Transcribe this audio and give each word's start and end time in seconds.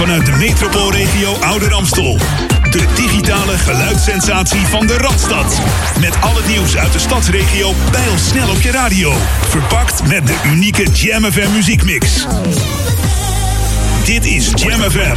vanuit 0.00 0.26
de 0.26 0.32
metropoolregio 0.32 1.34
Ouder 1.40 1.72
Amstel. 1.72 2.18
De 2.70 2.86
digitale 2.94 3.58
geluidssensatie 3.58 4.66
van 4.66 4.86
de 4.86 4.96
Radstad. 4.96 5.60
Met 6.00 6.20
al 6.20 6.36
het 6.36 6.46
nieuws 6.46 6.76
uit 6.76 6.92
de 6.92 6.98
stadsregio 6.98 7.74
bij 7.90 8.06
snel 8.16 8.48
op 8.48 8.60
je 8.60 8.70
radio. 8.70 9.12
Verpakt 9.48 10.06
met 10.06 10.26
de 10.26 10.40
unieke 10.44 10.82
Jam 10.92 11.24
FM 11.24 11.52
muziekmix. 11.52 12.26
Dit 14.04 14.24
is 14.24 14.52
Jam 14.54 14.80
FM. 14.90 15.16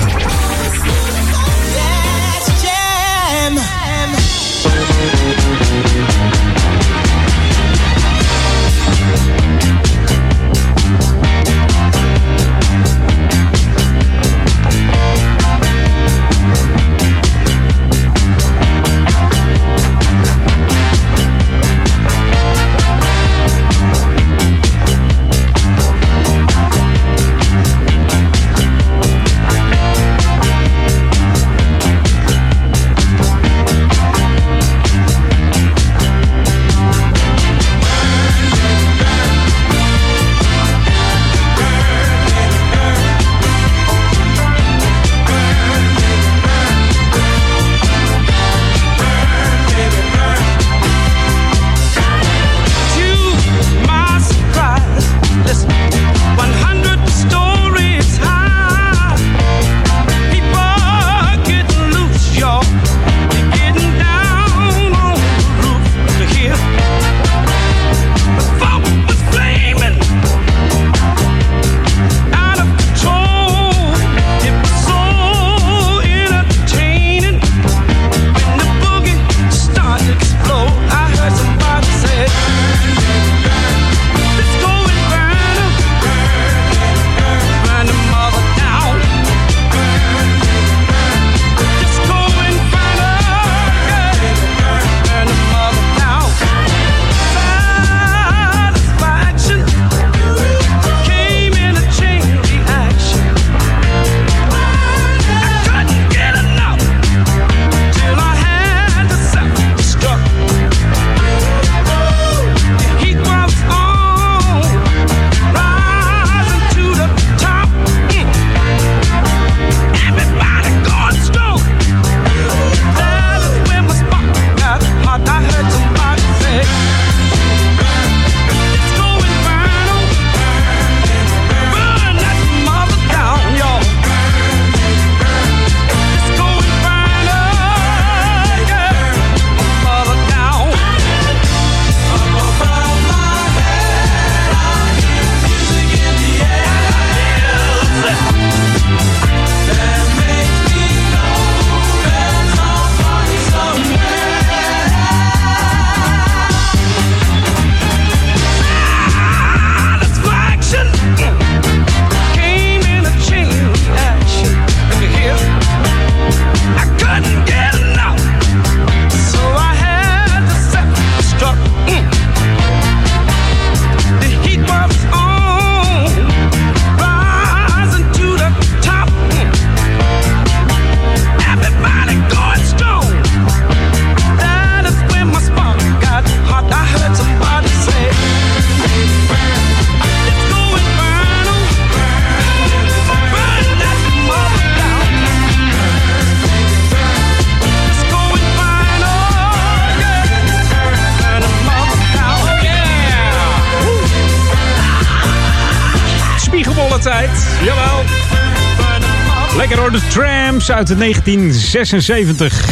Uit 210.71 210.99
1976. 210.99 212.65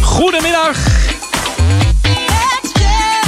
Goedemiddag. 0.00 0.76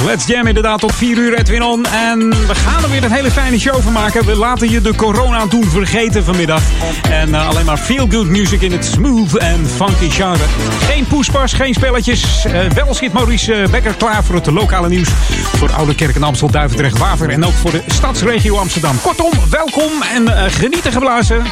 Let's 0.05 0.25
Jam 0.25 0.47
inderdaad 0.47 0.79
tot 0.79 0.95
4 0.95 1.17
uur 1.17 1.37
Edwin 1.37 1.63
On. 1.63 1.85
En 1.85 2.29
we 2.29 2.55
gaan 2.55 2.83
er 2.83 2.89
weer 2.89 3.03
een 3.03 3.11
hele 3.11 3.31
fijne 3.31 3.59
show 3.59 3.81
van 3.81 3.93
maken. 3.93 4.25
We 4.25 4.35
laten 4.35 4.69
je 4.69 4.81
de 4.81 4.95
corona 4.95 5.45
doen 5.45 5.63
vergeten 5.63 6.23
vanmiddag. 6.23 6.61
En 7.09 7.29
uh, 7.29 7.47
alleen 7.47 7.65
maar 7.65 7.77
feel 7.77 8.07
good 8.09 8.25
music 8.25 8.61
in 8.61 8.71
het 8.71 8.85
smooth 8.85 9.37
en 9.37 9.67
funky 9.67 10.09
genre. 10.09 10.43
Geen 10.79 11.05
poespas, 11.05 11.53
geen 11.53 11.73
spelletjes. 11.73 12.45
Uh, 12.45 12.59
wel 12.69 12.93
schiet 12.93 13.13
Maurice 13.13 13.61
uh, 13.61 13.67
Becker 13.67 13.93
klaar 13.93 14.23
voor 14.23 14.35
het 14.35 14.45
lokale 14.45 14.89
nieuws. 14.89 15.09
Voor 15.57 15.71
Oude 15.71 15.95
Kerk 15.95 16.15
en 16.15 16.23
Amstel, 16.23 16.51
Duivendrecht, 16.51 16.97
Waver. 16.97 17.29
En 17.29 17.45
ook 17.45 17.53
voor 17.53 17.71
de 17.71 17.83
stadsregio 17.87 18.57
Amsterdam. 18.57 19.01
Kortom, 19.01 19.31
welkom 19.49 19.91
en 20.13 20.51
genieten 20.51 20.91
geblazen. 20.91 21.43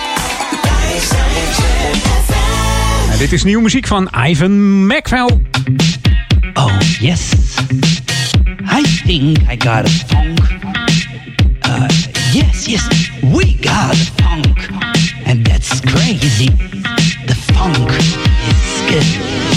En 3.11 3.17
dit 3.17 3.31
is 3.31 3.43
nieuwe 3.43 3.61
muziek 3.61 3.87
van 3.87 4.09
Ivan 4.27 4.85
McVell. 4.85 5.41
Oh, 6.53 6.79
yes. 6.99 7.29
I 8.65 8.83
think 9.05 9.37
I 9.49 9.55
got 9.57 9.85
a 9.85 9.89
funk. 9.89 10.39
Uh, 11.65 11.87
yes, 12.33 12.65
yes, 12.65 12.87
we 13.21 13.57
got 13.61 13.91
a 13.91 14.21
funk. 14.21 14.69
And 15.25 15.45
that's 15.45 15.79
crazy. 15.79 16.49
The 17.25 17.35
funk 17.35 17.89
is 17.89 18.81
good. 18.89 19.52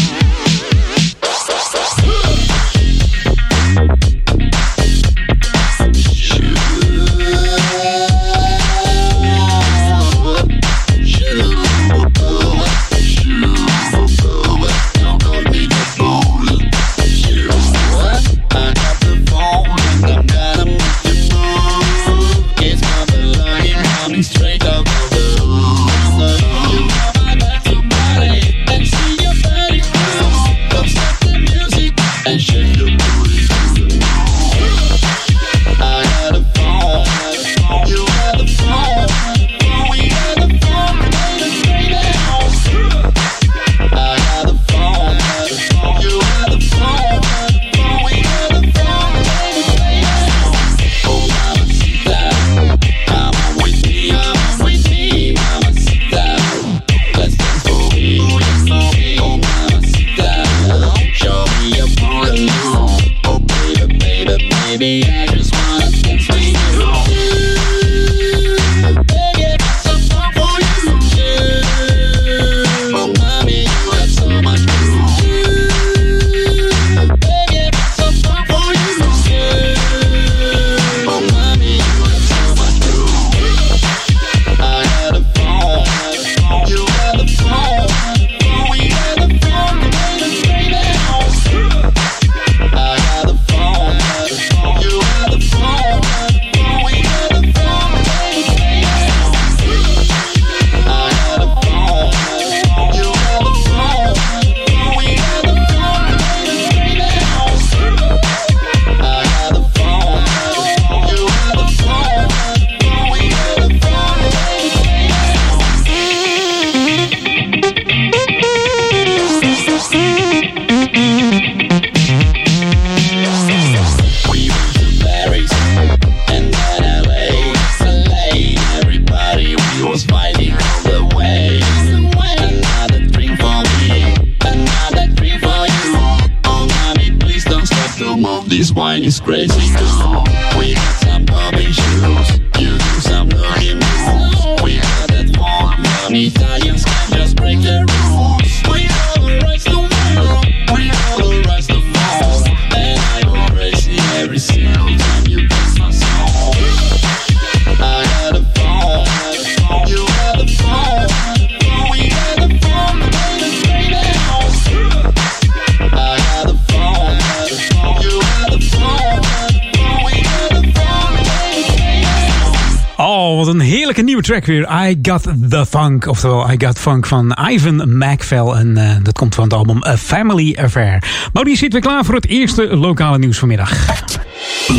Track 174.46 174.68
weer. 174.68 174.88
I 174.88 174.98
Got 175.02 175.22
The 175.50 175.66
Funk. 175.66 176.06
Oftewel, 176.06 176.50
I 176.50 176.54
Got 176.58 176.78
Funk 176.78 177.06
van 177.06 177.38
Ivan 177.50 177.98
MacFell. 177.98 178.46
En 178.46 178.76
eh, 178.76 178.96
dat 179.02 179.18
komt 179.18 179.34
van 179.34 179.44
het 179.44 179.52
album 179.52 179.84
A 179.84 179.96
Family 179.96 180.56
Affair. 180.60 181.02
Maurice 181.32 181.58
zit 181.58 181.72
weer 181.72 181.80
klaar 181.80 182.04
voor 182.04 182.14
het 182.14 182.26
eerste 182.26 182.76
lokale 182.76 183.18
nieuws 183.18 183.38
vanmiddag. 183.38 183.72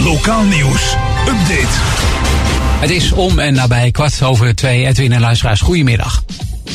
Lokaal 0.04 0.44
nieuws. 0.44 0.96
Update. 1.28 1.76
Het 2.80 2.90
is 2.90 3.12
om 3.12 3.40
en 3.40 3.54
nabij 3.54 3.92
kwart 3.92 4.24
over 4.24 4.56
twee. 4.56 4.86
Edwin 4.86 5.12
en 5.12 5.22
luisteraars, 5.22 5.62
goedemiddag. 5.62 6.24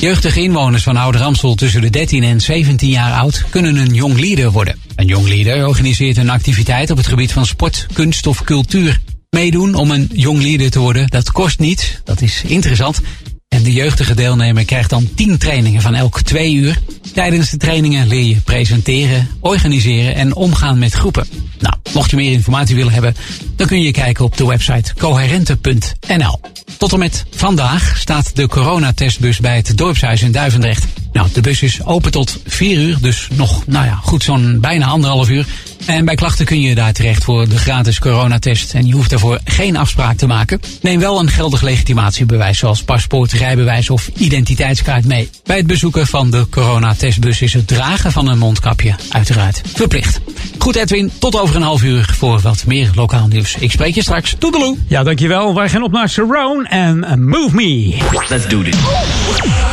Jeugdige 0.00 0.42
inwoners 0.42 0.82
van 0.82 0.96
Oude 0.96 1.18
Ramsel 1.18 1.54
tussen 1.54 1.80
de 1.80 1.90
13 1.90 2.22
en 2.22 2.40
17 2.40 2.88
jaar 2.88 3.12
oud 3.12 3.44
kunnen 3.50 3.76
een 3.76 3.94
jong 3.94 4.20
leader 4.20 4.50
worden. 4.50 4.74
Een 4.96 5.06
jong 5.06 5.28
leader 5.28 5.66
organiseert 5.66 6.16
een 6.16 6.30
activiteit 6.30 6.90
op 6.90 6.96
het 6.96 7.06
gebied 7.06 7.32
van 7.32 7.46
sport, 7.46 7.86
kunst 7.92 8.26
of 8.26 8.44
cultuur. 8.44 9.00
Meedoen 9.42 9.74
om 9.74 9.90
een 9.90 10.10
jong 10.12 10.42
leader 10.42 10.70
te 10.70 10.78
worden, 10.78 11.08
dat 11.08 11.32
kost 11.32 11.58
niets. 11.58 12.00
Dat 12.04 12.20
is 12.20 12.42
interessant. 12.46 13.00
En 13.48 13.62
de 13.62 13.72
jeugdige 13.72 14.14
deelnemer 14.14 14.64
krijgt 14.64 14.90
dan 14.90 15.08
10 15.14 15.38
trainingen 15.38 15.82
van 15.82 15.94
elk 15.94 16.20
twee 16.20 16.54
uur. 16.54 16.78
Tijdens 17.14 17.50
de 17.50 17.56
trainingen 17.56 18.08
leer 18.08 18.24
je 18.24 18.40
presenteren, 18.40 19.28
organiseren 19.40 20.14
en 20.14 20.34
omgaan 20.34 20.78
met 20.78 20.92
groepen. 20.92 21.26
Nou, 21.58 21.74
mocht 21.92 22.10
je 22.10 22.16
meer 22.16 22.32
informatie 22.32 22.76
willen 22.76 22.92
hebben, 22.92 23.16
dan 23.56 23.66
kun 23.66 23.82
je 23.82 23.90
kijken 23.90 24.24
op 24.24 24.36
de 24.36 24.46
website 24.46 24.94
coherente.nl. 24.94 26.40
Tot 26.78 26.92
en 26.92 26.98
met 26.98 27.24
vandaag 27.30 27.96
staat 27.98 28.36
de 28.36 28.48
coronatestbus 28.48 29.38
bij 29.38 29.56
het 29.56 29.76
dorpshuis 29.76 30.22
in 30.22 30.32
Duivendrecht. 30.32 31.01
Nou, 31.22 31.34
de 31.34 31.40
bus 31.40 31.62
is 31.62 31.84
open 31.84 32.10
tot 32.10 32.40
4 32.46 32.78
uur, 32.78 32.96
dus 33.00 33.28
nog, 33.34 33.66
nou 33.66 33.86
ja, 33.86 33.94
goed 34.02 34.22
zo'n 34.22 34.58
bijna 34.60 34.86
anderhalf 34.86 35.28
uur. 35.28 35.46
En 35.86 36.04
bij 36.04 36.14
klachten 36.14 36.44
kun 36.44 36.60
je 36.60 36.74
daar 36.74 36.92
terecht 36.92 37.24
voor 37.24 37.48
de 37.48 37.58
gratis 37.58 37.98
coronatest. 37.98 38.74
En 38.74 38.86
je 38.86 38.92
hoeft 38.92 39.10
daarvoor 39.10 39.40
geen 39.44 39.76
afspraak 39.76 40.16
te 40.16 40.26
maken. 40.26 40.60
Neem 40.80 41.00
wel 41.00 41.20
een 41.20 41.30
geldig 41.30 41.62
legitimatiebewijs 41.62 42.58
zoals 42.58 42.82
paspoort, 42.82 43.32
rijbewijs 43.32 43.90
of 43.90 44.10
identiteitskaart 44.16 45.04
mee. 45.04 45.30
Bij 45.44 45.56
het 45.56 45.66
bezoeken 45.66 46.06
van 46.06 46.30
de 46.30 46.46
coronatestbus 46.50 47.42
is 47.42 47.52
het 47.52 47.66
dragen 47.66 48.12
van 48.12 48.28
een 48.28 48.38
mondkapje 48.38 48.94
uiteraard 49.08 49.62
verplicht. 49.74 50.20
Goed 50.58 50.76
Edwin, 50.76 51.10
tot 51.18 51.40
over 51.40 51.56
een 51.56 51.62
half 51.62 51.82
uur 51.82 52.14
voor 52.16 52.40
wat 52.40 52.64
meer 52.66 52.90
lokaal 52.94 53.26
nieuws. 53.26 53.56
Ik 53.58 53.70
spreek 53.70 53.94
je 53.94 54.02
straks. 54.02 54.34
Toedeloe! 54.38 54.76
Ja, 54.86 55.02
dankjewel. 55.02 55.54
Wij 55.54 55.68
gaan 55.68 55.82
op 55.82 55.92
naar 55.92 56.08
Surround 56.08 56.68
en 56.68 57.04
eh, 57.04 57.14
Move 57.14 57.54
Me. 57.54 57.96
Let's 58.28 58.48
do 58.48 58.62
this. 58.62 58.76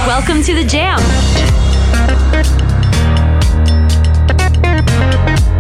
Welcome 0.06 0.42
to 0.42 0.54
the 0.54 0.66
Jam. 0.66 1.39
Like 5.30 5.59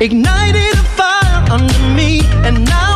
ignited 0.00 0.74
a 0.74 0.84
fire 0.96 1.50
under 1.50 1.78
me, 1.94 2.20
and 2.44 2.64
now 2.64 2.93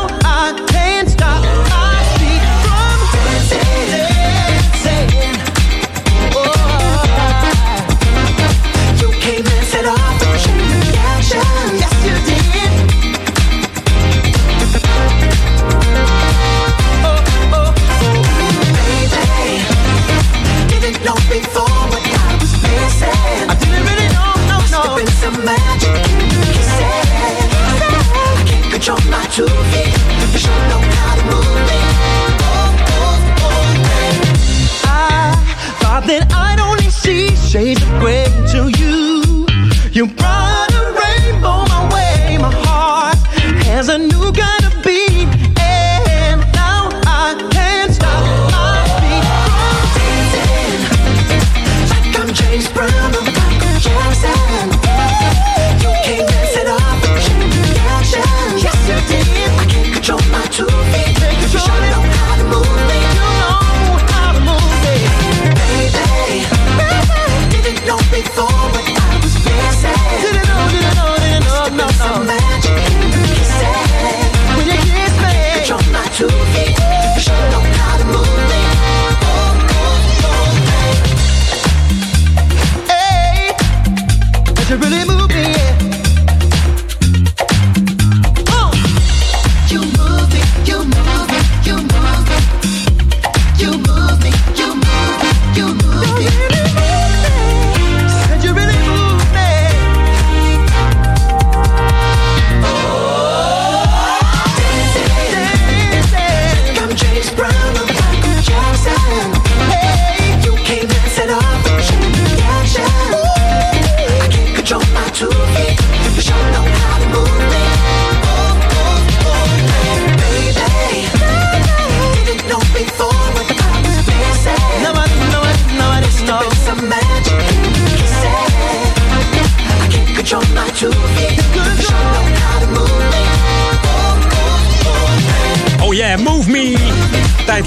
She 37.09 37.35
shades 37.37 37.83
of 37.83 37.89
gray. 38.01 38.28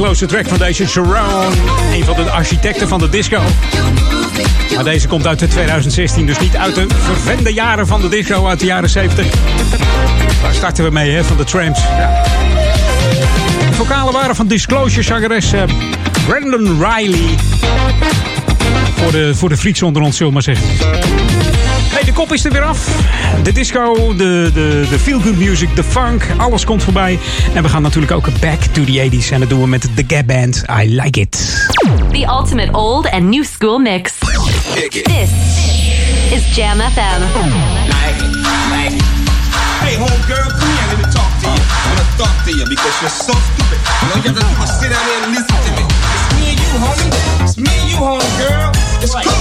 close 0.01 0.25
track 0.25 0.48
van 0.48 0.58
deze 0.58 0.88
Sharon. 0.88 1.53
Een 1.93 2.03
van 2.03 2.15
de 2.15 2.29
architecten 2.29 2.88
van 2.88 3.00
de 3.00 3.10
disco. 3.10 3.41
Maar 4.75 4.84
deze 4.84 5.08
komt 5.08 5.27
uit 5.27 5.39
de 5.39 5.48
2016, 5.48 6.25
dus 6.25 6.39
niet 6.39 6.55
uit 6.55 6.75
de 6.75 6.86
vervende 6.98 7.53
jaren 7.53 7.88
van 7.88 8.01
de 8.01 8.10
disco 8.10 8.48
uit 8.48 8.60
de 8.60 8.65
jaren 8.65 8.89
70. 8.89 9.25
Daar 10.41 10.53
starten 10.53 10.84
we 10.84 10.89
mee, 10.89 11.12
hè, 11.12 11.24
van 11.24 11.38
de 11.38 11.43
Tramps. 11.43 11.81
Ja. 11.81 12.24
De 13.70 13.74
vocalen 13.74 14.13
waren 14.13 14.36
van 14.36 14.48
Disclosure 14.48 15.03
zangeres 15.03 15.53
eh, 15.53 15.63
Brandon 16.27 16.86
Riley. 16.86 17.36
Voor 18.96 19.12
de, 19.12 19.36
voor 19.36 19.50
de 19.50 19.58
frieks 19.58 19.81
onder 19.81 20.01
ons, 20.01 20.17
zullen 20.17 20.34
we 20.34 20.39
maar 20.43 20.55
zeggen. 20.55 21.61
Hey, 21.91 22.03
de 22.03 22.13
kop 22.13 22.33
is 22.33 22.45
er 22.45 22.51
weer 22.51 22.63
af. 22.63 22.88
De 23.43 23.51
disco, 23.51 24.15
de, 24.15 24.51
de, 24.53 24.86
de 24.89 25.00
feel-good 25.00 25.38
music, 25.38 25.75
de 25.75 25.83
funk, 25.83 26.24
alles 26.38 26.65
komt 26.65 26.83
voorbij. 26.83 27.19
En 27.53 27.63
we 27.63 27.69
gaan 27.69 27.81
natuurlijk 27.81 28.12
ook 28.12 28.39
back 28.39 28.62
to 28.62 28.83
the 28.83 29.10
80s. 29.12 29.31
En 29.31 29.39
dat 29.39 29.50
doen 29.50 29.62
we 29.62 29.67
met 29.67 29.81
The 29.95 30.03
Gap 30.07 30.27
Band. 30.27 30.63
I 30.83 31.01
like 31.01 31.19
it. 31.19 31.65
The 32.12 32.25
ultimate 32.27 32.71
old 32.71 33.10
and 33.10 33.24
new 33.24 33.43
school 33.43 33.79
mix. 33.79 34.12
This 34.89 35.29
is 36.31 36.55
Jam 36.55 36.79
FM. 36.79 37.21
Hey, 39.81 39.98
homegirl, 39.98 40.51
come 40.60 40.71
here, 40.77 40.88
let 40.88 40.98
me 40.98 41.12
talk 41.12 41.31
to 41.41 41.48
you. 41.48 41.57
I'm 41.57 41.89
wanna 41.89 42.17
talk 42.17 42.45
to 42.45 42.51
you 42.57 42.65
because 42.69 42.95
you're 43.01 43.17
so 43.27 43.33
stupid. 43.33 43.79
All 44.01 44.15
you 44.15 44.29
have 44.29 44.36
to 44.36 44.41
do 44.41 44.63
is 44.63 44.79
sit 44.79 44.89
down 44.93 45.05
here 45.10 45.24
and 45.25 45.31
listen 45.33 45.57
to 45.65 45.71
me. 45.77 45.83
It's 46.15 46.27
me 46.38 46.43
and 46.51 46.60
you, 46.63 46.71
homie. 46.83 47.10
It's 47.43 47.57
me 47.57 47.74
and 47.81 47.89
you, 47.89 47.98
homegirl. 47.98 48.69
It's 49.03 49.13
cool. 49.13 49.40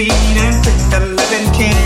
feeding, 0.00 0.62
freedom 0.62 1.14
living 1.16 1.52
king. 1.52 1.79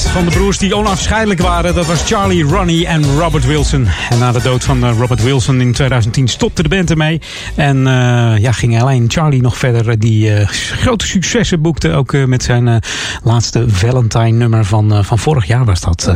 Van 0.00 0.24
de 0.24 0.30
broers 0.30 0.58
die 0.58 0.76
onafscheidelijk 0.76 1.40
waren. 1.40 1.74
Dat 1.74 1.86
was 1.86 2.02
Charlie, 2.06 2.42
Ronnie 2.42 2.86
en 2.86 3.18
Robert 3.18 3.46
Wilson. 3.46 3.86
En 4.10 4.18
na 4.18 4.32
de 4.32 4.42
dood 4.42 4.64
van 4.64 4.84
eh, 4.84 4.98
Robert 4.98 5.22
Wilson 5.22 5.60
in 5.60 5.72
2010 5.72 6.28
stopte 6.28 6.62
de 6.62 6.68
band 6.68 6.90
ermee. 6.90 7.20
En 7.54 7.76
uh, 7.76 8.38
ja, 8.38 8.52
ging 8.52 8.80
alleen 8.80 9.04
Charlie 9.08 9.42
nog 9.42 9.56
verder. 9.58 9.98
Die 9.98 10.30
uh, 10.30 10.48
grote 10.48 11.06
successen 11.06 11.62
boekte. 11.62 11.92
Ook 11.92 12.12
met 12.26 12.42
zijn 12.42 12.80
laatste 13.22 13.64
Valentine 13.68 14.30
nummer 14.30 14.64
van, 14.64 15.04
van 15.04 15.18
vorig 15.18 15.46
jaar 15.46 15.64
was 15.64 15.80
dat. 15.80 16.14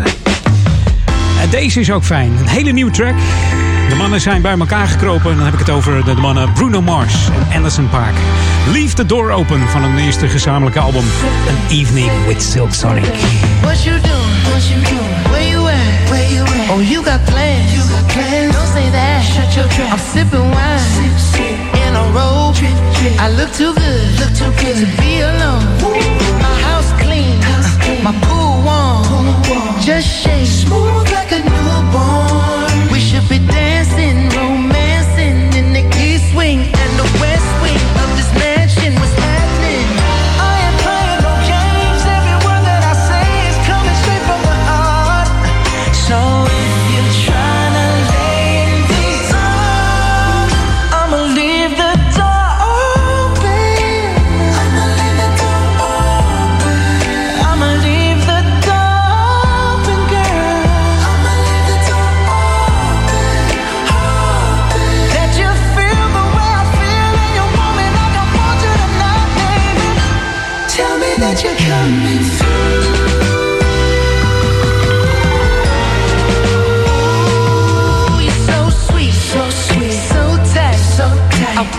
En 1.40 1.50
deze 1.50 1.80
is 1.80 1.90
ook 1.90 2.04
fijn. 2.04 2.32
Een 2.38 2.48
hele 2.48 2.72
nieuwe 2.72 2.90
track. 2.90 3.14
De 3.90 3.96
mannen 3.96 4.20
zijn 4.20 4.42
bij 4.42 4.58
elkaar 4.58 4.88
gekropen. 4.88 5.36
Dan 5.36 5.44
heb 5.44 5.52
ik 5.52 5.58
het 5.58 5.70
over 5.70 6.04
de 6.04 6.14
mannen 6.14 6.52
Bruno 6.52 6.82
Mars 6.82 7.14
en 7.28 7.56
Anderson 7.56 7.88
Paak. 7.88 8.14
Leave 8.72 8.94
the 8.94 9.06
Door 9.06 9.30
Open 9.30 9.68
van 9.68 9.82
hun 9.82 9.98
eerste 9.98 10.28
gezamenlijke 10.28 10.78
album. 10.80 11.04
An 11.48 11.76
Evening 11.76 12.10
with 12.26 12.42
Silk 12.42 12.74
Sonic. 12.74 13.14
What 13.60 13.82
you 13.82 14.00
doing? 14.00 14.42
What 14.50 14.68
you 14.68 14.80
doing? 14.82 15.30
Where 15.30 15.48
you 15.48 15.68
at? 15.68 16.10
Where 16.10 16.32
you 16.32 16.44
at? 16.44 16.70
Oh, 16.70 16.82
you 16.82 17.04
got 17.04 17.24
plans. 17.24 17.72
You 17.74 17.82
got 17.94 18.06
plans. 18.12 18.54
Don't 18.54 18.72
say 18.76 18.90
that. 18.90 19.22
Shut 19.22 19.54
your 19.54 19.68
trap. 19.68 19.92
I'm 19.92 19.98
sipping 19.98 20.50
wine. 20.50 20.80
In 21.86 21.94
a 21.94 22.04
robe. 22.12 22.56
I 23.18 23.28
look 23.38 23.50
too 23.52 23.72
good. 23.74 24.06
Look 24.20 24.32
too 24.40 24.52
good 24.62 24.76
to 24.82 24.86
be 25.00 25.20
alone. 25.20 25.64
My 26.44 26.54
house 26.68 26.92
clean. 27.02 27.40
House 27.42 27.76
clean. 27.82 28.02
My 28.04 28.12
pool 28.26 28.62
warm. 28.66 29.02
Pool 29.04 29.56
warm. 29.56 29.80
Just 29.80 30.06
shake. 30.22 30.46
Smooth 30.46 31.10
like 31.12 31.32
a 31.32 31.40
newborn. 31.50 32.92
We 32.92 32.98
should 33.00 33.28
be 33.28 33.38
dancing, 33.38 33.79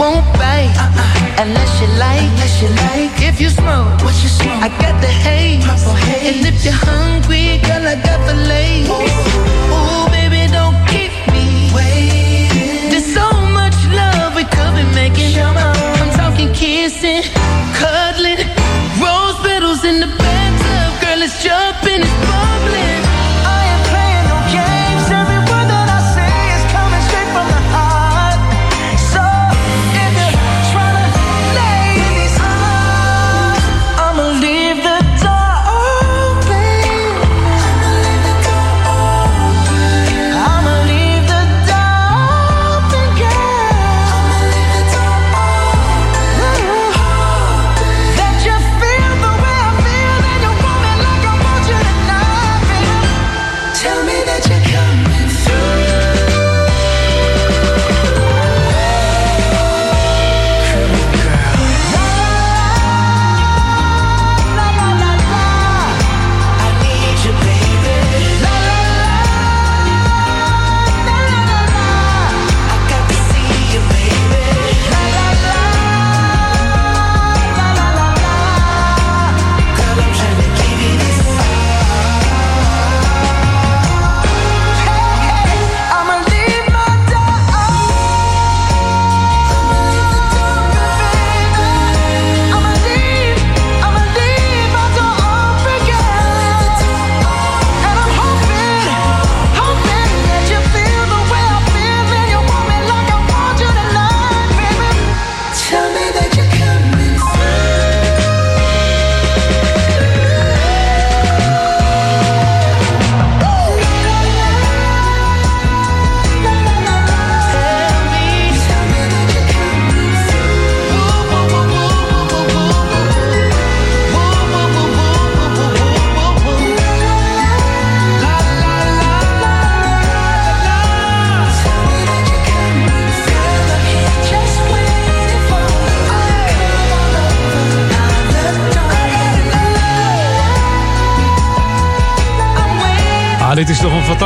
won't 0.02 0.26
bite 0.42 0.74
uh-uh. 0.82 1.44
unless 1.44 1.72
you 1.80 1.88
like, 2.02 2.26
unless 2.34 2.56
you 2.62 2.70
like. 2.84 3.14
If 3.22 3.40
you 3.40 3.50
smoke, 3.50 3.94
what 4.02 4.16
you 4.24 4.30
smoke? 4.40 4.62
I 4.66 4.70
got 4.82 4.96
the 5.06 5.12
haze. 5.26 5.62
And 6.28 6.42
if 6.50 6.66
you're 6.66 6.74
hungry, 6.74 7.62
girl, 7.68 7.86
I 7.94 7.96
got 8.10 8.20
the 8.30 8.36
lace. 8.50 8.90
Ooh, 8.90 10.06
baby, 10.10 10.42
don't 10.58 10.78
keep 10.90 11.14
me 11.34 11.70
waiting. 11.78 12.90
There's 12.90 13.10
so 13.14 13.28
much 13.60 13.78
love 13.94 14.34
we 14.40 14.46
could 14.56 14.74
be 14.80 14.86
making. 15.02 15.38
I'm 16.02 16.12
talking 16.18 16.50
kissing, 16.62 17.22
cuddling, 17.78 18.42
rose 18.98 19.38
petals 19.46 19.86
in 19.86 20.00
the 20.04 20.10
bathtub. 20.22 20.90
Girl, 21.02 21.22
it's 21.22 21.38
jumping, 21.46 21.71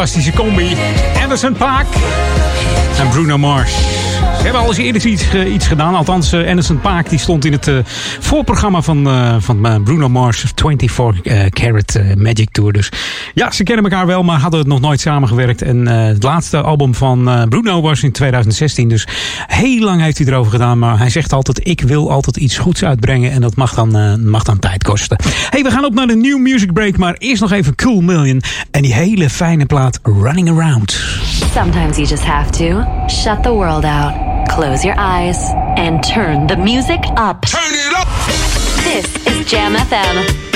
fantastische 0.06 0.34
combi. 0.34 0.78
Anderson 1.20 1.54
Paak 1.54 1.88
en 3.00 3.10
Bruno 3.10 3.38
Mars. 3.38 3.95
Hebben 4.56 4.74
al 4.74 4.78
eens 4.78 4.86
eerder 4.86 5.12
iets, 5.12 5.34
eh, 5.34 5.54
iets 5.54 5.68
gedaan. 5.68 5.96
Althans, 5.96 6.32
eh, 6.32 6.48
Anderson 6.48 6.82
Paak 6.82 7.10
die 7.10 7.20
stond 7.20 7.46
in 7.46 7.52
het 7.52 7.68
eh, 7.68 7.76
voorprogramma 8.20 8.82
van, 8.82 9.08
van 9.42 9.84
Bruno 9.84 10.10
Mars 10.10 10.46
24 10.56 11.22
eh, 11.22 11.46
Carat 11.46 12.00
Magic 12.18 12.52
Tour. 12.52 12.74
Dus 12.74 12.92
ja, 13.34 13.52
ze 13.52 13.64
kennen 13.64 13.84
elkaar 13.84 14.06
wel, 14.06 14.24
maar 14.24 14.40
hadden 14.40 14.60
het 14.60 14.70
nog 14.70 14.80
nooit 14.80 15.00
samengewerkt. 15.00 15.62
En 15.62 15.88
het 15.88 16.24
laatste 16.24 16.62
album 16.62 16.96
van 16.96 17.46
Bruno 17.50 17.82
was 17.82 18.04
in 18.04 18.12
2016. 18.12 18.90
Dus 18.90 19.08
heel 19.48 19.84
lang 19.84 20.02
heeft 20.02 20.18
hij 20.18 20.28
erover 20.28 20.52
gedaan. 20.52 20.80
Maar 20.80 20.98
hij 20.98 21.10
zegt 21.10 21.34
altijd, 21.34 21.68
ik 21.68 21.82
wil 21.82 22.12
altijd 22.12 22.38
iets 22.38 22.58
goeds 22.58 22.84
uitbrengen. 22.84 23.32
En 23.32 23.42
dat 23.42 23.56
mag 23.56 23.74
dan, 23.74 24.30
mag 24.30 24.44
dan 24.44 24.60
tijd 24.60 24.84
kosten. 24.84 25.18
hey, 25.50 25.64
we 25.64 25.72
gaan 25.72 25.86
op 25.86 25.94
naar 25.94 26.08
de 26.08 26.16
New 26.16 26.40
Music 26.40 26.74
Break. 26.74 26.98
Maar 26.98 27.16
eerst 27.18 27.42
nog 27.42 27.52
even 27.52 27.76
Cool 27.76 28.02
Million. 28.02 28.42
En 28.72 28.82
die 28.82 28.94
hele 28.94 29.30
fijne 29.30 29.66
plaat 29.66 30.00
Running 30.04 30.50
Around. 30.50 30.92
Sometimes 31.54 31.96
you 31.96 32.08
just 32.08 32.24
have 32.24 32.50
to 32.50 32.84
shut 33.08 33.44
the 33.44 33.52
world 33.52 33.84
out, 33.84 34.35
close 34.50 34.86
your 34.86 34.96
eyes, 34.98 35.52
and 35.78 36.04
turn 36.04 36.48
the 36.48 36.56
music 36.56 37.02
up. 37.18 37.46
Turn 37.46 37.74
it 37.74 37.94
up! 37.94 38.08
This 38.84 39.28
is 39.28 39.46
Jam 39.46 39.74
FM. 39.76 40.55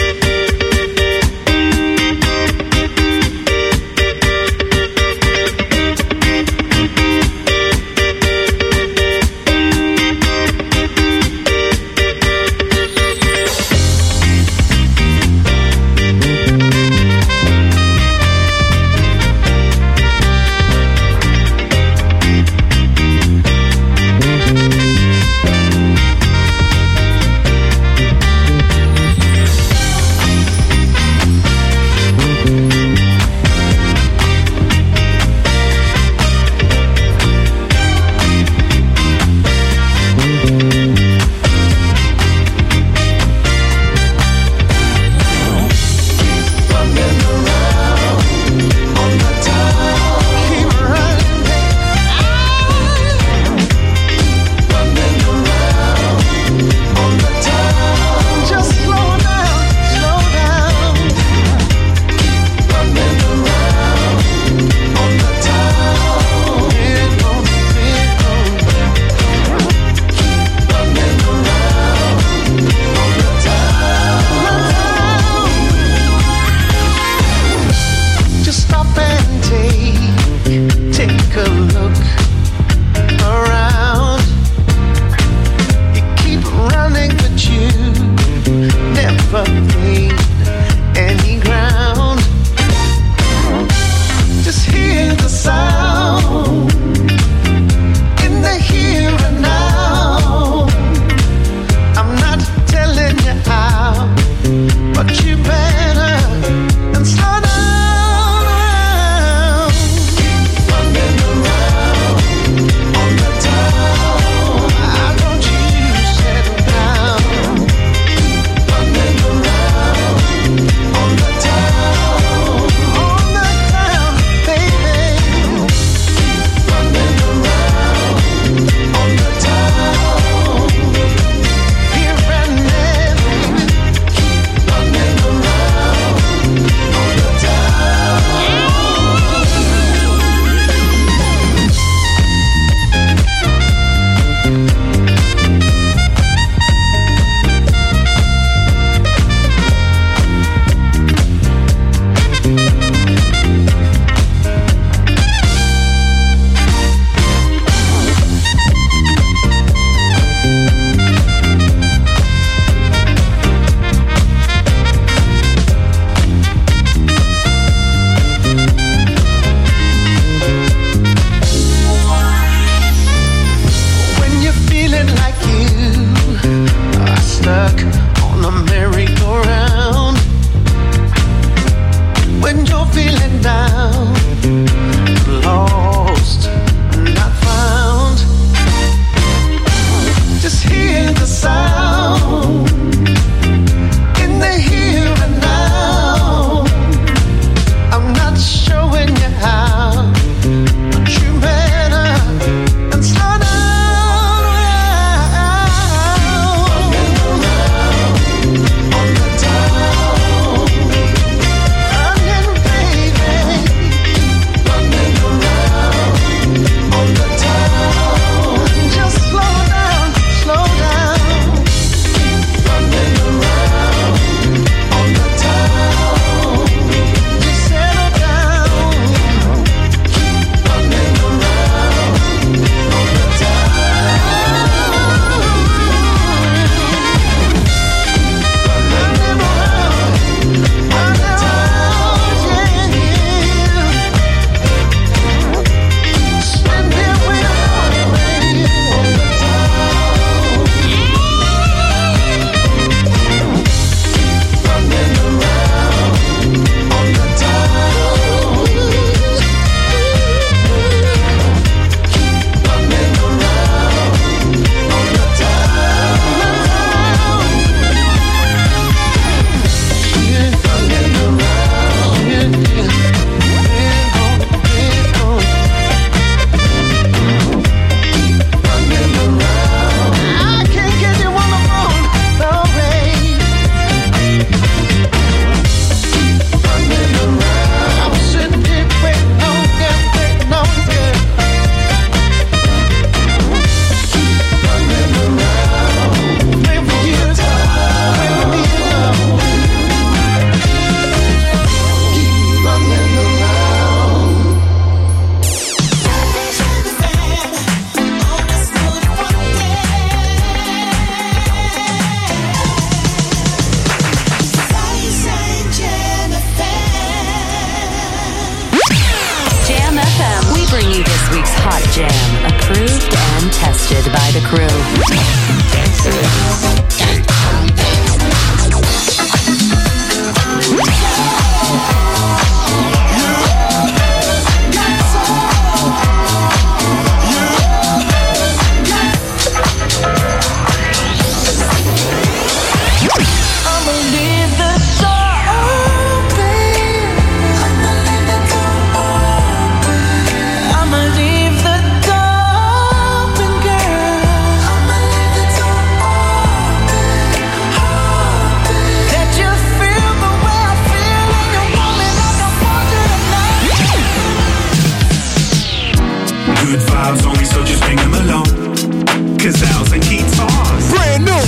Gazelles 369.49 369.91
and 369.93 370.03
guitars. 370.03 370.91
Brand 370.91 371.25
new. 371.25 371.41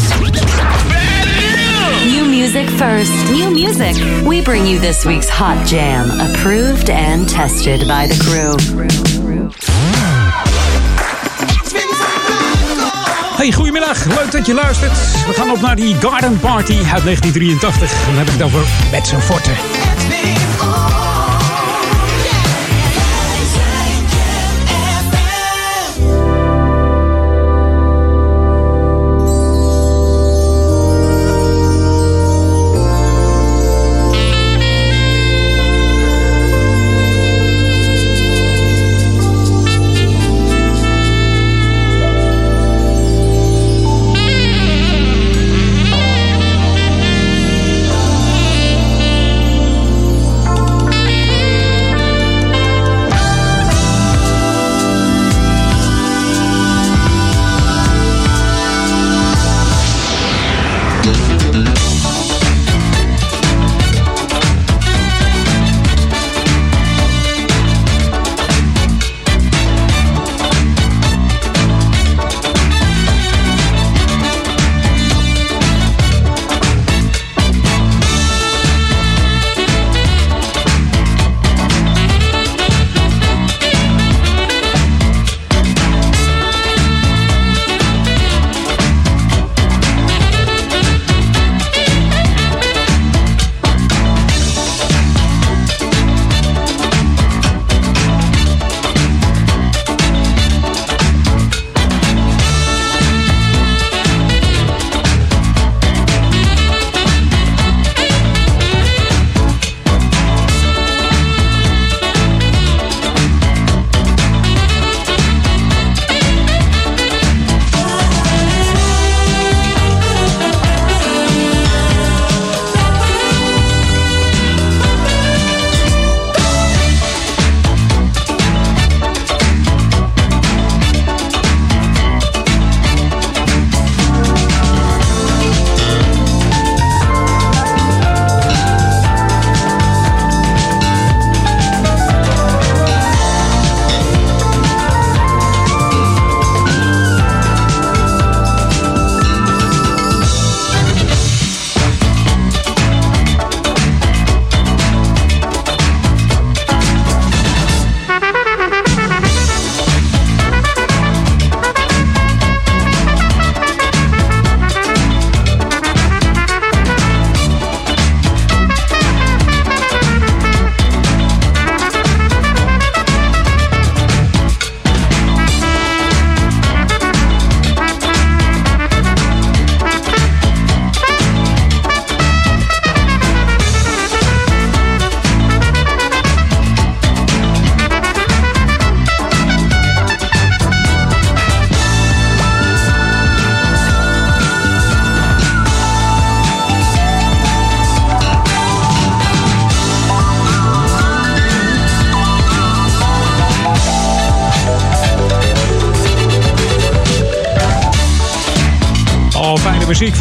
Brand 0.90 1.30
new. 1.38 2.12
new 2.12 2.26
music 2.26 2.68
first, 2.68 3.12
new 3.32 3.52
music. 3.52 3.96
We 4.26 4.42
bring 4.42 4.66
you 4.66 4.80
this 4.80 5.06
week's 5.06 5.30
hot 5.30 5.68
jam, 5.68 6.10
approved 6.20 6.90
and 6.90 7.30
tested 7.30 7.88
by 7.88 8.08
the 8.08 8.18
crew. 8.26 8.58
Hey, 13.38 13.52
goedemiddag. 13.52 14.06
Leuk 14.06 14.32
dat 14.32 14.46
je 14.46 14.54
luistert. 14.54 14.98
We 15.28 15.34
gaan 15.34 15.52
op 15.52 15.62
naar 15.62 15.76
die 15.76 15.96
Garden 15.96 16.40
Party 16.40 16.74
uit 16.74 17.04
1983. 17.04 18.06
Dan 18.06 18.16
heb 18.16 18.28
ik 18.28 18.34
het 18.34 18.42
over 18.42 18.62
Bets 18.92 19.14
Forte. 19.20 19.52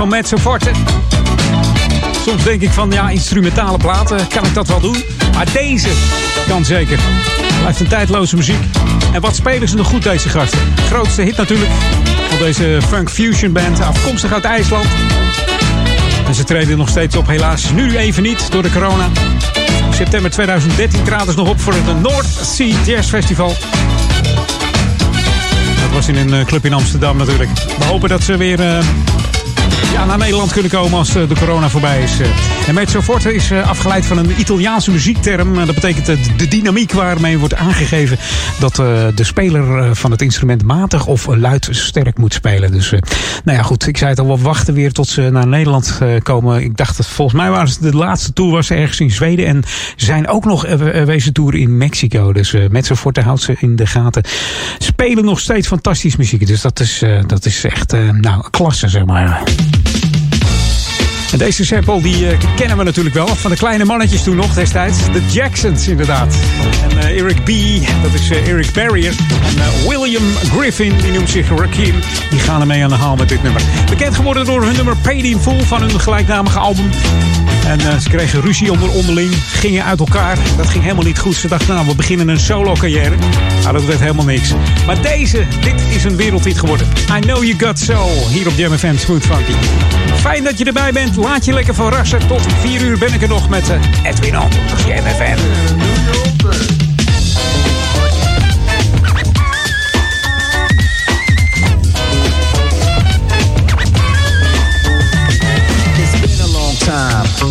Van 0.00 0.08
Mezzo 0.08 0.36
Forte. 0.36 0.70
Soms 2.26 2.44
denk 2.44 2.62
ik 2.62 2.70
van, 2.70 2.90
ja, 2.90 3.10
instrumentale 3.10 3.78
platen, 3.78 4.28
kan 4.28 4.44
ik 4.44 4.54
dat 4.54 4.68
wel 4.68 4.80
doen? 4.80 5.04
Maar 5.34 5.52
deze 5.52 5.88
kan 6.48 6.64
zeker. 6.64 6.98
Blijft 7.60 7.80
een 7.80 7.88
tijdloze 7.88 8.36
muziek. 8.36 8.62
En 9.12 9.20
wat 9.20 9.36
spelen 9.36 9.68
ze 9.68 9.76
nog 9.76 9.86
goed, 9.86 10.02
deze 10.02 10.28
gasten? 10.28 10.58
Grootste 10.86 11.22
hit 11.22 11.36
natuurlijk 11.36 11.70
van 12.28 12.38
deze 12.38 12.78
funk 12.88 13.10
fusion 13.10 13.52
band, 13.52 13.80
afkomstig 13.80 14.32
uit 14.32 14.44
IJsland. 14.44 14.86
En 16.26 16.34
ze 16.34 16.44
treden 16.44 16.78
nog 16.78 16.88
steeds 16.88 17.16
op, 17.16 17.26
helaas 17.26 17.70
nu 17.70 17.96
even 17.96 18.22
niet 18.22 18.52
door 18.52 18.62
de 18.62 18.72
corona. 18.72 19.08
September 19.90 20.30
2013 20.30 21.02
traden 21.02 21.32
ze 21.32 21.38
nog 21.38 21.48
op 21.48 21.60
voor 21.60 21.72
het 21.72 22.00
North 22.00 22.28
Sea 22.42 22.76
Jazz 22.84 23.08
Festival. 23.08 23.54
Dat 25.82 25.92
was 25.92 26.08
in 26.08 26.16
een 26.16 26.34
eh, 26.34 26.44
club 26.44 26.64
in 26.64 26.72
Amsterdam 26.72 27.16
natuurlijk. 27.16 27.50
We 27.78 27.84
hopen 27.84 28.08
dat 28.08 28.22
ze 28.22 28.36
weer 28.36 28.60
eh, 28.60 28.84
naar 30.06 30.18
Nederland 30.18 30.52
kunnen 30.52 30.70
komen 30.70 30.98
als 30.98 31.14
eh, 31.14 31.28
de 31.28 31.34
corona 31.34 31.68
voorbij 31.68 32.02
is. 32.02 32.20
eh. 32.20 32.28
En 32.68 32.74
mezzo 32.74 33.00
forte 33.00 33.34
is 33.34 33.50
eh, 33.50 33.68
afgeleid 33.68 34.06
van 34.06 34.18
een 34.18 34.40
Italiaanse 34.40 34.90
muziekterm. 34.90 35.54
Dat 35.54 35.74
betekent 35.74 36.06
de 36.38 36.48
dynamiek 36.48 36.92
waarmee 36.92 37.38
wordt 37.38 37.54
aangegeven 37.54 38.18
dat 38.58 38.74
de 39.14 39.24
speler 39.24 39.96
van 39.96 40.10
het 40.10 40.22
instrument 40.22 40.62
matig 40.62 41.06
of 41.06 41.26
luid 41.26 41.68
sterk 41.70 42.18
moet 42.18 42.32
spelen. 42.32 42.72
Dus 42.72 42.90
nou 43.44 43.58
ja, 43.58 43.62
goed. 43.62 43.86
Ik 43.86 43.96
zei 43.96 44.10
het 44.10 44.20
al, 44.20 44.36
we 44.36 44.42
wachten 44.42 44.74
weer 44.74 44.92
tot 44.92 45.08
ze 45.08 45.28
naar 45.30 45.46
Nederland 45.46 45.98
komen. 46.22 46.62
Ik 46.62 46.76
dacht 46.76 46.96
dat 46.96 47.06
volgens 47.06 47.40
mij 47.40 47.50
waren 47.50 47.68
ze 47.68 47.80
de 47.80 47.96
laatste 47.96 48.32
tour 48.32 48.50
was 48.50 48.70
ergens 48.70 49.00
in 49.00 49.10
Zweden. 49.10 49.46
En 49.46 49.62
zijn 49.96 50.28
ook 50.28 50.44
nog 50.44 50.66
wezen 51.04 51.32
tour 51.32 51.54
in 51.54 51.76
Mexico. 51.76 52.32
Dus 52.32 52.54
Mezzo 52.70 52.94
Forte 52.94 53.20
houdt 53.20 53.42
ze 53.42 53.56
in 53.58 53.76
de 53.76 53.86
gaten. 53.86 54.22
Spelen 54.78 55.24
nog 55.24 55.40
steeds 55.40 55.66
fantastisch 55.66 56.16
muziek. 56.16 56.46
Dus 56.46 56.60
dat 56.60 56.80
is, 56.80 57.02
dat 57.26 57.44
is 57.44 57.64
echt, 57.64 57.94
nou, 58.20 58.44
klasse 58.50 58.88
zeg 58.88 59.04
maar. 59.04 59.42
En 61.32 61.38
deze 61.38 61.64
sample 61.64 62.00
die 62.02 62.28
eh, 62.28 62.38
kennen 62.56 62.76
we 62.76 62.84
natuurlijk 62.84 63.14
wel. 63.14 63.26
Van 63.26 63.50
de 63.50 63.56
kleine 63.56 63.84
mannetjes 63.84 64.22
toen 64.22 64.36
nog 64.36 64.54
destijds. 64.54 64.98
De 65.12 65.22
Jacksons 65.32 65.88
inderdaad. 65.88 66.34
En 66.90 66.98
eh, 66.98 67.20
Eric 67.20 67.44
B, 67.44 67.50
dat 68.02 68.14
is 68.14 68.30
eh, 68.30 68.48
Eric 68.48 68.72
Barrier. 68.72 69.14
En 69.58 69.88
William 69.88 70.22
Griffin, 70.56 70.96
die 70.96 71.12
noemt 71.12 71.30
zich 71.30 71.48
Rakim. 71.48 71.94
Die 72.30 72.38
gaan 72.38 72.60
ermee 72.60 72.82
aan 72.82 72.88
de 72.88 72.94
haal 72.94 73.16
met 73.16 73.28
dit 73.28 73.42
nummer. 73.42 73.62
Bekend 73.88 74.14
geworden 74.14 74.44
door 74.44 74.64
hun 74.64 74.76
nummer 74.76 74.96
Paid 74.96 75.36
Full 75.40 75.62
van 75.62 75.80
hun 75.80 76.00
gelijknamige 76.00 76.58
album. 76.58 76.90
En 77.66 78.02
ze 78.02 78.08
kregen 78.08 78.40
ruzie 78.40 78.72
onder 78.72 78.90
onderling. 78.90 79.34
Gingen 79.34 79.84
uit 79.84 79.98
elkaar. 79.98 80.38
Dat 80.56 80.66
ging 80.66 80.82
helemaal 80.82 81.04
niet 81.04 81.18
goed. 81.18 81.34
Ze 81.34 81.48
dachten, 81.48 81.74
nou, 81.74 81.86
we 81.86 81.94
beginnen 81.94 82.28
een 82.28 82.40
solo 82.40 82.72
carrière. 82.72 83.16
Nou, 83.62 83.72
dat 83.72 83.84
werd 83.84 84.00
helemaal 84.00 84.24
niks. 84.24 84.52
Maar 84.86 85.02
deze, 85.02 85.44
dit 85.60 85.82
is 85.88 86.04
een 86.04 86.16
wereldhit 86.16 86.58
geworden. 86.58 86.86
I 87.16 87.20
Know 87.20 87.44
You 87.44 87.54
Got 87.58 87.78
Soul. 87.78 88.28
Hier 88.28 88.48
op 88.48 88.52
Jam 88.56 88.78
FM 88.78 88.96
Smooth 88.96 89.26
Funky. 89.26 89.52
Fijn 90.20 90.44
dat 90.44 90.58
je 90.58 90.64
erbij 90.64 90.92
bent. 90.92 91.16
Laat 91.20 91.44
je 91.44 91.52
lekker 91.52 91.74
verrassen. 91.74 92.26
Tot 92.26 92.42
4 92.60 92.82
uur 92.82 92.98
ben 92.98 93.12
ik 93.12 93.22
er 93.22 93.28
nog 93.28 93.48
met 93.48 93.70
eh, 93.70 93.80
Edwin 94.02 94.38
On. 94.38 94.48
Jam 94.86 95.04
FM. 95.04 95.38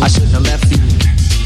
I 0.02 0.08
shouldn't 0.08 0.32
have 0.32 0.42
left 0.42 0.70
you 0.70 0.78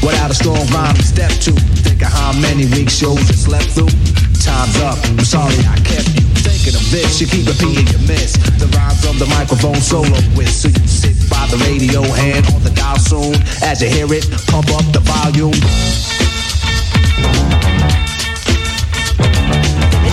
without 0.05 0.31
a 0.31 0.33
strong 0.33 0.67
rhyme 0.67 0.95
to 0.95 1.03
step 1.03 1.29
to. 1.29 1.51
Think 1.83 2.01
of 2.01 2.07
how 2.07 2.33
many 2.39 2.65
weeks 2.65 2.97
shows 2.97 3.27
you 3.29 3.35
slept 3.35 3.71
through. 3.71 4.24
Time's 4.45 4.77
up. 4.85 5.01
I'm 5.09 5.25
sorry 5.25 5.57
I 5.65 5.81
kept 5.81 6.05
you 6.13 6.21
thinking 6.45 6.77
of 6.77 6.85
this. 6.93 7.17
You 7.17 7.25
keep 7.25 7.49
repeating 7.49 7.89
your 7.89 8.05
miss. 8.05 8.37
The 8.61 8.69
rhymes 8.77 9.01
of 9.09 9.17
the 9.17 9.25
microphone 9.25 9.81
solo 9.81 10.13
with. 10.37 10.53
So 10.53 10.69
you 10.69 10.85
sit 10.85 11.17
by 11.33 11.49
the 11.49 11.57
radio, 11.65 12.05
hand 12.05 12.45
on 12.53 12.61
the 12.61 12.69
dial 12.77 13.01
soon. 13.01 13.33
As 13.65 13.81
you 13.81 13.89
hear 13.89 14.05
it, 14.13 14.29
pump 14.53 14.69
up 14.69 14.85
the 14.93 15.01
volume. 15.01 15.57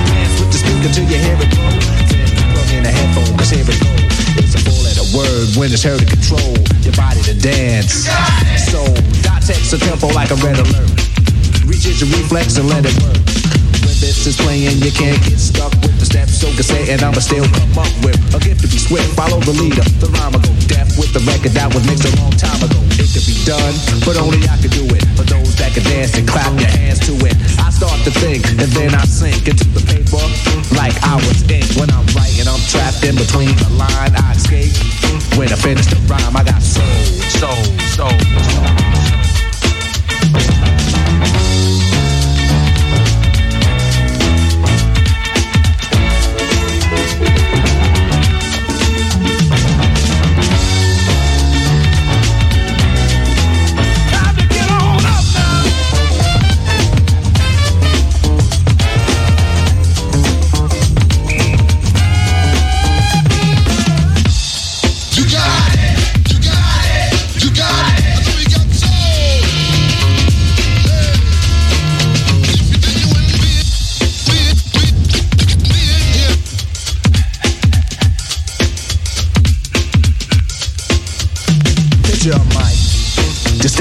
Dance 0.09 0.35
with 0.41 0.49
the 0.49 0.61
speaker 0.65 0.89
till 0.97 1.05
you 1.13 1.21
hear 1.21 1.37
it 1.37 1.53
go. 1.53 1.69
Then 2.09 2.25
plug 2.57 2.73
in 2.73 2.89
a 2.89 2.93
headphone, 2.93 3.37
cause 3.37 3.53
here 3.53 3.69
it 3.69 3.77
go. 3.85 3.93
It's 4.41 4.57
a 4.57 4.65
four 4.65 4.81
letter 4.81 5.05
word 5.13 5.61
when 5.61 5.69
it's 5.69 5.85
heard 5.85 6.01
to 6.01 6.09
control 6.09 6.57
your 6.81 6.97
body 6.97 7.21
to 7.29 7.37
dance. 7.37 8.09
So, 8.65 8.81
dot 9.21 9.45
text 9.45 9.77
a 9.77 9.79
tempo 9.79 10.09
like 10.17 10.33
a 10.33 10.41
red 10.41 10.57
alert. 10.57 10.89
Reaches 11.69 12.01
your 12.01 12.09
reflex 12.17 12.57
and 12.57 12.73
let 12.73 12.89
it 12.89 12.97
work. 13.05 13.42
When 13.81 13.97
this 13.97 14.27
is 14.27 14.37
playing, 14.37 14.79
you 14.85 14.93
can't 14.93 15.19
get 15.25 15.41
stuck 15.41 15.73
with 15.81 15.97
the 15.99 16.07
steps. 16.07 16.37
So 16.37 16.53
cassette 16.53 16.89
and 16.89 17.01
I'ma 17.03 17.25
still 17.25 17.49
come 17.49 17.73
up 17.81 17.93
with 18.05 18.19
a 18.35 18.39
gift 18.39 18.61
to 18.63 18.69
be 18.69 18.77
swift. 18.77 19.09
Follow 19.17 19.41
the 19.41 19.57
leader, 19.57 19.85
the 20.03 20.13
rhyme 20.13 20.37
will 20.37 20.45
go 20.45 20.53
deaf 20.69 20.93
with 21.01 21.13
the 21.17 21.23
record 21.25 21.57
that 21.57 21.73
was 21.73 21.83
mixed 21.89 22.05
a 22.05 22.13
long 22.21 22.35
time 22.37 22.61
ago. 22.61 22.79
It 23.01 23.09
could 23.15 23.25
be 23.25 23.37
done, 23.49 23.75
but 24.05 24.21
only 24.21 24.43
I 24.49 24.57
could 24.61 24.75
do 24.75 24.85
it. 24.93 25.05
For 25.17 25.25
those 25.25 25.57
that 25.57 25.73
can 25.73 25.85
dance 25.89 26.13
and 26.19 26.29
clap 26.29 26.53
your 26.61 26.71
hands 26.71 27.01
to 27.09 27.15
it. 27.25 27.37
I 27.57 27.73
start 27.73 27.97
to 28.05 28.13
think 28.21 28.45
and 28.49 28.71
then 28.77 28.95
I 28.95 29.05
sink 29.09 29.49
into 29.49 29.65
the 29.73 29.83
paper 29.89 30.21
like 30.77 30.97
I 31.03 31.17
was 31.25 31.41
ink. 31.49 31.65
When 31.81 31.89
I'm 31.91 32.05
writing, 32.13 32.45
I'm 32.45 32.61
trapped 32.69 33.05
in 33.05 33.17
between 33.17 33.55
the 33.57 33.71
line. 33.81 34.13
I 34.13 34.37
escape. 34.37 34.75
When 35.39 35.49
I 35.49 35.57
finish 35.57 35.87
the 35.87 35.97
rhyme, 36.11 36.37
I 36.37 36.45
got 36.45 36.61
soul, 36.61 36.85
soul, 37.41 37.65
soul, 37.97 38.19
soul. 38.53 38.82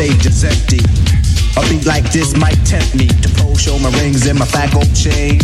Stage 0.02 0.26
is 0.26 0.44
empty. 0.44 0.82
A 1.58 1.62
beat 1.70 1.86
like 1.86 2.10
this 2.10 2.34
might 2.34 2.58
tempt 2.66 2.96
me 2.96 3.06
to 3.22 3.30
pose, 3.38 3.62
show 3.62 3.78
my 3.78 3.94
rings 4.02 4.26
and 4.26 4.40
my 4.40 4.46
fat 4.46 4.74
gold 4.74 4.90
chain. 4.98 5.38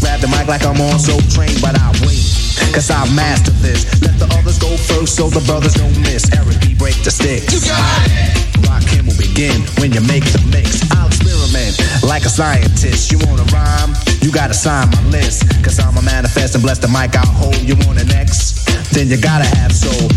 Grab 0.00 0.24
the 0.24 0.28
mic 0.32 0.48
like 0.48 0.64
I'm 0.64 0.80
on 0.80 0.98
so 0.98 1.20
trained, 1.28 1.60
but 1.60 1.76
I 1.76 1.92
wait. 2.08 2.24
Cause 2.72 2.88
I 2.88 3.04
master 3.12 3.52
this. 3.60 3.84
Let 4.00 4.16
the 4.16 4.24
others 4.32 4.58
go 4.58 4.72
first 4.88 5.16
so 5.16 5.28
the 5.28 5.44
brothers 5.44 5.74
don't 5.74 5.92
miss. 6.00 6.24
Eric 6.32 6.56
B. 6.64 6.72
break 6.72 6.96
the 7.04 7.10
sticks. 7.10 7.52
You 7.52 7.60
got 7.68 8.08
it. 8.08 8.64
Rock 8.64 8.86
him 8.88 9.04
will 9.04 9.20
begin 9.20 9.60
when 9.76 9.92
you 9.92 10.00
make 10.08 10.24
the 10.32 10.40
mix. 10.48 10.80
I'll 10.96 11.12
experiment 11.12 11.76
like 12.00 12.24
a 12.24 12.32
scientist. 12.32 13.12
You 13.12 13.20
wanna 13.28 13.44
rhyme? 13.52 13.92
You 14.24 14.32
gotta 14.32 14.56
sign 14.56 14.88
my 14.88 15.04
list. 15.12 15.44
Cause 15.60 15.76
I'm 15.84 15.96
a 16.00 16.02
manifest 16.02 16.54
and 16.56 16.64
bless 16.64 16.78
the 16.78 16.88
mic 16.88 17.12
I'll 17.12 17.28
hold. 17.28 17.60
You 17.60 17.76
want 17.84 18.00
an 18.00 18.08
X? 18.16 18.64
Then 18.88 19.08
you 19.12 19.20
gotta 19.20 19.44
have 19.60 19.72
soul. 19.72 20.08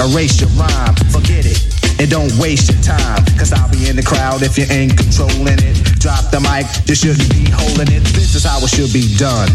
Erase 0.00 0.40
your 0.40 0.50
rhyme. 0.56 0.96
Forget 1.12 1.44
it. 1.44 1.60
And 2.00 2.08
don't 2.08 2.32
waste 2.40 2.72
your 2.72 2.80
time. 2.80 3.24
Cause 3.36 3.52
I'll 3.52 3.68
be 3.68 3.88
in 3.88 3.96
the 3.96 4.02
crowd 4.02 4.42
if 4.42 4.56
you 4.56 4.64
ain't 4.72 4.96
controlling 4.96 5.60
it. 5.60 5.76
Drop 6.00 6.32
the 6.32 6.40
mic, 6.40 6.64
you 6.88 6.96
shouldn't 6.96 7.28
be 7.28 7.44
holding 7.52 7.92
it. 7.92 8.04
This 8.16 8.34
is 8.34 8.44
how 8.44 8.56
it 8.64 8.72
should 8.72 8.92
be 8.92 9.04
done. 9.20 9.52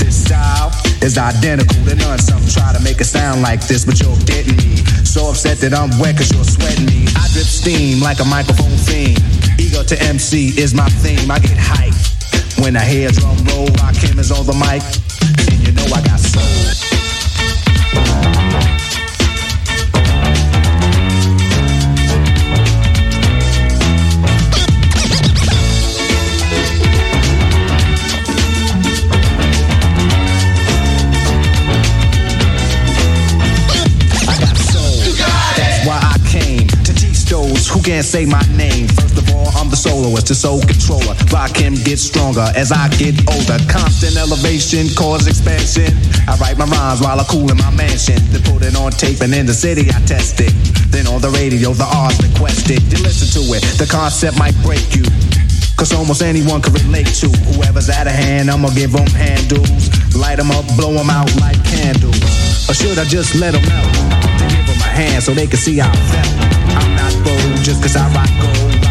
This 0.00 0.24
style 0.24 0.72
is 1.04 1.18
identical 1.18 1.76
to 1.84 1.94
none. 1.96 2.18
Some 2.18 2.40
try 2.48 2.72
to 2.72 2.80
make 2.80 3.00
it 3.00 3.08
sound 3.08 3.42
like 3.42 3.60
this, 3.68 3.84
but 3.84 4.00
you're 4.00 4.16
getting 4.24 4.56
me. 4.56 4.80
So 5.04 5.28
upset 5.28 5.60
that 5.60 5.76
I'm 5.76 5.92
wet 6.00 6.16
cause 6.16 6.32
you're 6.32 6.48
sweating 6.48 6.88
me. 6.88 7.04
I 7.12 7.28
drip 7.36 7.44
steam 7.44 8.00
like 8.00 8.20
a 8.20 8.28
microphone 8.28 8.76
fiend. 8.88 9.20
Ego 9.60 9.84
to 9.84 9.96
MC 10.00 10.56
is 10.56 10.72
my 10.72 10.88
theme. 11.04 11.30
I 11.30 11.38
get 11.38 11.60
hype. 11.60 11.94
When 12.64 12.76
I 12.76 12.84
hear 12.84 13.10
drum 13.10 13.36
roll, 13.52 13.68
rock 13.82 13.96
him 13.96 14.18
is 14.18 14.32
on 14.32 14.46
the 14.46 14.56
mic. 14.56 14.80
And 15.52 15.60
you 15.60 15.72
know 15.76 15.84
I 15.92 16.00
got 16.00 16.13
can't 37.84 38.04
say 38.04 38.24
my 38.24 38.40
name. 38.56 38.88
First 38.88 39.20
of 39.20 39.28
all, 39.36 39.52
I'm 39.60 39.68
the 39.68 39.76
soloist, 39.76 40.32
the 40.32 40.34
soul 40.34 40.64
controller. 40.64 41.12
Rock 41.28 41.52
him 41.52 41.76
get 41.84 42.00
stronger 42.00 42.48
as 42.56 42.72
I 42.72 42.88
get 42.96 43.12
older. 43.28 43.60
Constant 43.68 44.16
elevation, 44.16 44.88
cause 44.96 45.28
expansion. 45.28 45.92
I 46.24 46.32
write 46.40 46.56
my 46.56 46.64
rhymes 46.64 47.04
while 47.04 47.20
I 47.20 47.24
cool 47.28 47.44
in 47.52 47.60
my 47.60 47.68
mansion. 47.76 48.16
Then 48.32 48.40
put 48.40 48.64
it 48.64 48.74
on 48.74 48.90
tape 48.96 49.20
and 49.20 49.36
in 49.36 49.44
the 49.44 49.52
city 49.52 49.84
I 49.92 50.00
test 50.08 50.40
it. 50.40 50.56
Then 50.88 51.06
on 51.06 51.20
the 51.20 51.28
radio, 51.36 51.76
the 51.76 51.84
R's 51.84 52.16
requested. 52.24 52.80
You 52.88 53.04
listen 53.04 53.28
to 53.36 53.44
it, 53.52 53.60
the 53.76 53.84
concept 53.84 54.40
might 54.40 54.56
break 54.64 54.96
you. 54.96 55.04
Cause 55.76 55.92
almost 55.92 56.22
anyone 56.22 56.62
can 56.64 56.72
relate 56.72 57.12
to 57.20 57.28
whoever's 57.52 57.90
out 57.92 58.06
of 58.06 58.16
hand. 58.16 58.48
I'ma 58.48 58.72
give 58.72 58.96
them 58.96 59.12
handles, 59.12 59.92
light 60.16 60.40
them 60.40 60.50
up, 60.56 60.64
blow 60.80 60.96
them 60.96 61.12
out 61.12 61.28
like 61.36 61.60
candles. 61.68 62.16
Or 62.64 62.72
should 62.72 62.96
I 62.96 63.04
just 63.04 63.36
let 63.36 63.52
them 63.52 63.62
know? 63.68 63.84
To 64.40 64.44
give 64.48 64.64
them 64.72 64.80
a 64.80 64.88
hand 64.88 65.22
so 65.22 65.34
they 65.34 65.46
can 65.46 65.60
see 65.60 65.76
how 65.76 65.92
I 65.92 66.00
felt. 66.08 66.63
I'm 66.76 66.96
not 66.96 67.14
bold 67.24 67.62
just 67.62 67.82
cause 67.82 67.96
I 67.96 68.08
rock 68.14 68.30
gold. 68.40 68.83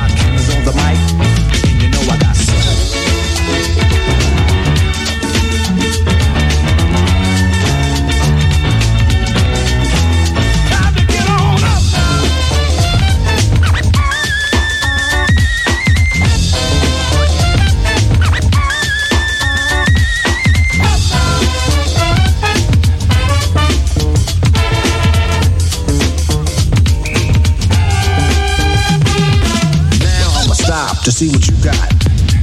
To 31.03 31.11
see 31.11 31.27
what 31.27 31.43
you 31.47 31.55
got. 31.59 31.91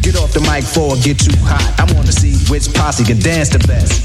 Get 0.05 0.21
off 0.21 0.37
the 0.37 0.45
mic 0.45 0.65
for 0.65 0.93
get 1.01 1.17
too 1.17 1.33
hot. 1.49 1.65
I 1.81 1.89
wanna 1.97 2.13
see 2.13 2.37
which 2.53 2.69
posse 2.77 3.05
can 3.05 3.17
dance 3.19 3.49
the 3.49 3.61
best. 3.65 4.05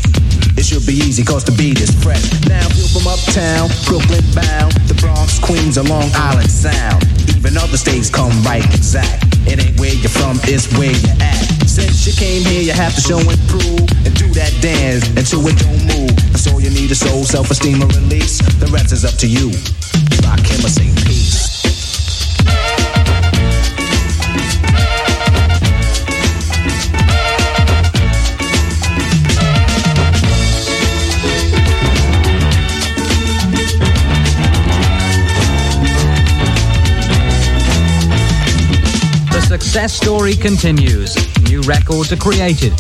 It 0.56 0.64
should 0.64 0.88
be 0.88 0.96
easy 0.96 1.24
cause 1.28 1.44
the 1.44 1.52
beat 1.60 1.84
is 1.84 1.92
fresh. 1.92 2.24
Now 2.48 2.64
feel 2.72 2.88
from 2.88 3.04
uptown, 3.04 3.68
Brooklyn 3.84 4.24
bound, 4.32 4.72
the 4.88 4.96
Bronx, 4.96 5.40
Queens, 5.44 5.76
or 5.76 5.84
Long 5.84 6.08
Island 6.16 6.48
Sound. 6.48 7.04
Even 7.36 7.60
other 7.60 7.76
states 7.76 8.08
come 8.10 8.32
right 8.48 8.64
exact. 8.72 9.28
It 9.44 9.60
ain't 9.60 9.76
where 9.76 9.92
you're 9.92 10.12
from, 10.12 10.40
it's 10.48 10.72
where 10.80 10.96
you're 10.96 11.20
at. 11.20 11.44
Since 11.68 12.08
you 12.08 12.16
came 12.16 12.48
here, 12.48 12.64
you 12.64 12.72
have 12.72 12.96
to 12.96 13.04
show 13.04 13.20
and 13.20 13.40
prove 13.52 13.84
and 14.08 14.16
do 14.16 14.32
that 14.40 14.56
dance 14.64 15.04
until 15.20 15.44
it 15.52 15.60
don't 15.60 15.84
move. 15.84 16.16
That's 16.32 16.48
all 16.48 16.64
you 16.64 16.72
need 16.72 16.92
is 16.92 17.04
soul, 17.04 17.28
self-esteem, 17.28 17.84
and 17.84 17.92
release. 17.92 18.40
The 18.64 18.72
rest 18.72 18.96
is 18.96 19.04
up 19.04 19.20
to 19.20 19.28
you. 19.28 19.52
Rock 20.24 20.40
him 20.48 20.64
or 20.64 20.72
say 20.72 20.88
success 39.76 39.96
story 39.96 40.38
continues. 40.38 41.16
New 41.50 41.62
records 41.62 42.12
are 42.12 42.18
created. 42.18 42.72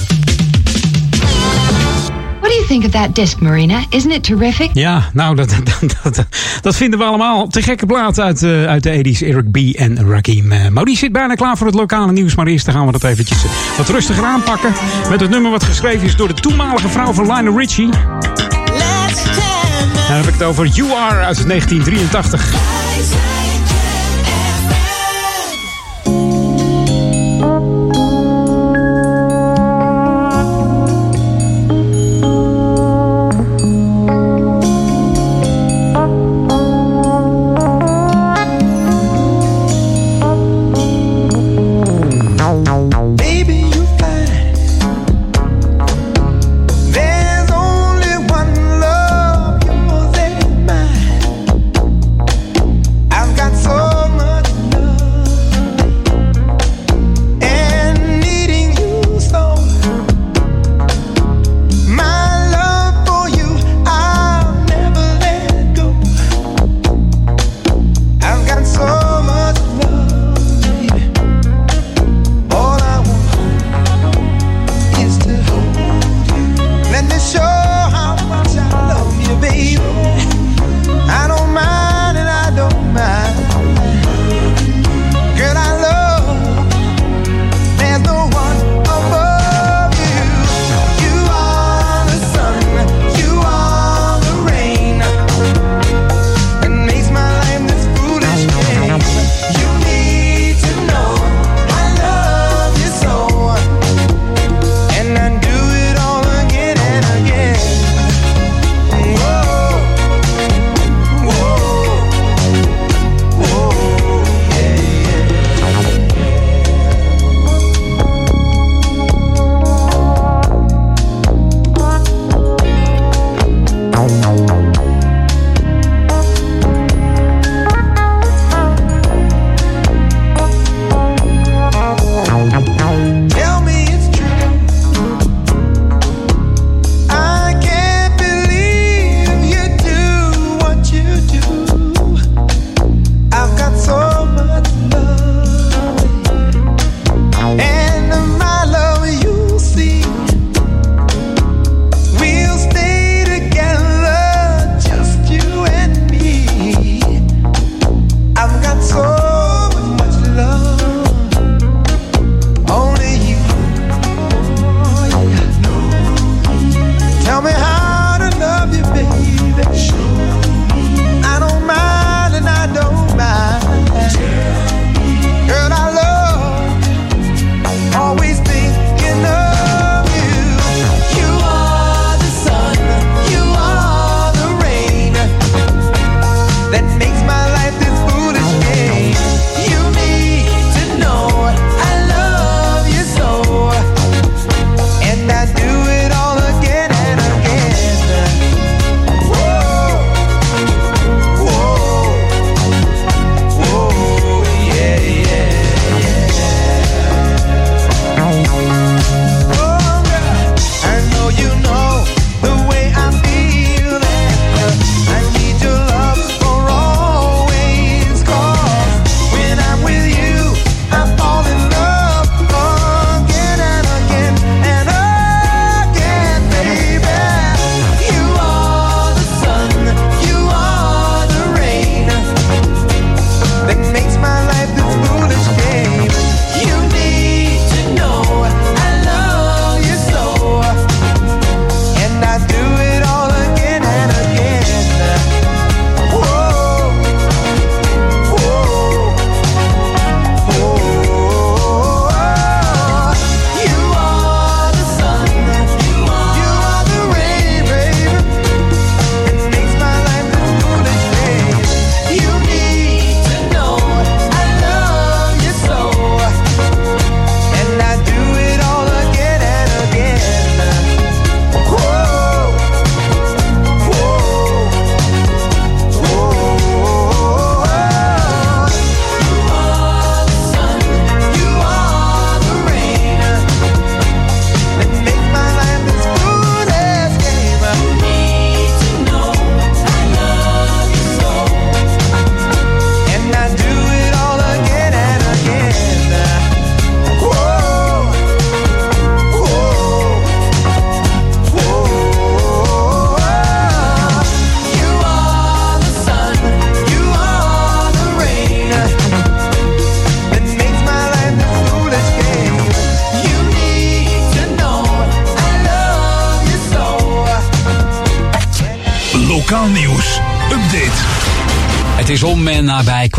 What 2.39 2.49
do 2.49 2.53
you 2.53 2.65
think 2.67 2.85
of 2.85 2.91
that 2.91 3.13
disc, 3.13 3.41
Marina? 3.41 3.83
Isn't 3.89 4.11
it 4.11 4.23
terrific? 4.23 4.69
Ja, 4.73 5.09
nou, 5.13 5.35
dat, 5.35 5.49
dat, 5.49 5.95
dat, 6.03 6.25
dat 6.61 6.75
vinden 6.75 6.99
we 6.99 7.05
allemaal. 7.05 7.47
Te 7.47 7.61
gekke 7.61 7.85
plaat 7.85 8.19
uit, 8.19 8.43
eh, 8.43 8.65
uit 8.65 8.83
de 8.83 8.89
80s. 8.89 9.27
Eric 9.27 9.51
B. 9.51 9.57
en 9.77 10.09
Rakim. 10.09 10.51
Uh, 10.51 10.67
Maurice 10.67 10.97
zit 10.97 11.11
bijna 11.11 11.33
klaar 11.33 11.57
voor 11.57 11.67
het 11.67 11.75
lokale 11.75 12.11
nieuws. 12.11 12.35
Maar 12.35 12.47
eerst 12.47 12.71
gaan 12.71 12.85
we 12.85 12.91
dat 12.91 13.03
eventjes 13.03 13.43
eh, 13.43 13.51
wat 13.77 13.89
rustiger 13.89 14.23
aanpakken. 14.23 14.73
Met 15.09 15.19
het 15.19 15.29
nummer 15.29 15.51
wat 15.51 15.63
geschreven 15.63 16.07
is 16.07 16.15
door 16.15 16.27
de 16.27 16.33
toenmalige 16.33 16.89
vrouw 16.89 17.13
van 17.13 17.25
Lionel 17.25 17.57
Richie. 17.57 17.89
En 17.89 18.19
dan 20.07 20.15
heb 20.15 20.25
ik 20.25 20.33
het 20.33 20.43
over 20.43 20.65
You 20.65 20.91
Are 20.91 21.23
uit 21.23 21.47
1983. 21.47 22.74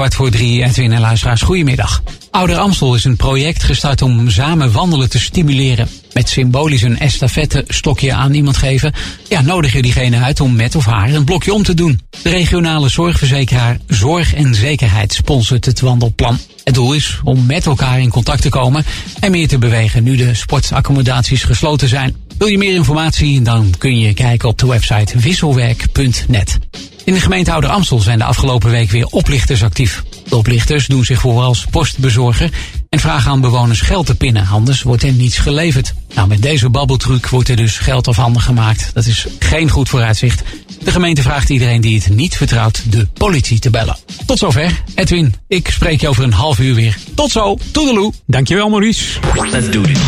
Kwart 0.09 0.31
voor 0.31 0.41
drie. 0.41 0.65
Edwin 0.65 0.93
en 0.93 1.01
luisteraars, 1.01 1.43
goedemiddag. 1.43 2.03
Ouder 2.31 2.57
Amstel 2.57 2.95
is 2.95 3.05
een 3.05 3.17
project 3.17 3.63
gestart 3.63 4.03
om 4.03 4.31
samen 4.31 4.73
wandelen 4.73 5.11
te 5.11 5.19
stimuleren. 5.19 5.89
Met 6.13 6.29
symbolisch 6.29 6.83
een 6.83 6.99
estafette 6.99 7.65
stokje 7.69 8.13
aan 8.13 8.35
iemand 8.35 8.57
geven, 8.57 8.93
ja, 9.29 9.41
nodig 9.41 9.73
je 9.73 9.83
diegene 9.83 10.19
uit 10.19 10.41
om 10.41 10.57
met 10.57 10.75
of 10.75 10.85
haar 10.85 11.11
een 11.11 11.25
blokje 11.25 11.55
om 11.55 11.63
te 11.63 11.75
doen. 11.75 12.01
De 12.23 12.31
regionale 12.31 12.89
zorgverzekeraar 12.89 13.79
Zorg 13.87 14.35
en 14.35 14.55
Zekerheid 14.55 15.13
sponsort 15.13 15.65
het 15.65 15.81
wandelplan. 15.81 16.39
Het 16.65 16.75
doel 16.75 16.93
is 16.93 17.21
om 17.25 17.47
met 17.47 17.67
elkaar 17.67 18.01
in 18.01 18.11
contact 18.11 18.43
te 18.43 18.49
komen 18.49 18.85
en 19.21 19.31
meer 19.31 19.49
te 19.49 19.59
bewegen 19.59 20.03
nu 20.03 20.17
de 20.17 20.35
sportaccommodaties 20.35 21.43
gesloten 21.43 21.89
zijn. 21.89 22.17
Wil 22.39 22.49
je 22.49 22.59
meer 22.59 22.75
informatie? 22.75 23.43
Dan 23.43 23.75
kun 23.79 23.99
je 23.99 24.15
kijken 24.15 24.49
op 24.49 24.59
de 24.59 24.67
website 24.67 25.19
wisselwerk.net. 25.19 26.59
In 27.07 27.15
de 27.15 27.21
gemeente 27.21 27.53
Ouder 27.53 27.71
Amstel 27.71 28.01
zijn 28.01 28.19
de 28.19 28.25
afgelopen 28.25 28.71
week 28.71 28.91
weer 28.91 29.07
oplichters 29.07 29.63
actief. 29.63 30.03
De 30.29 30.37
oplichters 30.37 30.87
doen 30.87 31.05
zich 31.05 31.21
voor 31.21 31.43
als 31.43 31.67
postbezorger 31.71 32.51
en 32.89 32.99
vragen 32.99 33.31
aan 33.31 33.41
bewoners 33.41 33.81
geld 33.81 34.07
te 34.07 34.15
pinnen, 34.15 34.47
anders 34.47 34.83
wordt 34.83 35.03
er 35.03 35.13
niets 35.13 35.39
geleverd. 35.39 35.95
Nou, 36.15 36.29
met 36.29 36.43
deze 36.43 36.69
babbeltruc 36.69 37.29
wordt 37.29 37.49
er 37.49 37.57
dus 37.57 37.79
geld 37.79 38.09
afhandig 38.09 38.45
gemaakt. 38.45 38.91
Dat 38.95 39.07
is 39.07 39.27
geen 39.39 39.71
goed 39.71 39.89
vooruitzicht. 39.89 40.43
De 40.85 40.91
gemeente 40.91 41.23
vraagt 41.23 41.49
iedereen 41.49 41.81
die 41.81 41.99
het 41.99 42.09
niet 42.09 42.37
vertrouwt 42.37 42.93
de 42.93 43.07
politie 43.07 43.59
te 43.59 43.71
bellen. 43.71 43.97
Tot 44.27 44.39
zover. 44.39 44.83
Edwin, 44.95 45.35
ik 45.49 45.69
spreek 45.71 46.01
je 46.01 46.09
over 46.09 46.25
een 46.25 46.33
half 46.33 46.59
uur 46.59 46.75
weer. 46.75 46.99
Tot 47.15 47.31
zo. 47.31 47.59
Toedeloe. 47.71 48.13
Dankjewel 48.27 48.69
Maurice. 48.69 49.19
Let's 49.51 49.71
do 49.71 49.83
it. 49.83 49.99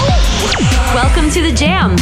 Welcome 0.95 1.29
to 1.29 1.41
the 1.41 1.53
Jam. 1.65 1.95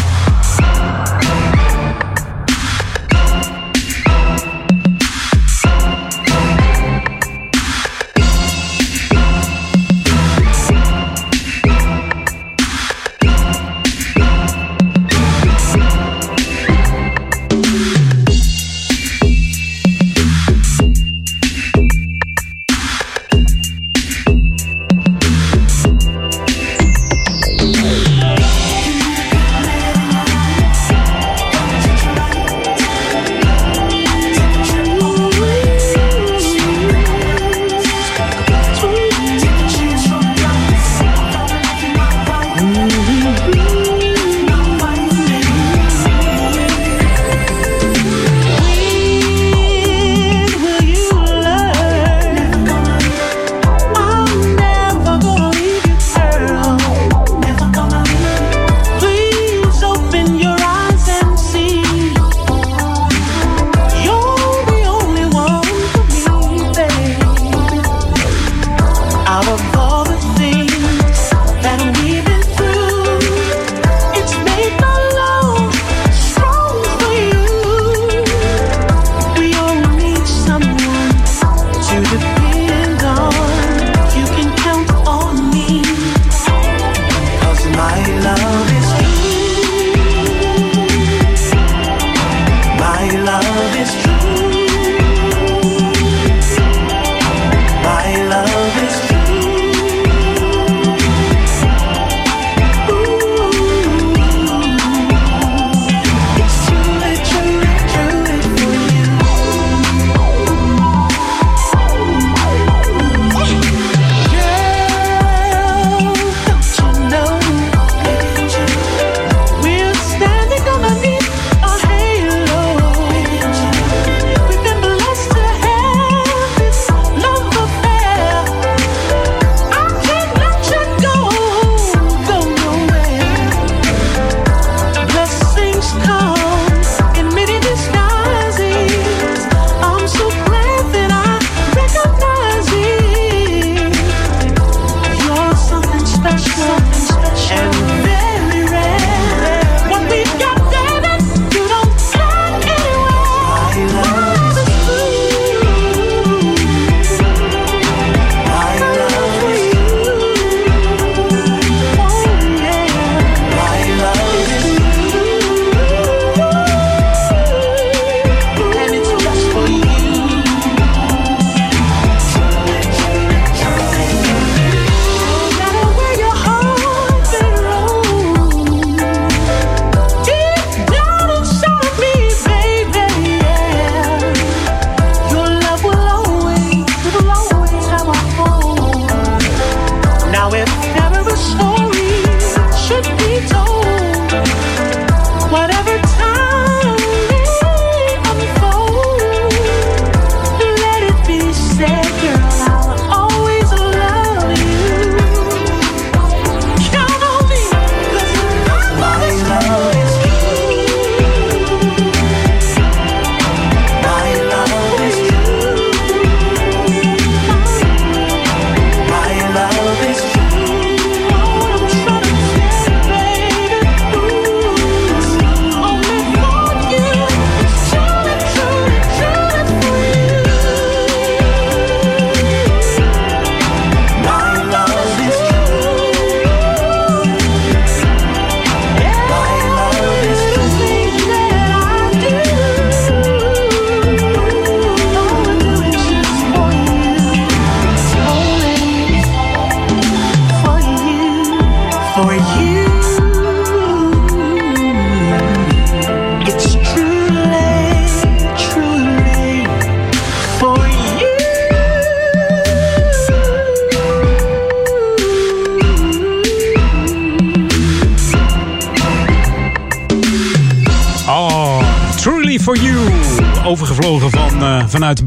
Vanuit 274.89 275.23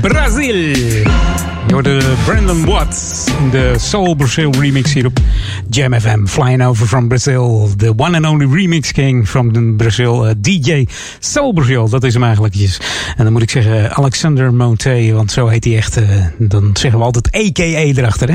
Brazil. 0.00 0.54
Je 1.66 1.72
hoorde 1.72 2.00
Brandon 2.24 2.64
Watts 2.64 3.24
in 3.40 3.50
de 3.50 3.74
Soul 3.78 4.14
Brazil 4.14 4.50
remix 4.58 4.92
hier 4.92 5.06
op 5.06 5.18
Jam 5.70 6.00
FM. 6.00 6.26
Flying 6.26 6.64
over 6.64 6.86
from 6.86 7.08
Brazil. 7.08 7.70
The 7.76 7.92
one 7.96 8.16
and 8.16 8.26
only 8.26 8.46
remix 8.60 8.92
king 8.92 9.28
from 9.28 9.76
Brazil. 9.76 10.26
eh, 10.26 10.34
DJ 10.38 10.86
Soul 11.18 11.52
Brazil, 11.52 11.88
dat 11.88 12.04
is 12.04 12.12
hem 12.14 12.22
eigenlijk. 12.22 12.54
En 13.16 13.24
dan 13.24 13.32
moet 13.32 13.42
ik 13.42 13.50
zeggen 13.50 13.92
Alexander 13.96 14.54
Monte, 14.54 15.10
want 15.14 15.32
zo 15.32 15.46
heet 15.46 15.64
hij 15.64 15.76
echt. 15.76 15.96
eh, 15.96 16.04
dan 16.38 16.70
zeggen 16.72 16.98
we 16.98 17.04
altijd 17.04 17.34
a.k.a. 17.34 17.62
erachter, 17.62 18.28
hè. 18.28 18.34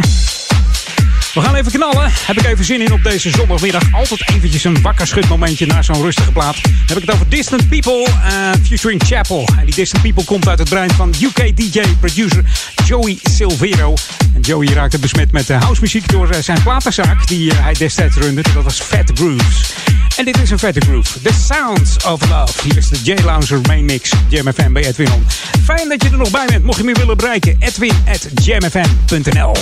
We 1.33 1.41
gaan 1.41 1.55
even 1.55 1.71
knallen. 1.71 2.11
Heb 2.11 2.39
ik 2.39 2.45
even 2.45 2.65
zin 2.65 2.81
in 2.81 2.93
op 2.93 3.03
deze 3.03 3.29
zondagmiddag. 3.29 3.83
Altijd 3.91 4.29
eventjes 4.29 4.63
een 4.63 4.81
wakker 4.81 5.07
schudmomentje 5.07 5.65
naar 5.65 5.83
zo'n 5.83 6.01
rustige 6.01 6.31
plaat. 6.31 6.63
Dan 6.63 6.71
heb 6.85 6.97
ik 6.97 7.03
het 7.03 7.13
over 7.13 7.29
Distant 7.29 7.69
People 7.69 8.05
eh, 8.05 8.49
featuring 8.63 9.01
Chapel. 9.05 9.47
En 9.57 9.65
die 9.65 9.75
Distant 9.75 10.03
People 10.03 10.23
komt 10.23 10.47
uit 10.47 10.59
het 10.59 10.69
brein 10.69 10.91
van 10.91 11.13
UK 11.21 11.57
DJ-producer 11.57 12.43
Joey 12.85 13.17
Silvero. 13.21 13.93
En 14.35 14.41
Joey 14.41 14.67
raakte 14.73 14.99
besmet 14.99 15.31
met 15.31 15.49
uh, 15.49 15.61
housemuziek 15.61 16.11
door 16.11 16.29
eh, 16.29 16.41
zijn 16.41 16.63
platenzaak 16.63 17.27
die 17.27 17.51
eh, 17.51 17.63
hij 17.63 17.73
destijds 17.73 18.15
runde. 18.15 18.41
Dat 18.53 18.63
was 18.63 18.81
Fat 18.81 19.11
Grooves. 19.13 19.73
En 20.17 20.25
dit 20.25 20.41
is 20.41 20.49
een 20.49 20.59
vette 20.59 20.79
groove. 20.79 21.21
The 21.21 21.33
Sounds 21.47 22.05
of 22.05 22.29
Love. 22.29 22.61
Hier 22.63 22.77
is 22.77 22.89
de 22.89 22.99
J-Lounger 23.03 23.59
main 23.61 23.85
mix. 23.85 24.11
Jam 24.27 24.53
FM 24.53 24.71
bij 24.71 24.85
Edwin 24.85 25.11
On. 25.11 25.25
Fijn 25.63 25.89
dat 25.89 26.03
je 26.03 26.09
er 26.09 26.17
nog 26.17 26.31
bij 26.31 26.45
bent. 26.45 26.63
Mocht 26.63 26.77
je 26.77 26.83
me 26.83 26.93
willen 26.93 27.17
bereiken, 27.17 27.55
edwin 27.59 27.93
at 28.07 28.27
jamfm.nl. 28.43 29.55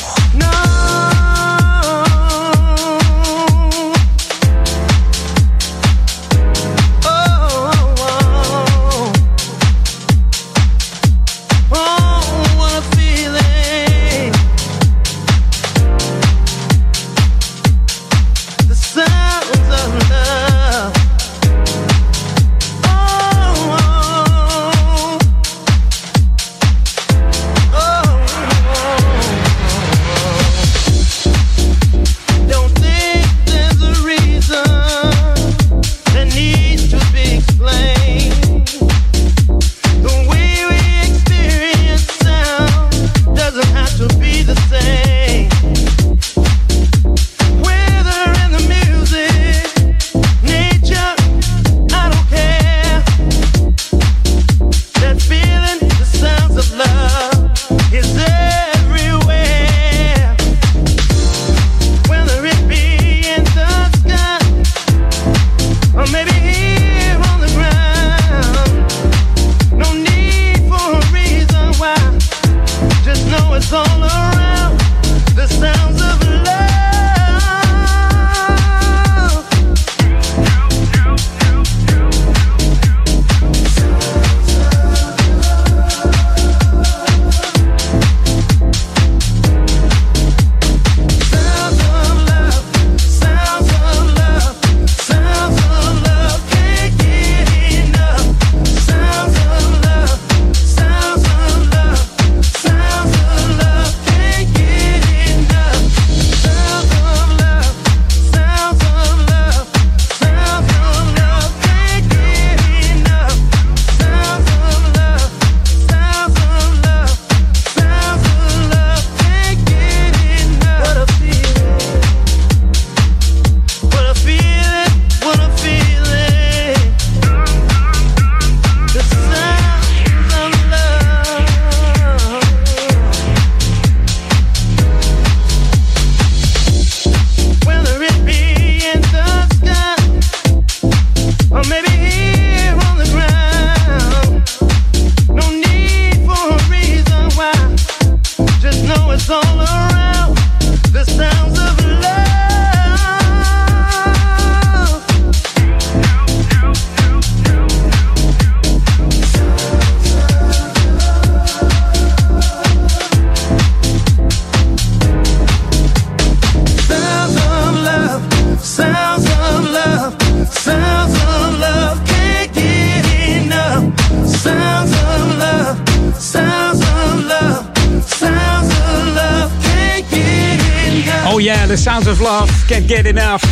Can't 182.80 182.92
Get 182.92 183.06
Enough. 183.06 183.44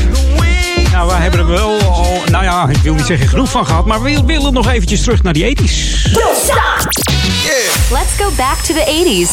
Nou, 0.91 1.07
we 1.07 1.13
hebben 1.13 1.39
er 1.39 1.47
wel 1.47 1.81
al, 1.81 2.21
nou 2.31 2.43
ja, 2.43 2.67
ik 2.69 2.77
wil 2.77 2.93
niet 2.93 3.05
zeggen 3.05 3.27
genoeg 3.27 3.49
van 3.49 3.65
gehad, 3.65 3.85
maar 3.85 4.01
we 4.01 4.23
willen 4.25 4.53
nog 4.53 4.71
eventjes 4.71 5.01
terug 5.01 5.23
naar 5.23 5.33
die 5.33 5.57
80s. 5.57 6.11
Let's 7.91 8.13
go 8.17 8.31
back 8.37 8.57
to 8.57 8.73
the 8.73 8.85
80s. 8.85 9.31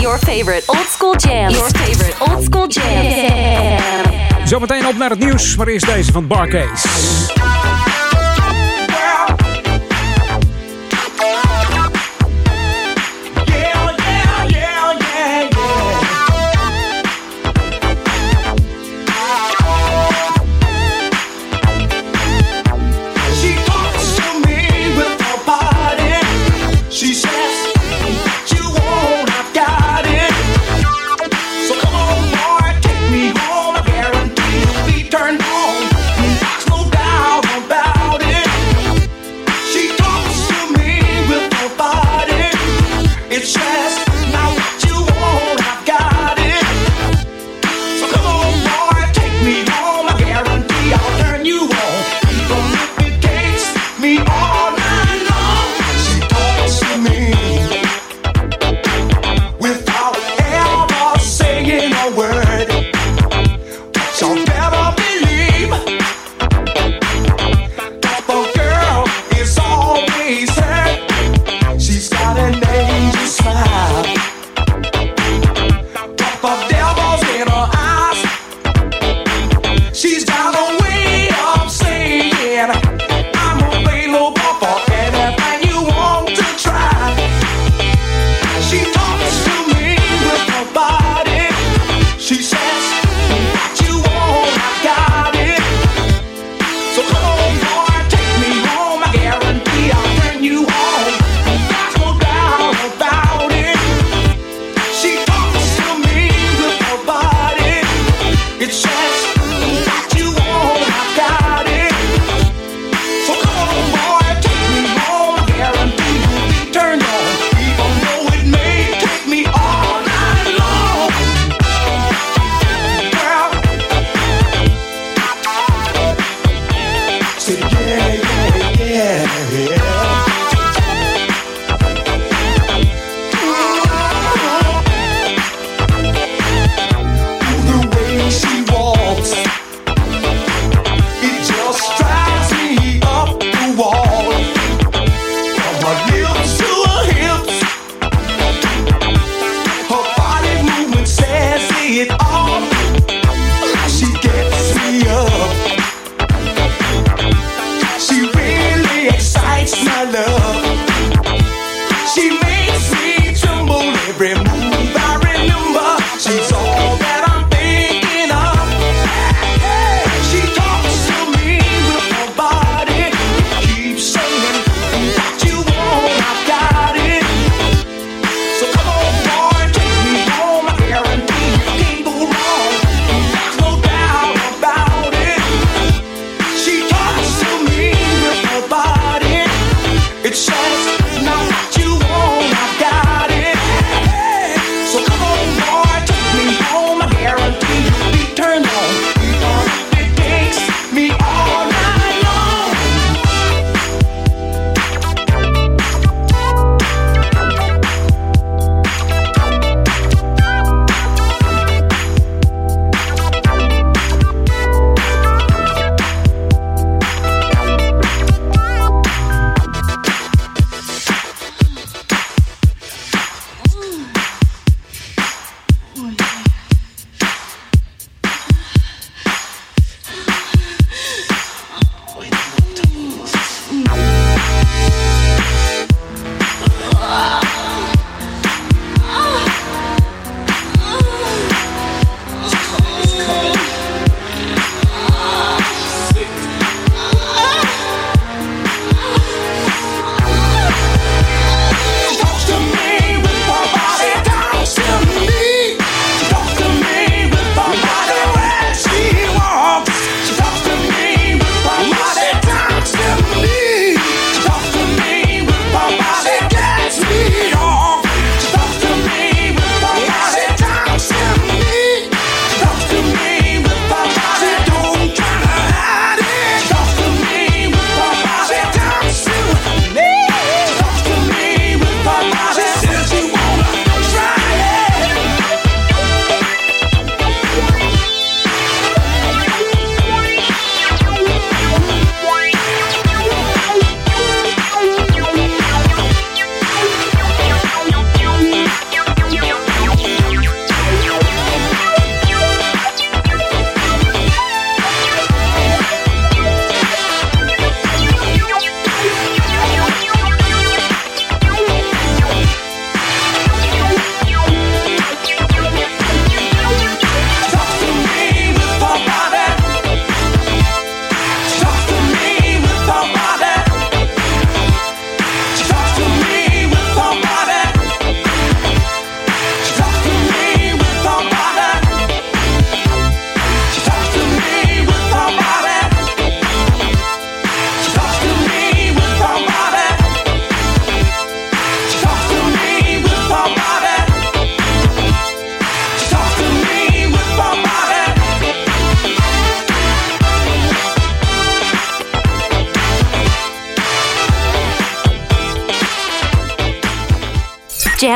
Your 0.00 0.18
favorite 0.18 0.62
old 0.66 0.86
school 0.90 1.14
jams. 1.16 1.54
Your 1.54 1.70
favorite 1.70 2.14
old 2.18 2.44
school 2.44 2.68
jams. 2.68 3.14
Zometeen 4.44 4.86
op 4.86 4.96
naar 4.96 5.10
het 5.10 5.18
nieuws, 5.18 5.56
maar 5.56 5.66
eerst 5.66 5.86
deze 5.86 6.12
van 6.12 6.26
Barcase. 6.26 6.88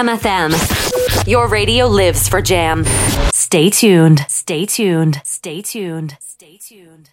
Jam 0.00 0.18
FM. 0.18 1.26
Your 1.26 1.46
radio 1.46 1.86
lives 1.86 2.26
for 2.26 2.40
Jam. 2.40 2.84
Stay 3.34 3.68
tuned. 3.68 4.24
Stay 4.28 4.64
tuned. 4.64 5.20
Stay 5.24 5.60
tuned. 5.60 6.16
Stay 6.20 6.58
tuned. 6.58 7.08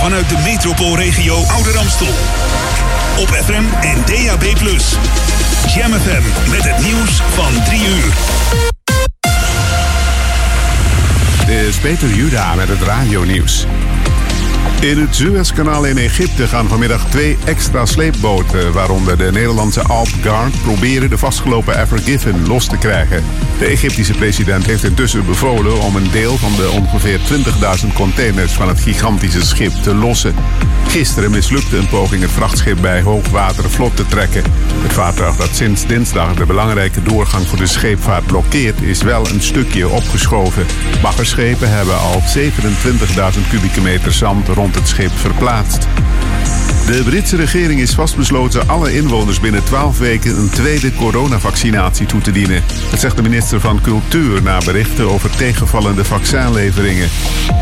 Vanuit 0.00 0.28
de 0.28 0.38
metropoolregio 0.44 1.34
Ouder 1.34 1.78
Amstel. 1.78 2.14
Op 3.18 3.28
FM 3.28 3.64
en 3.80 3.96
DAB+. 4.06 4.42
Jam 5.74 5.92
FM 5.92 6.50
met 6.50 6.62
het 6.62 6.84
nieuws 6.84 7.20
van 7.34 7.64
3 7.64 7.80
uur. 7.80 8.14
Dit 11.46 11.66
is 11.66 11.76
Peter 11.78 12.08
Juda 12.08 12.54
met 12.54 12.68
het 12.68 12.82
radionieuws. 12.82 13.66
In 14.80 14.98
het 14.98 15.14
Suezkanaal 15.14 15.84
in 15.84 15.98
Egypte 15.98 16.46
gaan 16.46 16.68
vanmiddag 16.68 17.10
twee 17.10 17.36
extra 17.44 17.86
sleepboten, 17.86 18.72
waaronder 18.72 19.18
de 19.18 19.30
Nederlandse 19.32 19.82
Alp 19.82 20.08
Guard, 20.22 20.62
proberen 20.62 21.10
de 21.10 21.18
vastgelopen 21.18 21.80
Ever 21.80 21.98
Given 21.98 22.46
los 22.46 22.66
te 22.66 22.76
krijgen. 22.78 23.24
De 23.58 23.64
Egyptische 23.64 24.14
president 24.14 24.66
heeft 24.66 24.84
intussen 24.84 25.26
bevolen 25.26 25.80
om 25.80 25.96
een 25.96 26.10
deel 26.10 26.36
van 26.36 26.56
de 26.56 26.70
ongeveer 26.70 27.20
20.000 27.86 27.92
containers 27.94 28.52
van 28.52 28.68
het 28.68 28.80
gigantische 28.80 29.46
schip 29.46 29.72
te 29.72 29.94
lossen. 29.94 30.34
Gisteren 30.96 31.30
mislukte 31.30 31.76
een 31.76 31.88
poging 31.88 32.22
het 32.22 32.30
vrachtschip 32.30 32.80
bij 32.80 33.02
hoogwater 33.02 33.70
vlot 33.70 33.96
te 33.96 34.06
trekken. 34.06 34.42
Het 34.82 34.92
vaartuig 34.92 35.36
dat 35.36 35.54
sinds 35.54 35.86
dinsdag 35.86 36.34
de 36.34 36.46
belangrijke 36.46 37.02
doorgang 37.02 37.46
voor 37.46 37.58
de 37.58 37.66
scheepvaart 37.66 38.26
blokkeert, 38.26 38.82
is 38.82 39.02
wel 39.02 39.26
een 39.30 39.42
stukje 39.42 39.88
opgeschoven. 39.88 40.66
Baggerschepen 41.02 41.70
hebben 41.70 41.98
al 41.98 42.22
27.000 43.34 43.48
kubieke 43.50 43.80
meter 43.80 44.12
zand 44.12 44.48
rond 44.48 44.74
het 44.74 44.88
schip 44.88 45.12
verplaatst. 45.12 45.88
De 46.86 47.02
Britse 47.02 47.36
regering 47.36 47.80
is 47.80 47.94
vastbesloten 47.94 48.68
alle 48.68 48.94
inwoners 48.94 49.40
binnen 49.40 49.64
12 49.64 49.98
weken 49.98 50.38
een 50.38 50.50
tweede 50.50 50.94
coronavaccinatie 50.94 52.06
toe 52.06 52.20
te 52.20 52.32
dienen. 52.32 52.64
Dat 52.90 53.00
zegt 53.00 53.16
de 53.16 53.22
minister 53.22 53.60
van 53.60 53.80
Cultuur 53.80 54.42
na 54.42 54.58
berichten 54.58 55.10
over 55.10 55.30
tegenvallende 55.36 56.04
vaccinleveringen. 56.04 57.08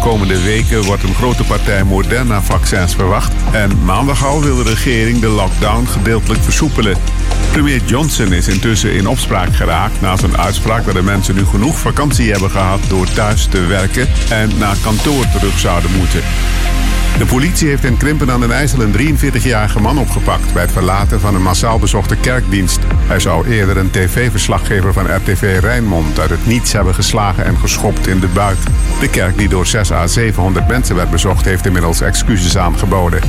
Komende 0.01 0.43
weken 0.43 0.83
wordt 0.83 1.03
een 1.03 1.15
grote 1.15 1.45
partij 1.45 1.85
Moderna-vaccins 1.85 2.95
verwacht. 2.95 3.33
En 3.53 3.85
maandag 3.85 4.25
al 4.25 4.43
wil 4.43 4.57
de 4.57 4.63
regering 4.63 5.21
de 5.21 5.29
lockdown 5.29 5.87
gedeeltelijk 5.87 6.43
versoepelen. 6.43 6.97
Premier 7.53 7.83
Johnson 7.85 8.33
is 8.33 8.49
intussen 8.49 8.95
in 8.95 9.07
opspraak 9.07 9.57
geraakt 9.57 10.01
na 10.01 10.17
zijn 10.17 10.39
uitspraak 10.39 10.85
dat 10.85 10.95
de 10.95 11.03
mensen 11.03 11.35
nu 11.35 11.45
genoeg 11.45 11.79
vakantie 11.79 12.31
hebben 12.31 12.51
gehad 12.51 12.81
door 12.89 13.07
thuis 13.13 13.47
te 13.47 13.61
werken 13.67 14.09
en 14.31 14.51
naar 14.59 14.77
kantoor 14.83 15.29
terug 15.31 15.59
zouden 15.59 15.91
moeten. 15.97 16.23
De 17.19 17.27
politie 17.27 17.69
heeft 17.69 17.85
in 17.85 17.97
Krimpen 17.97 18.31
aan 18.31 18.41
den 18.41 18.53
IJssel 18.53 18.81
een 18.81 19.19
43-jarige 19.19 19.81
man 19.81 19.99
opgepakt... 19.99 20.53
bij 20.53 20.63
het 20.63 20.73
verlaten 20.73 21.21
van 21.21 21.35
een 21.35 21.43
massaal 21.43 21.79
bezochte 21.79 22.17
kerkdienst. 22.17 22.79
Hij 23.07 23.21
zou 23.21 23.49
eerder 23.49 23.77
een 23.77 23.91
tv-verslaggever 23.91 24.93
van 24.93 25.17
RTV 25.17 25.59
Rijnmond... 25.61 26.21
uit 26.21 26.31
het 26.31 26.47
niets 26.47 26.73
hebben 26.73 26.95
geslagen 26.95 27.45
en 27.45 27.59
geschopt 27.59 28.07
in 28.07 28.21
de 28.21 28.27
buik. 28.27 28.57
De 29.01 29.11
kerk 29.11 29.39
die 29.39 29.49
door 29.49 29.67
6 29.67 29.93
à 29.93 30.07
700 30.07 30.69
mensen 30.69 30.97
werd 30.97 31.11
bezocht... 31.11 31.45
heeft 31.45 31.67
inmiddels 31.67 32.01
excuses 32.01 32.57
aangeboden. 32.57 33.21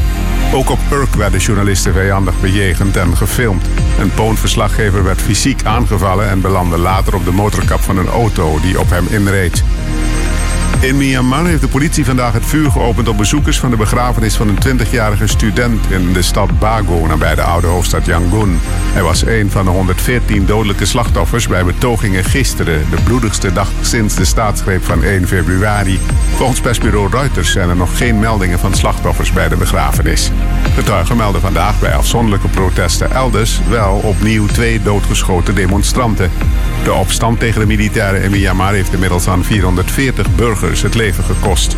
Ook 0.53 0.69
op 0.69 0.79
Urk 0.91 1.13
werden 1.15 1.39
journalisten 1.39 1.93
vijandig 1.93 2.39
bejegend 2.39 2.97
en 2.97 3.17
gefilmd. 3.17 3.65
Een 3.99 4.13
poonverslaggever 4.13 5.03
werd 5.03 5.21
fysiek 5.21 5.63
aangevallen... 5.63 6.29
en 6.29 6.41
belandde 6.41 6.77
later 6.77 7.15
op 7.15 7.25
de 7.25 7.31
motorkap 7.31 7.81
van 7.81 7.97
een 7.97 8.09
auto 8.09 8.59
die 8.61 8.79
op 8.79 8.89
hem 8.89 9.07
inreed. 9.09 9.63
In 10.86 10.97
Myanmar 10.97 11.45
heeft 11.45 11.61
de 11.61 11.67
politie 11.67 12.05
vandaag 12.05 12.33
het 12.33 12.45
vuur 12.45 12.71
geopend 12.71 13.07
op 13.07 13.17
bezoekers 13.17 13.59
van 13.59 13.69
de 13.69 13.75
begrafenis 13.75 14.36
van 14.36 14.47
een 14.47 14.79
20-jarige 14.79 15.27
student 15.27 15.86
in 15.89 16.13
de 16.13 16.21
stad 16.21 16.59
Bago 16.59 17.05
nabij 17.07 17.36
de 17.36 17.41
oude 17.41 17.67
hoofdstad 17.67 18.05
Yangon. 18.05 18.59
Hij 18.93 19.01
was 19.03 19.25
een 19.25 19.51
van 19.51 19.65
de 19.65 19.71
114 19.71 20.45
dodelijke 20.45 20.86
slachtoffers 20.86 21.47
bij 21.47 21.65
betogingen 21.65 22.23
gisteren, 22.23 22.89
de 22.89 23.01
bloedigste 23.03 23.53
dag 23.53 23.71
sinds 23.81 24.15
de 24.15 24.25
staatsgreep 24.25 24.83
van 24.83 25.03
1 25.03 25.27
februari. 25.27 25.99
Volgens 26.36 26.61
persbureau 26.61 27.09
Reuters 27.09 27.51
zijn 27.51 27.69
er 27.69 27.75
nog 27.75 27.97
geen 27.97 28.19
meldingen 28.19 28.59
van 28.59 28.73
slachtoffers 28.73 29.31
bij 29.31 29.49
de 29.49 29.55
begrafenis. 29.55 30.31
Getuigen 30.75 31.17
melden 31.17 31.41
vandaag 31.41 31.79
bij 31.79 31.95
afzonderlijke 31.95 32.47
protesten 32.47 33.11
elders 33.11 33.59
wel 33.69 33.93
opnieuw 33.95 34.45
twee 34.45 34.81
doodgeschoten 34.81 35.55
demonstranten. 35.55 36.31
De 36.83 36.93
opstand 36.93 37.39
tegen 37.39 37.59
de 37.59 37.67
militairen 37.67 38.21
in 38.21 38.31
Myanmar 38.31 38.73
heeft 38.73 38.93
inmiddels 38.93 39.27
aan 39.27 39.43
440 39.43 40.36
burgers 40.36 40.74
het 40.82 40.95
leven 40.95 41.23
gekost. 41.23 41.76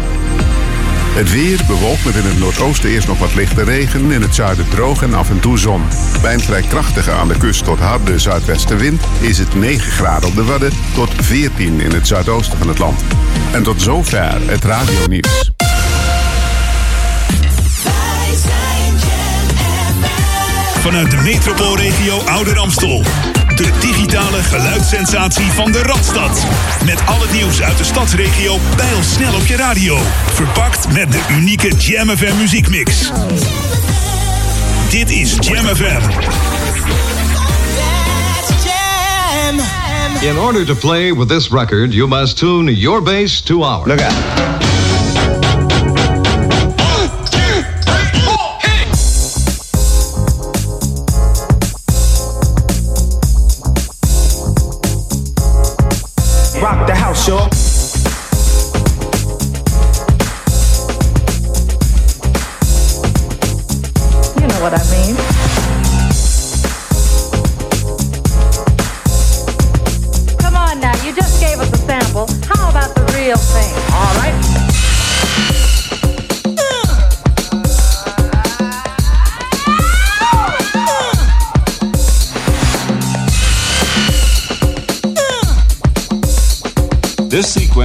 Het 1.18 1.32
weer 1.32 1.60
bewolkt 1.68 2.06
met 2.06 2.16
in 2.16 2.26
het 2.26 2.40
noordoosten 2.40 2.90
eerst 2.90 3.08
nog 3.08 3.18
wat 3.20 3.36
lichte 3.36 3.64
regen. 3.64 4.12
In 4.12 4.22
het 4.22 4.36
zuiden 4.36 4.70
droog 4.70 5.02
en 5.02 5.14
af 5.14 5.30
en 5.30 5.40
toe 5.40 5.58
zon. 5.58 5.82
Bij 6.22 6.34
een 6.34 6.40
vrij 6.40 6.62
krachtige 6.62 7.12
aan 7.12 7.28
de 7.28 7.38
kust 7.38 7.64
tot 7.64 7.80
harde 7.80 8.20
zuidwestenwind 8.20 9.02
is 9.20 9.38
het 9.38 9.56
9 9.56 9.92
graden 9.92 10.30
op 10.30 10.36
de 10.36 10.44
Wadden 10.44 10.72
tot 10.94 11.10
14 11.16 11.80
in 11.80 11.92
het 11.92 12.08
zuidoosten 12.08 12.58
van 12.58 12.68
het 12.68 12.80
land. 12.80 13.04
En 13.52 13.64
tot 13.64 13.82
zover 13.82 14.50
het 14.50 14.64
radionieuws. 14.64 15.52
Vanuit 20.80 21.12
de 21.12 21.18
metropoolregio 21.18 22.18
Ouder 22.18 22.58
Amstel. 22.58 23.04
De 23.58 23.72
digitale 23.80 24.44
geluidssensatie 24.44 25.52
van 25.52 25.72
de 25.72 25.82
Radstad. 25.82 26.46
Met 26.86 27.06
al 27.06 27.22
het 27.22 27.32
nieuws 27.32 27.62
uit 27.62 27.78
de 27.78 27.84
stadsregio 27.84 28.58
snel 29.02 29.34
op 29.34 29.46
je 29.46 29.56
radio. 29.56 29.98
Verpakt 30.34 30.94
met 30.94 31.12
de 31.12 31.26
unieke 31.30 31.76
Jam 31.78 32.10
FM 32.10 32.38
muziekmix. 32.38 33.12
Dit 34.90 35.10
is 35.10 35.36
Jam 35.40 35.66
FM. 35.66 36.02
In 40.22 40.40
order 40.40 40.66
to 40.66 40.76
play 40.76 41.14
with 41.14 41.28
this 41.28 41.50
record, 41.50 41.94
you 41.94 42.08
must 42.08 42.38
tune 42.38 42.74
your 42.74 43.02
bass 43.02 43.42
to 43.42 43.64
ours. 43.64 43.88
Look 43.88 44.02
out. 44.02 44.67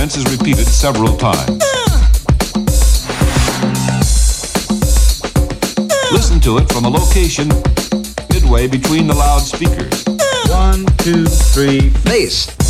Sequence 0.03 0.17
is 0.17 0.37
repeated 0.37 0.67
several 0.67 1.17
times. 1.17 1.63
Listen 6.11 6.41
to 6.41 6.59
it 6.59 6.69
from 6.73 6.87
a 6.87 6.89
location 6.89 7.49
midway 8.33 8.67
between 8.67 9.07
the 9.07 9.15
loudspeakers. 9.15 10.05
One, 10.51 10.87
two, 10.99 11.27
three, 11.27 11.91
bass. 12.05 12.62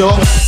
Rock 0.00 0.43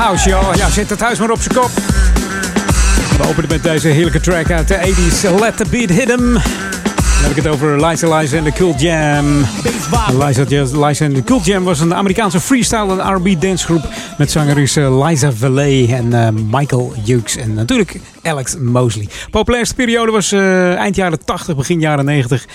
house, 0.00 0.28
joh. 0.28 0.54
Ja, 0.54 0.68
zet 0.68 0.90
het 0.90 1.00
huis 1.00 1.18
maar 1.18 1.30
op 1.30 1.40
zijn 1.40 1.54
kop. 1.54 1.70
We 3.18 3.28
openen 3.28 3.48
met 3.48 3.62
deze 3.62 3.88
heerlijke 3.88 4.20
track 4.20 4.50
uit 4.50 4.68
de 4.68 4.74
80s. 4.74 5.40
Let 5.40 5.56
the 5.56 5.64
beat 5.70 5.90
hit 5.90 6.10
'em. 6.10 6.32
Dan 7.20 7.28
heb 7.28 7.38
ik 7.38 7.44
het 7.44 7.52
over 7.52 7.86
Liza 7.86 8.16
Liza 8.16 8.36
en 8.36 8.44
de 8.44 8.52
Cool 8.52 8.74
Jam. 8.76 9.44
Liza, 10.18 10.44
Liza 10.86 11.04
en 11.04 11.12
de 11.12 11.24
Cool 11.24 11.40
Jam 11.40 11.64
was 11.64 11.80
een 11.80 11.94
Amerikaanse 11.94 12.40
freestyle 12.40 13.00
en 13.00 13.14
R&B 13.14 13.40
dancegroep 13.40 13.88
met 14.18 14.30
zangeres 14.30 14.76
eh, 14.76 15.06
Liza 15.06 15.32
Valet 15.32 15.90
en 15.90 16.12
eh, 16.12 16.28
Michael 16.50 16.92
Hughes 17.04 17.36
en 17.36 17.54
natuurlijk 17.54 18.00
Alex 18.22 18.56
Mosley. 18.58 19.08
Populairste 19.30 19.74
periode 19.74 20.12
was 20.12 20.32
eh, 20.32 20.74
eind 20.74 20.96
jaren 20.96 21.24
80, 21.24 21.56
begin 21.56 21.80
jaren 21.80 22.04
90. 22.04 22.46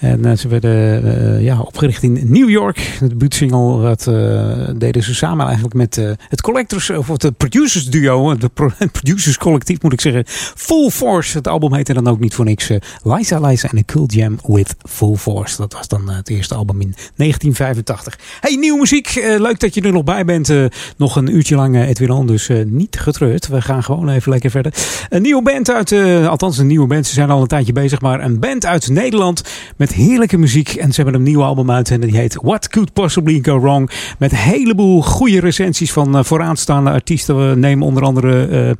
En 0.00 0.38
ze 0.38 0.48
werden 0.48 1.42
ja, 1.42 1.65
opgericht 1.76 2.02
in 2.02 2.20
New 2.32 2.50
York. 2.50 2.96
De 3.00 3.06
debuutsingle 3.08 3.82
dat, 3.82 4.06
eh, 4.06 4.68
deden 4.76 5.02
ze 5.02 5.14
samen 5.14 5.44
eigenlijk 5.44 5.74
met 5.74 5.98
eh, 5.98 6.10
het 6.28 6.40
Collectors, 6.40 6.90
of 6.90 7.06
het 7.08 7.36
Producers 7.36 7.86
Duo, 7.90 8.30
het 8.30 8.54
pro- 8.54 8.70
het 8.78 8.92
Producers 8.92 9.38
Collectief 9.38 9.82
moet 9.82 9.92
ik 9.92 10.00
zeggen. 10.00 10.24
Full 10.56 10.90
Force. 10.90 11.36
Het 11.36 11.48
album 11.48 11.74
heette 11.74 11.92
dan 11.94 12.06
ook 12.08 12.20
niet 12.20 12.34
voor 12.34 12.44
niks. 12.44 12.70
eh, 12.70 12.76
Liza 13.02 13.40
Liza 13.40 13.68
en 13.70 13.76
de 13.76 13.84
Cool 13.84 14.06
Jam 14.06 14.38
with 14.46 14.74
Full 14.88 15.14
Force. 15.16 15.56
Dat 15.56 15.72
was 15.72 15.88
dan 15.88 16.08
het 16.10 16.28
eerste 16.28 16.54
album 16.54 16.80
in 16.80 16.94
1985. 17.16 18.18
Hey, 18.40 18.56
nieuwe 18.56 18.78
muziek. 18.78 19.14
Leuk 19.38 19.60
dat 19.60 19.74
je 19.74 19.80
er 19.80 19.92
nog 19.92 20.04
bij 20.04 20.24
bent. 20.24 20.52
Nog 20.96 21.16
een 21.16 21.34
uurtje 21.34 21.56
lang 21.56 21.76
Edwin 21.84 22.10
On, 22.10 22.26
dus 22.26 22.50
niet 22.66 22.98
getreurd. 22.98 23.48
We 23.48 23.62
gaan 23.62 23.82
gewoon 23.82 24.08
even 24.08 24.30
lekker 24.32 24.50
verder. 24.50 24.72
Een 25.08 25.22
nieuwe 25.22 25.42
band 25.42 25.70
uit, 25.70 25.92
althans 26.28 26.58
een 26.58 26.66
nieuwe 26.66 26.86
band. 26.86 27.06
Ze 27.06 27.12
zijn 27.14 27.30
al 27.30 27.40
een 27.40 27.46
tijdje 27.46 27.72
bezig, 27.72 28.00
maar 28.00 28.20
een 28.24 28.38
band 28.40 28.66
uit 28.66 28.88
Nederland 28.88 29.42
met 29.76 29.92
heerlijke 29.92 30.36
muziek. 30.38 30.68
En 30.74 30.92
ze 30.92 31.02
hebben 31.02 31.20
een 31.20 31.26
nieuw 31.26 31.42
album 31.42 31.65
uit 31.70 31.90
en 31.90 32.00
die 32.00 32.16
heet 32.16 32.38
What 32.42 32.68
Could 32.68 32.92
Possibly 32.92 33.38
Go 33.42 33.60
Wrong. 33.60 33.90
Met 34.18 34.32
een 34.32 34.38
heleboel 34.38 35.02
goede 35.02 35.40
recensies 35.40 35.92
van 35.92 36.16
eh, 36.16 36.24
vooraanstaande 36.24 36.90
artiesten. 36.90 37.48
We 37.48 37.56
nemen 37.56 37.86
onder 37.86 38.02
andere 38.02 38.46
eh, 38.46 38.70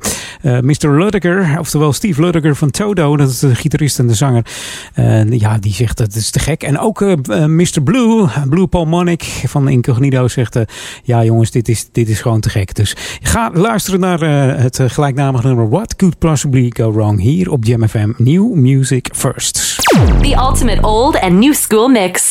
eh, 0.57 0.63
Mr. 0.63 0.97
Ludiger, 0.97 1.59
oftewel 1.59 1.93
Steve 1.93 2.21
Ludiger 2.21 2.55
van 2.55 2.69
Toto. 2.69 3.17
Dat 3.17 3.29
is 3.29 3.39
de 3.39 3.55
gitarist 3.55 3.99
en 3.99 4.07
de 4.07 4.13
zanger. 4.13 4.45
En 4.93 5.39
ja, 5.39 5.57
die 5.57 5.73
zegt 5.73 5.97
dat 5.97 6.15
is 6.15 6.29
te 6.29 6.39
gek. 6.39 6.63
En 6.63 6.79
ook 6.79 6.99
Mr. 7.27 7.81
Blue, 7.83 8.27
Blue 8.49 8.67
Paul 8.67 8.85
Monic 8.85 9.23
van 9.23 9.69
Incognito 9.69 10.27
zegt... 10.27 10.59
ja 11.03 11.23
jongens, 11.23 11.51
dit 11.51 11.69
is, 11.69 11.87
dit 11.91 12.09
is 12.09 12.21
gewoon 12.21 12.39
te 12.39 12.49
gek. 12.49 12.75
Dus 12.75 12.95
ga 13.21 13.51
luisteren 13.53 13.99
naar 13.99 14.19
het 14.61 14.79
gelijknamige 14.87 15.47
nummer 15.47 15.69
What 15.69 15.95
Could 15.95 16.19
Possibly 16.19 16.71
Go 16.75 16.93
Wrong 16.93 17.21
hier 17.21 17.51
op 17.51 17.65
Jam 17.65 17.87
FM. 17.87 18.11
New 18.17 18.53
Music 18.53 19.09
First. 19.15 19.75
The 20.21 20.35
ultimate 20.35 20.81
old 20.81 21.19
and 21.19 21.39
new 21.39 21.53
school 21.53 21.87
mix. 21.87 22.29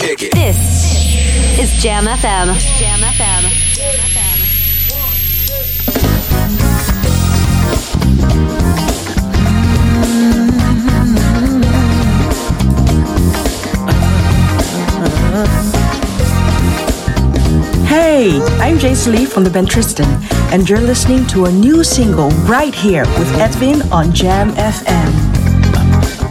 This 0.00 1.58
is 1.58 1.82
Jam 1.82 2.04
FM. 2.04 2.54
Jam 2.78 2.98
FM. 2.98 4.64
Hey, 17.86 18.40
I'm 18.58 18.78
Jace 18.78 19.06
Lee 19.06 19.24
from 19.24 19.44
the 19.44 19.50
band 19.50 19.70
Tristan, 19.70 20.06
and 20.52 20.68
you're 20.68 20.80
listening 20.80 21.26
to 21.28 21.44
a 21.44 21.52
new 21.52 21.84
single 21.84 22.30
right 22.46 22.74
here 22.74 23.04
with 23.18 23.32
Edwin 23.34 23.82
on 23.92 24.12
Jam 24.12 24.50
FM. 24.50 25.12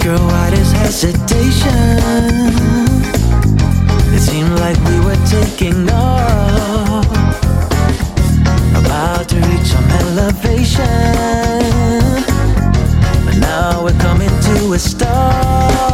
Girl, 0.03 0.19
why 0.19 0.49
this 0.49 0.72
hesitation? 0.73 2.72
Seemed 4.25 4.57
like 4.59 4.77
we 4.85 4.99
were 5.05 5.21
taking 5.27 5.89
off, 5.89 7.05
about 8.75 9.29
to 9.29 9.35
reach 9.35 9.67
some 9.67 9.89
elevation, 10.01 10.85
but 13.25 13.37
now 13.37 13.83
we're 13.83 13.99
coming 13.99 14.29
to 14.29 14.73
a 14.73 14.79
stop. 14.79 15.93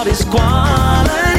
Show 0.00 0.06
you 0.06 0.08
all 0.08 0.14
this 0.16 0.24
quality. 0.24 1.29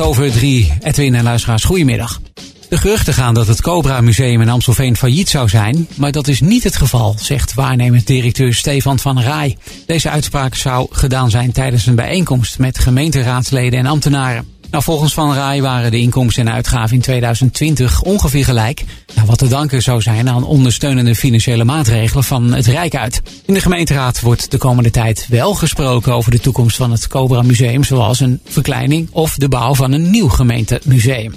Over 0.00 0.30
drie. 0.32 0.72
Edwin 0.80 1.14
en 1.14 1.24
luisteraars, 1.24 1.64
goedemiddag. 1.64 2.20
De 2.68 2.76
geruchten 2.76 3.14
gaan 3.14 3.34
dat 3.34 3.46
het 3.46 3.60
Cobra 3.60 4.00
Museum 4.00 4.40
in 4.40 4.48
Amstelveen 4.48 4.96
failliet 4.96 5.28
zou 5.28 5.48
zijn, 5.48 5.88
maar 5.94 6.12
dat 6.12 6.28
is 6.28 6.40
niet 6.40 6.64
het 6.64 6.76
geval, 6.76 7.14
zegt 7.18 7.54
waarnemend 7.54 8.06
directeur 8.06 8.54
Stefan 8.54 8.98
van 8.98 9.20
Rij. 9.20 9.56
Deze 9.86 10.10
uitspraak 10.10 10.54
zou 10.54 10.86
gedaan 10.90 11.30
zijn 11.30 11.52
tijdens 11.52 11.86
een 11.86 11.94
bijeenkomst 11.94 12.58
met 12.58 12.78
gemeenteraadsleden 12.78 13.78
en 13.78 13.86
ambtenaren. 13.86 14.46
Nou, 14.70 14.84
volgens 14.84 15.14
Van 15.14 15.32
Rij 15.32 15.62
waren 15.62 15.90
de 15.90 15.98
inkomsten 15.98 16.46
en 16.46 16.52
uitgaven 16.52 16.96
in 16.96 17.02
2020 17.02 18.02
ongeveer 18.02 18.44
gelijk. 18.44 18.84
Nou, 19.14 19.26
wat 19.26 19.38
te 19.38 19.48
danken 19.48 19.82
zou 19.82 20.02
zijn 20.02 20.28
aan 20.28 20.44
ondersteunende 20.44 21.14
financiële 21.14 21.64
maatregelen 21.64 22.24
van 22.24 22.52
het 22.52 22.66
Rijk 22.66 22.94
uit. 22.94 23.22
In 23.48 23.54
de 23.54 23.60
gemeenteraad 23.60 24.20
wordt 24.20 24.50
de 24.50 24.58
komende 24.58 24.90
tijd 24.90 25.26
wel 25.28 25.54
gesproken 25.54 26.14
over 26.14 26.30
de 26.30 26.40
toekomst 26.40 26.76
van 26.76 26.90
het 26.90 27.06
Cobra 27.06 27.42
Museum, 27.42 27.84
zoals 27.84 28.20
een 28.20 28.40
verkleining 28.44 29.08
of 29.12 29.34
de 29.34 29.48
bouw 29.48 29.74
van 29.74 29.92
een 29.92 30.10
nieuw 30.10 30.28
gemeentemuseum. 30.28 31.34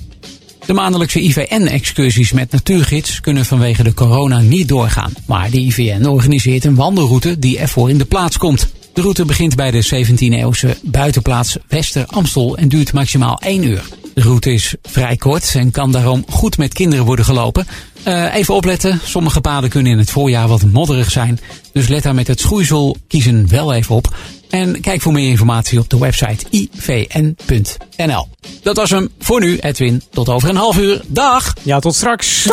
De 0.65 0.73
maandelijkse 0.73 1.21
IVN-excursies 1.21 2.31
met 2.31 2.51
natuurgids 2.51 3.19
kunnen 3.19 3.45
vanwege 3.45 3.83
de 3.83 3.93
corona 3.93 4.39
niet 4.39 4.67
doorgaan. 4.67 5.13
Maar 5.25 5.49
de 5.49 5.59
IVN 5.59 6.05
organiseert 6.05 6.65
een 6.65 6.75
wandelroute 6.75 7.39
die 7.39 7.59
ervoor 7.59 7.89
in 7.89 7.97
de 7.97 8.05
plaats 8.05 8.37
komt. 8.37 8.67
De 8.93 9.01
route 9.01 9.25
begint 9.25 9.55
bij 9.55 9.71
de 9.71 10.05
17e-eeuwse 10.05 10.77
buitenplaats 10.81 11.57
Wester 11.67 12.05
Amstel 12.05 12.57
en 12.57 12.67
duurt 12.67 12.93
maximaal 12.93 13.39
1 13.39 13.63
uur. 13.63 13.83
De 14.13 14.21
route 14.21 14.53
is 14.53 14.75
vrij 14.83 15.15
kort 15.15 15.55
en 15.55 15.71
kan 15.71 15.91
daarom 15.91 16.25
goed 16.29 16.57
met 16.57 16.73
kinderen 16.73 17.05
worden 17.05 17.25
gelopen. 17.25 17.67
Eh, 18.03 18.35
even 18.35 18.53
opletten, 18.53 18.99
sommige 19.03 19.41
paden 19.41 19.69
kunnen 19.69 19.91
in 19.91 19.97
het 19.97 20.11
voorjaar 20.11 20.47
wat 20.47 20.63
modderig 20.63 21.11
zijn. 21.11 21.39
Dus 21.73 21.87
let 21.87 22.03
daar 22.03 22.15
met 22.15 22.27
het 22.27 22.39
schoeisel 22.39 22.97
kiezen 23.07 23.47
wel 23.49 23.73
even 23.73 23.95
op. 23.95 24.15
En 24.49 24.81
kijk 24.81 25.01
voor 25.01 25.11
meer 25.11 25.29
informatie 25.29 25.79
op 25.79 25.89
de 25.89 25.97
website 25.97 26.45
ivn.nl. 26.49 28.27
Dat 28.63 28.77
was 28.77 28.89
hem 28.89 29.09
voor 29.19 29.39
nu, 29.39 29.57
Edwin. 29.57 30.03
Tot 30.11 30.29
over 30.29 30.49
een 30.49 30.55
half 30.55 30.77
uur. 30.77 31.01
Dag! 31.07 31.53
Ja, 31.61 31.79
tot 31.79 31.95
straks. 31.95 32.45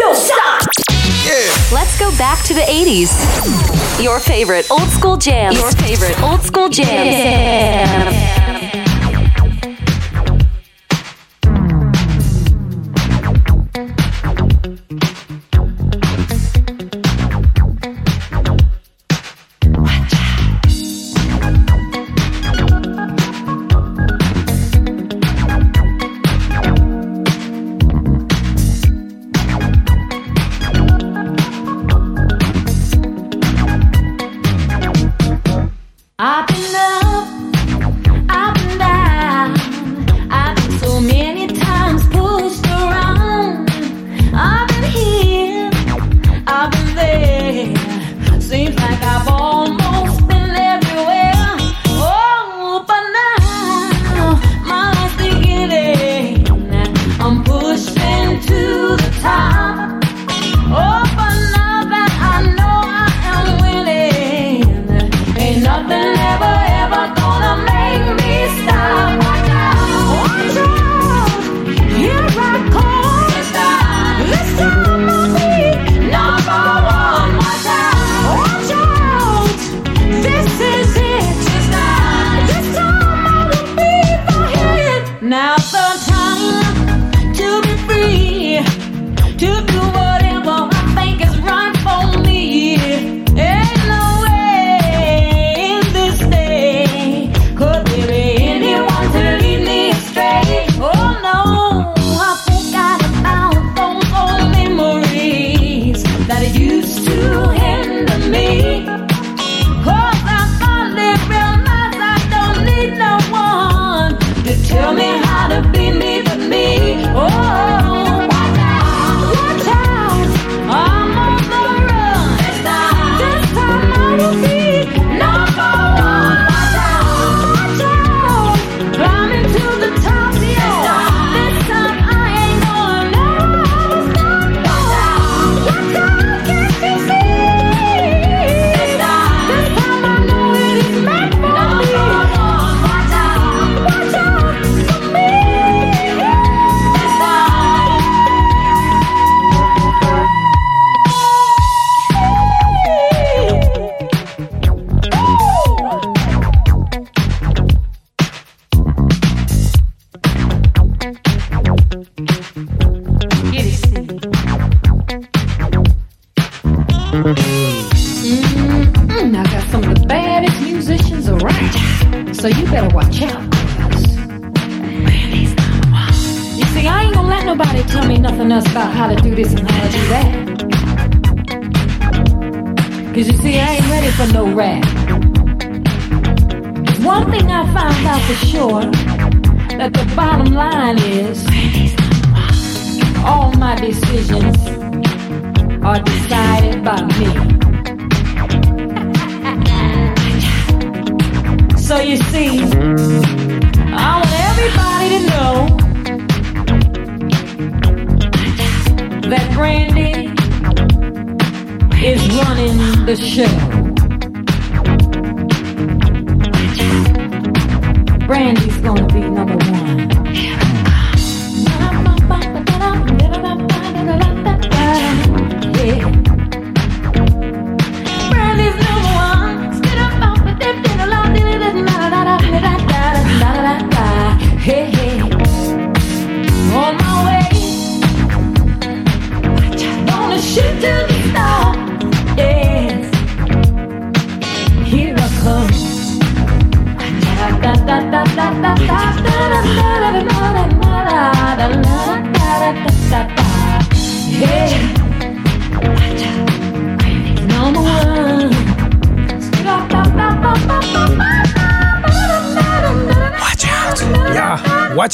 Let's 1.72 1.96
go 1.98 2.10
back 2.16 2.38
to 2.38 2.54
the 2.54 2.66
80s. 2.66 3.10
Your 4.02 4.20
favorite 4.20 4.64
old 4.68 4.90
school 4.90 5.16
jams. 5.16 5.56
Your 5.56 5.72
favorite 5.76 6.22
old 6.22 6.44
school 6.44 6.68
jams. 6.70 7.16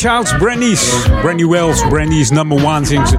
Out, 0.05 0.39
Brandy's. 0.39 1.07
Brandy 1.21 1.47
Wells, 1.47 1.89
Brandy's 1.89 2.31
number 2.31 2.65
one 2.67 2.85
zingt 2.85 3.09
ze. 3.09 3.19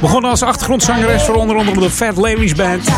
Begon 0.00 0.24
als 0.24 0.42
achtergrondzangeres 0.42 1.22
voor 1.22 1.34
onder 1.34 1.56
andere 1.56 1.80
de 1.80 1.90
Fat 1.90 2.16
Larry's 2.16 2.54
Band. 2.54 2.88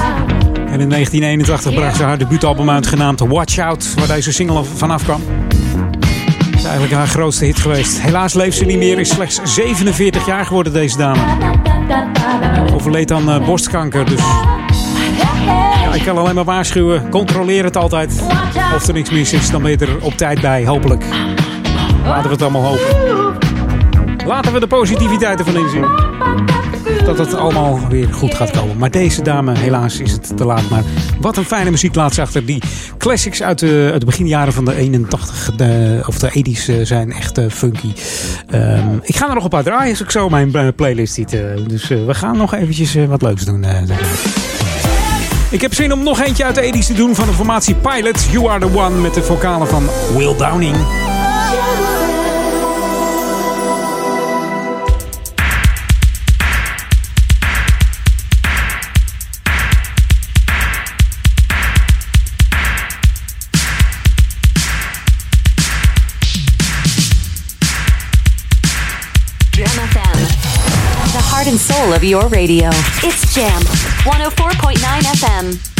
En 0.55 0.81
in 0.81 0.89
1981 0.89 1.75
bracht 1.75 1.97
ze 1.97 2.03
haar 2.03 2.19
debuutalbum 2.19 2.71
uit 2.71 2.87
genaamd 2.87 3.21
Watch 3.21 3.59
Out, 3.59 3.95
waar 3.95 4.07
deze 4.07 4.33
single 4.33 4.65
vanaf 4.65 5.03
kwam. 5.03 5.21
Is 6.55 6.65
eigenlijk 6.65 6.93
haar 6.93 7.07
grootste 7.07 7.45
hit 7.45 7.59
geweest. 7.59 8.01
Helaas 8.01 8.35
leeft 8.35 8.57
ze 8.57 8.65
niet 8.65 8.79
meer, 8.79 8.99
is 8.99 9.09
slechts 9.09 9.41
47 9.43 10.27
jaar 10.27 10.47
geworden 10.47 10.73
deze 10.73 10.97
dame. 10.97 11.21
Overleed 12.75 13.13
aan 13.13 13.31
eh, 13.31 13.45
borstkanker, 13.47 14.05
dus 14.05 14.21
ik 15.95 16.03
kan 16.05 16.19
alleen 16.19 16.35
maar 16.35 16.45
waarschuwen. 16.45 17.11
Controleer 17.11 17.65
het 17.65 17.77
altijd. 17.77 18.23
Of 18.75 18.87
er 18.87 18.95
niks 18.95 19.11
mis 19.11 19.33
is, 19.33 19.51
dan 19.51 19.63
ben 19.63 19.71
je 19.71 19.77
er 19.77 19.97
op 20.01 20.17
tijd 20.17 20.41
bij, 20.41 20.67
hopelijk. 20.67 21.05
Laten 22.05 22.23
we 22.23 22.31
het 22.31 22.43
allemaal 22.43 22.65
hopen. 22.65 23.06
Laten 24.27 24.53
we 24.53 24.61
de 24.61 24.67
positiviteit 24.67 25.39
ervan 25.39 25.57
inzien. 25.57 25.85
Dat 27.05 27.19
het 27.19 27.35
allemaal 27.35 27.81
weer 27.89 28.09
goed 28.13 28.35
gaat 28.35 28.51
komen. 28.51 28.77
Maar 28.79 28.91
deze 28.91 29.23
dame, 29.23 29.59
helaas 29.59 30.01
is 30.01 30.13
het 30.13 30.37
te 30.37 30.45
laat. 30.45 30.69
Maar 30.71 30.83
wat 31.21 31.37
een 31.37 31.45
fijne 31.45 31.71
muziek 31.71 31.95
laat 31.95 32.15
ze 32.15 32.21
achter. 32.23 32.45
Die 32.47 32.63
classics 32.99 33.43
uit 33.43 33.59
de, 33.59 33.89
uit 33.93 34.01
de 34.01 34.07
beginjaren 34.07 34.53
van 34.53 34.65
de 34.65 34.75
81 34.77 35.51
de, 35.57 36.01
of 36.07 36.19
de 36.19 36.29
80s 36.31 36.69
eh, 36.69 36.75
zijn 36.83 37.13
echt 37.13 37.39
eh, 37.39 37.45
funky. 37.51 37.93
Ehm, 38.51 38.89
ik 39.03 39.17
ga 39.17 39.29
er 39.29 39.35
nog 39.35 39.45
een 39.45 39.49
paar 39.51 39.63
draaien 39.63 39.91
als 39.91 40.01
ik 40.01 40.11
zo 40.11 40.29
mijn 40.29 40.55
eh, 40.55 40.69
playlist 40.77 41.15
ziet. 41.15 41.33
eh, 41.33 41.41
dus 41.67 41.91
eh, 41.91 42.07
we 42.07 42.15
gaan 42.15 42.37
nog 42.37 42.55
eventjes 42.55 42.95
eh, 42.95 43.05
wat 43.05 43.23
leuks 43.23 43.45
doen. 43.45 43.65
eh. 43.65 43.81
Ik 45.51 45.61
heb 45.61 45.75
zin 45.75 45.93
om 45.93 46.03
nog 46.03 46.21
eentje 46.23 46.45
uit 46.45 46.55
de 46.55 46.73
80s 46.83 46.87
te 46.87 46.95
doen 46.95 47.15
van 47.15 47.27
de 47.27 47.33
formatie 47.33 47.75
Pilot. 47.75 48.27
You 48.31 48.49
are 48.51 48.61
the 48.71 48.79
one 48.79 49.01
met 49.01 49.15
de 49.15 49.23
vocalen 49.23 49.69
van 49.69 49.85
Will 50.17 50.37
Downing. 50.37 50.77
Of 71.93 72.03
your 72.03 72.29
radio. 72.29 72.69
It's 73.03 73.35
Jam 73.35 73.61
104.9 74.05 74.77
FM. 74.77 75.76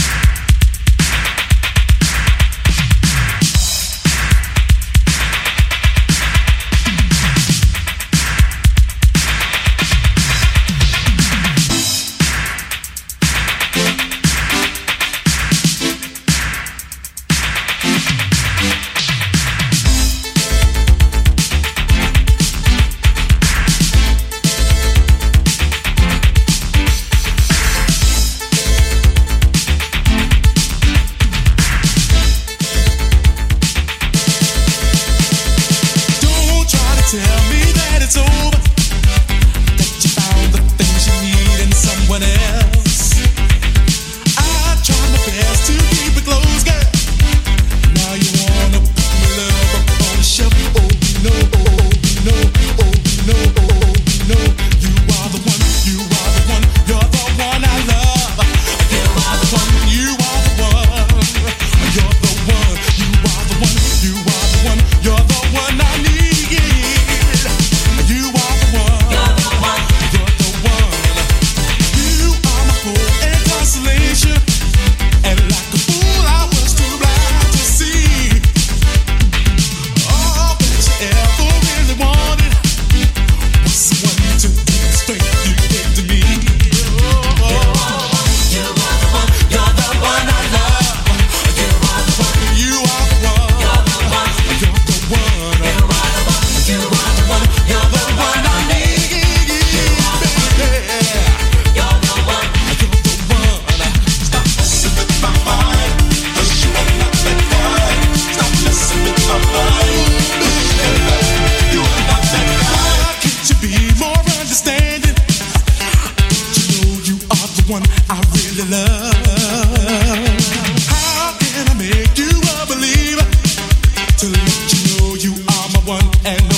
One 125.87 126.03
and 126.25 126.56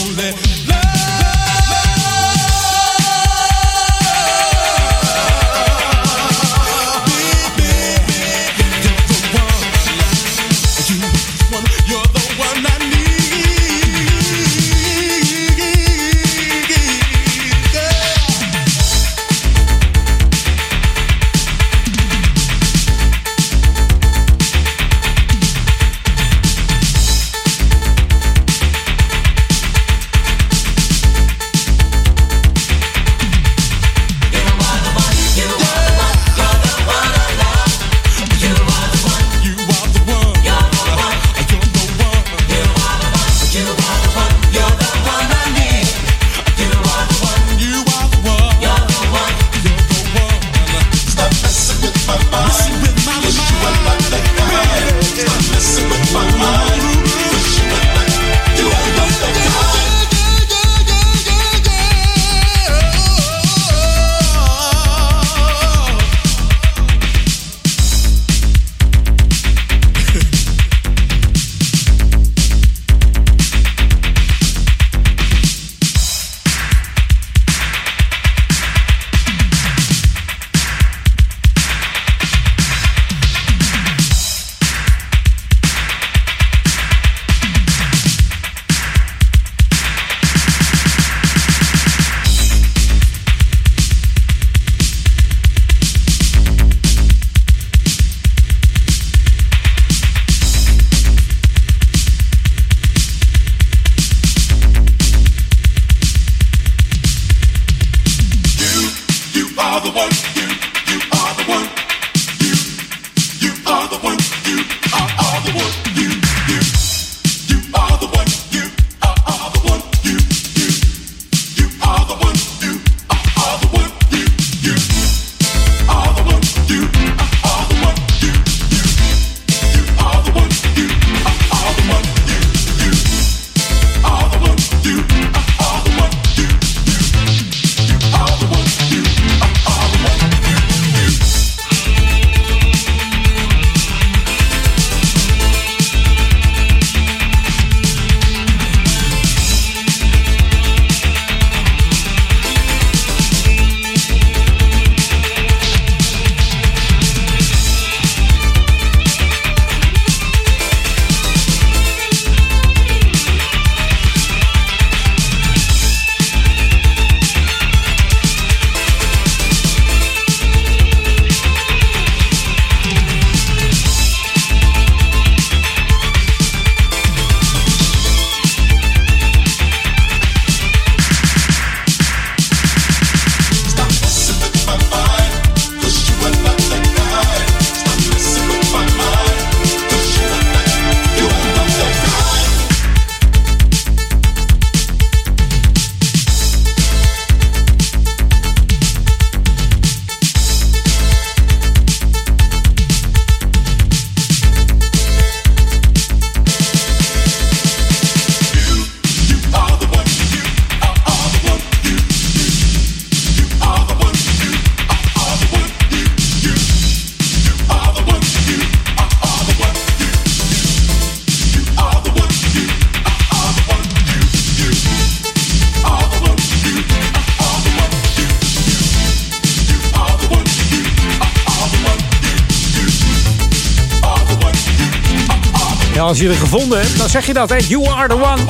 zeg 237.08 237.26
je 237.26 237.32
dat, 237.32 237.48
hè? 237.48 237.56
You 237.56 237.88
are 237.88 238.08
the 238.08 238.14
one. 238.14 238.40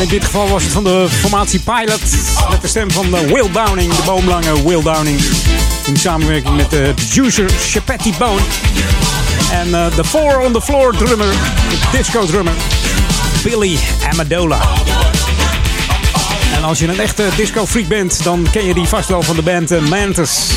In 0.00 0.08
dit 0.08 0.24
geval 0.24 0.48
was 0.48 0.62
het 0.62 0.72
van 0.72 0.84
de 0.84 1.06
formatie 1.10 1.60
Pilot. 1.60 2.00
Met 2.50 2.60
de 2.60 2.68
stem 2.68 2.90
van 2.90 3.16
eh, 3.16 3.20
Will 3.20 3.50
Downing, 3.52 3.94
de 3.94 4.02
boomlange 4.04 4.62
Will 4.68 4.82
Downing. 4.82 5.20
In 5.86 5.96
samenwerking 5.96 6.56
met 6.56 6.70
de 6.70 6.92
producer 6.94 7.50
Chapetti 7.60 8.14
Bone. 8.18 8.40
En 9.52 9.74
eh, 9.74 9.96
de 9.96 10.04
Four 10.04 10.40
on 10.40 10.52
the 10.52 10.62
Floor 10.62 10.96
drummer, 10.96 11.30
de 11.68 11.96
disco 11.96 12.26
drummer, 12.26 12.54
Billy 13.42 13.78
Amadola. 14.10 14.60
En 16.54 16.64
als 16.64 16.78
je 16.78 16.88
een 16.88 17.00
echte 17.00 17.28
disco 17.36 17.66
freak 17.66 17.88
bent, 17.88 18.24
dan 18.24 18.46
ken 18.50 18.64
je 18.64 18.74
die 18.74 18.86
vast 18.86 19.08
wel 19.08 19.22
van 19.22 19.36
de 19.36 19.42
band 19.42 19.70
eh, 19.70 19.80
Mantis. 19.80 20.50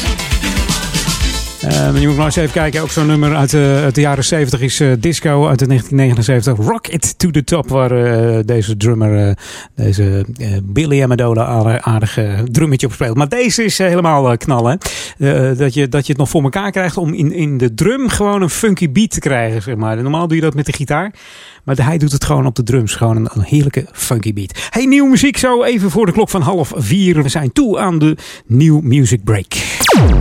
Maar 1.62 2.00
je 2.00 2.08
moet 2.08 2.16
maar 2.16 2.26
eens 2.26 2.36
even 2.36 2.52
kijken. 2.52 2.82
Ook 2.82 2.90
zo'n 2.90 3.06
nummer 3.06 3.36
uit, 3.36 3.54
eh, 3.54 3.88
de 3.92 4.02
jaren 4.02 4.24
70 4.24 4.62
is 4.62 4.80
eh, 4.80 4.92
Disco 5.00 5.48
uit 5.48 5.60
de 5.60 5.68
1979. 5.68 6.66
Rock 6.66 6.88
It 6.88 7.20
to 7.20 7.30
the 7.30 7.44
Top. 7.44 7.70
Waar 7.70 7.92
eh, 7.92 8.40
deze 8.46 8.78
drummer, 8.78 9.38
deze 9.76 10.26
Billy 10.64 11.04
Amadola, 11.04 11.82
aardig, 11.82 12.18
drummetje 12.44 12.88
op 12.88 12.94
speelt. 12.94 13.18
Maar 13.18 13.30
deze 13.30 13.64
is 13.64 13.78
helemaal 13.78 14.38
knallen. 14.38 14.78
dat, 15.58 15.74
je, 15.74 15.88
dat 15.90 16.06
je 16.06 16.12
het 16.12 16.18
nog 16.18 16.30
voor 16.30 16.44
elkaar 16.44 16.72
krijgt 16.72 16.98
om 16.98 17.14
in, 17.14 17.34
in 17.34 17.58
de 17.58 17.74
drum 17.74 18.10
gewoon 18.10 18.42
een 18.42 18.50
funky 18.50 18.92
beat 18.92 19.10
te 19.10 19.20
krijgen. 19.20 19.62
Zeg 19.62 19.76
maar. 19.76 20.02
Normaal 20.02 20.28
doe 20.28 20.36
je 20.36 20.44
dat 20.44 20.54
met 20.54 20.66
de 20.66 20.74
gitaar. 20.74 21.14
Maar 21.64 21.86
hij 21.86 21.98
doet 21.98 22.12
het 22.12 22.26
gewoon 22.26 22.46
op 22.46 22.56
de 22.56 22.64
drums. 22.64 22.96
Gewoon 22.96 23.16
een, 23.16 23.30
een 23.34 23.44
heerlijke 23.44 23.86
funky 23.92 24.34
beat. 24.34 24.52
Hey, 24.70 24.86
nieuwe 24.86 25.10
muziek 25.10 25.38
zo 25.38 25.64
even 25.64 25.92
voor 25.92 26.06
de 26.06 26.12
klok 26.12 26.30
van 26.30 26.42
half 26.42 26.72
vier. 26.76 27.24
We 27.24 27.30
zijn 27.30 27.52
toe 27.54 27.80
aan 27.80 28.00
de 28.00 28.18
New 28.46 28.82
Music 28.82 29.24
Break. 29.24 29.50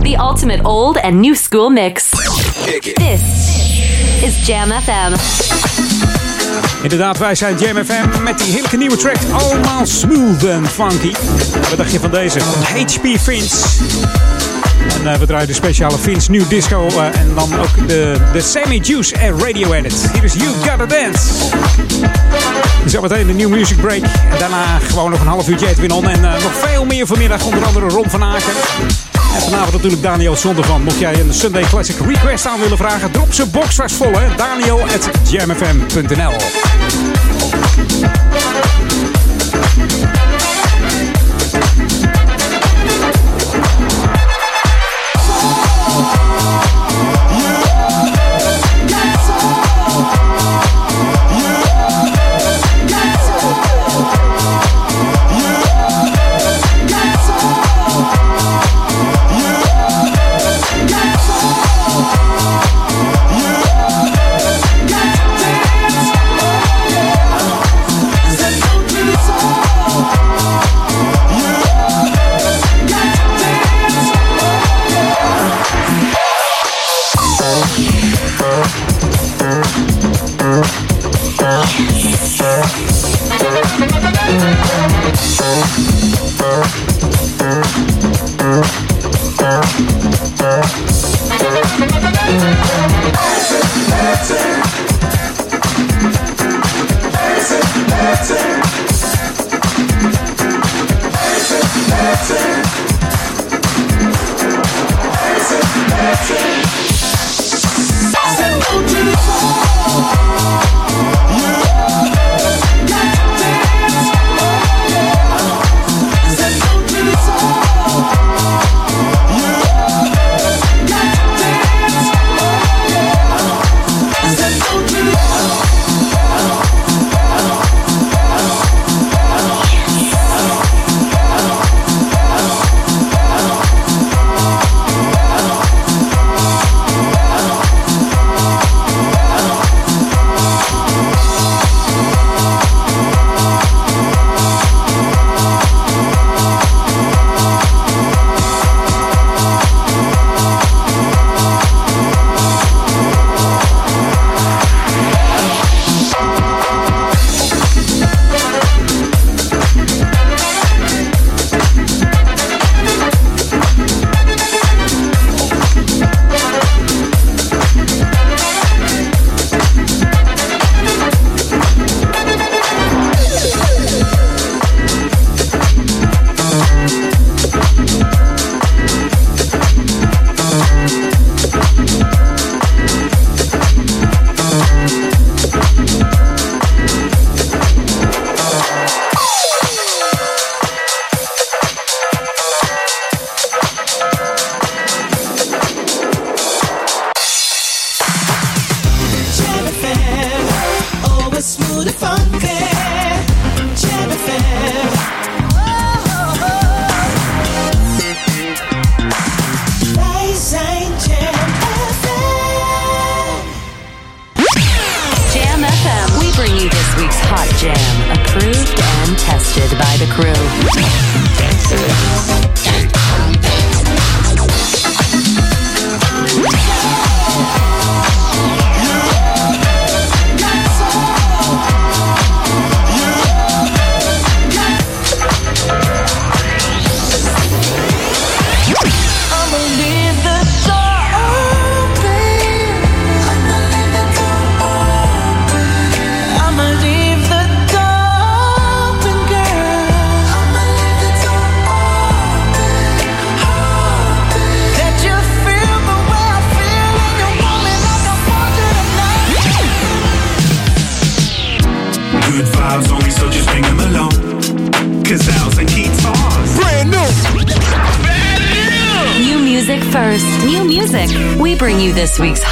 The 0.03 0.17
ultimate 0.19 0.63
old 0.63 1.01
and 1.01 1.13
new 1.13 1.35
school 1.35 1.69
mix. 1.69 2.09
This 2.93 3.21
is 4.23 4.47
Jam 4.47 4.71
FM. 4.71 5.13
Inderdaad, 6.83 7.17
wij 7.17 7.35
zijn 7.35 7.57
Jam 7.57 7.83
FM 7.85 8.23
met 8.23 8.37
die 8.37 8.51
heerlijke 8.51 8.77
nieuwe 8.77 8.97
track. 8.97 9.17
Allemaal 9.31 9.85
smooth 9.85 10.43
en 10.43 10.65
funky. 10.65 11.11
Wat 11.69 11.77
dacht 11.77 11.91
je 11.91 11.99
van 11.99 12.11
deze? 12.11 12.39
HP 12.39 13.19
Fins. 13.19 13.79
En 14.99 15.13
eh, 15.13 15.19
we 15.19 15.25
draaien 15.25 15.47
de 15.47 15.53
speciale 15.53 15.97
Fins 15.97 16.27
New 16.27 16.49
Disco. 16.49 16.87
eh, 16.87 17.19
en 17.19 17.31
dan 17.35 17.59
ook 17.59 17.87
de, 17.87 18.15
de 18.33 18.41
Sammy 18.41 18.79
Juice 18.83 19.15
en 19.15 19.39
Radio 19.39 19.73
Edit. 19.73 20.09
Hier 20.13 20.23
is 20.23 20.33
You 20.33 20.47
Gotta 20.47 20.85
Dance. 20.85 21.19
Zometeen 22.85 23.27
de 23.27 23.33
New 23.33 23.49
Music 23.49 23.81
Break. 23.81 24.01
Daarna 24.39 24.79
gewoon 24.79 25.11
nog 25.11 25.19
een 25.19 25.27
half 25.27 25.49
uurtje 25.49 25.67
Edwin 25.67 25.91
On. 25.91 26.09
En 26.09 26.25
eh, 26.25 26.31
nog 26.43 26.53
veel 26.53 26.85
meer 26.85 27.07
vanmiddag. 27.07 27.45
Onder 27.45 27.65
andere 27.65 27.87
Ron 27.87 28.09
van 28.09 28.23
Aken. 28.23 28.53
En 29.35 29.41
vanavond 29.41 29.71
natuurlijk 29.71 30.01
Daniel 30.01 30.35
Zondervan. 30.35 30.83
Mocht 30.83 30.99
jij 30.99 31.19
een 31.19 31.33
Sunday 31.33 31.63
Classic 31.63 31.95
request 32.05 32.45
aan 32.45 32.59
willen 32.59 32.77
vragen, 32.77 33.11
drop 33.11 33.33
zijn 33.33 33.51
box 33.51 33.75
was 33.75 33.93
vol 33.93 34.11
hè. 34.11 34.35
Daniel 34.35 34.81
at 34.81 35.09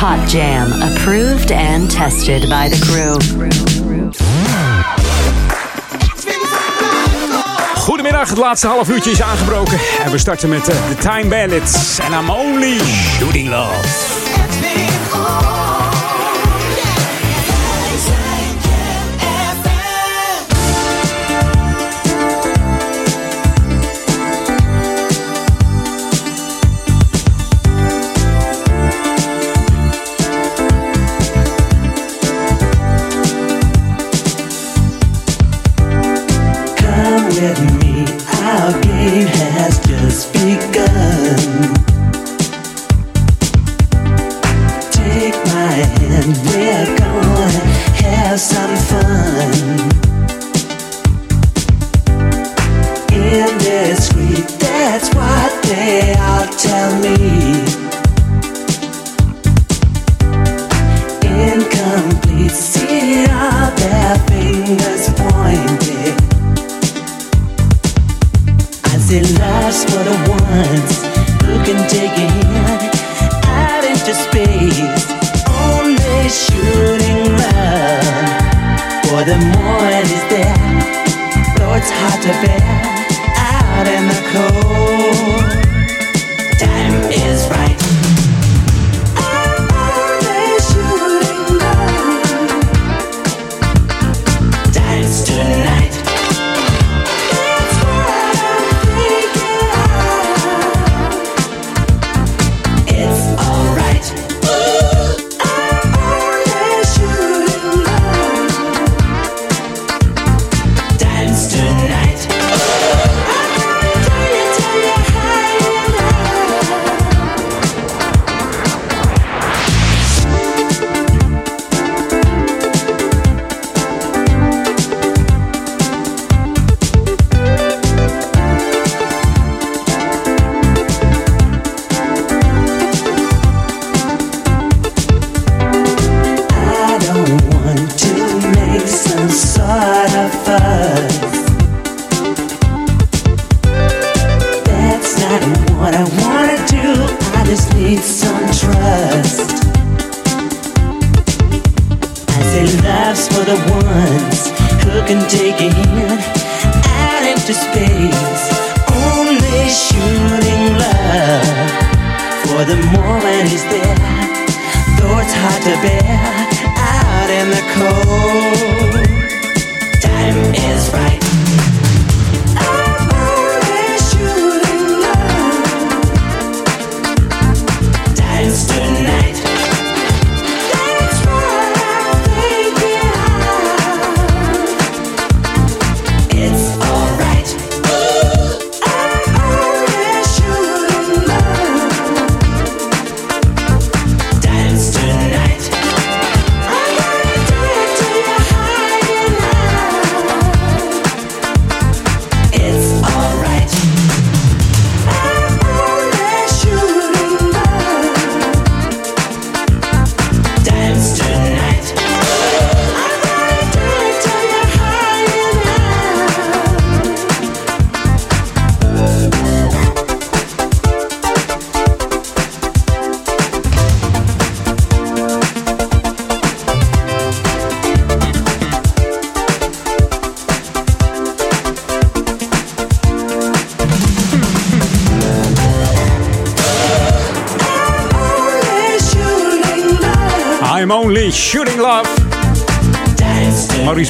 Hot 0.01 0.29
Jam, 0.29 0.71
approved 0.81 1.51
and 1.51 1.91
tested 1.91 2.49
by 2.49 2.69
the 2.69 2.79
crew. 2.87 3.19
Goedemiddag, 7.75 8.29
het 8.29 8.37
laatste 8.37 8.67
half 8.67 8.89
uurtje 8.89 9.11
is 9.11 9.21
aangebroken. 9.21 9.79
En 10.03 10.11
we 10.11 10.17
starten 10.17 10.49
met 10.49 10.67
eh, 10.67 10.87
de 10.87 10.95
Time 10.95 11.27
Bandits. 11.27 11.99
And 11.99 12.13
I'm 12.13 12.29
only 12.29 12.79
shooting 12.79 13.49
love. 13.49 14.07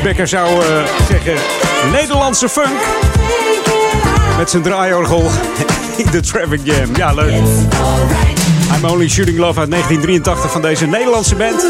Becker 0.09 0.27
zou 0.27 0.61
eh, 0.61 0.67
zeggen 1.09 1.33
Nederlandse 1.91 2.49
funk. 2.49 2.79
Met 4.37 4.49
zijn 4.49 4.63
draaiorgel 4.63 5.29
in 6.03 6.11
de 6.11 6.19
Traffic 6.19 6.59
Jam. 6.63 6.95
Ja, 6.95 7.13
leuk. 7.13 7.33
I'm 8.75 8.85
Only 8.85 9.09
Shooting 9.09 9.37
Love 9.37 9.59
uit 9.59 9.71
1983 9.71 10.51
van 10.51 10.61
deze 10.61 10.85
Nederlandse 10.85 11.35
band. 11.35 11.61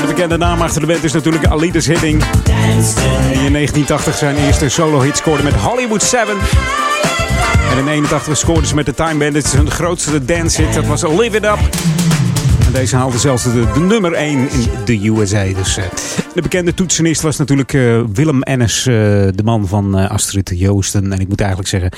De 0.00 0.06
bekende 0.06 0.36
naam 0.36 0.60
achter 0.60 0.80
de 0.80 0.86
band 0.86 1.04
is 1.04 1.12
natuurlijk 1.12 1.46
Alidas 1.46 1.86
Hidding. 1.86 2.24
Die 3.32 3.44
in 3.44 3.52
1980 3.52 4.16
zijn 4.16 4.36
eerste 4.36 4.68
solo-hit 4.68 5.16
scoorde 5.16 5.42
met 5.42 5.54
Hollywood 5.54 6.02
7. 6.02 6.36
En 7.72 7.78
in 7.78 7.88
81 7.88 8.36
scoorde 8.36 8.66
ze 8.66 8.74
met 8.74 8.86
de 8.86 8.94
Time 8.94 9.14
Bandits 9.14 9.52
hun 9.52 9.70
grootste 9.70 10.24
dance 10.24 10.62
hit. 10.62 10.74
Dat 10.74 10.86
was 10.86 11.02
Live 11.02 11.36
It 11.36 11.44
Up. 11.44 11.58
En 12.66 12.72
deze 12.72 12.96
haalde 12.96 13.18
zelfs 13.18 13.42
de, 13.42 13.72
de 13.74 13.80
nummer 13.80 14.12
1 14.12 14.50
in 14.50 14.70
de 14.84 15.08
USA. 15.08 15.44
Dus, 15.44 15.76
eh, 15.76 15.84
de 16.34 16.42
bekende 16.42 16.74
toetsenist 16.74 17.20
was 17.22 17.36
natuurlijk 17.36 17.72
eh, 17.72 18.00
Willem 18.12 18.42
Ennis, 18.42 18.86
eh, 18.86 18.94
de 19.34 19.42
man 19.44 19.66
van 19.66 19.98
eh, 19.98 20.10
Astrid 20.10 20.52
Joosten. 20.54 21.12
En 21.12 21.20
ik 21.20 21.28
moet 21.28 21.40
eigenlijk 21.40 21.70
zeggen, 21.70 21.90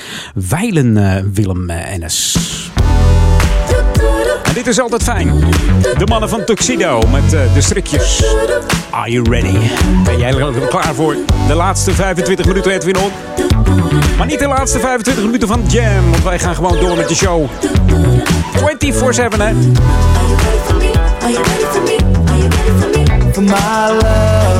Weilen 0.49 0.97
eh, 0.97 1.23
Willem 1.33 1.69
Ennis. 1.69 2.37
En 4.43 4.53
dit 4.53 4.67
is 4.67 4.79
altijd 4.79 5.03
fijn. 5.03 5.39
De 5.97 6.05
mannen 6.05 6.29
van 6.29 6.45
Tuxedo 6.45 7.01
met 7.11 7.29
de 7.29 7.61
strikjes. 7.61 8.23
Are 8.89 9.11
you 9.11 9.29
ready? 9.29 9.57
Ben 10.03 10.17
jij 10.17 10.33
er 10.33 10.67
klaar 10.67 10.95
voor? 10.95 11.15
De 11.47 11.53
laatste 11.53 11.91
25 11.91 12.45
minuten 12.45 12.71
Edwin 12.71 12.97
On. 12.97 13.11
Maar 14.17 14.27
niet 14.27 14.39
de 14.39 14.47
laatste 14.47 14.79
25 14.79 15.23
minuten 15.23 15.47
van 15.47 15.63
Jam, 15.67 16.09
want 16.11 16.23
wij 16.23 16.39
gaan 16.39 16.55
gewoon 16.55 16.79
door 16.79 16.97
met 16.97 17.07
de 17.07 17.15
show. 17.15 17.49
24-7 18.55 19.37
hè. 19.37 19.53
My 23.45 23.91
love. 23.91 24.54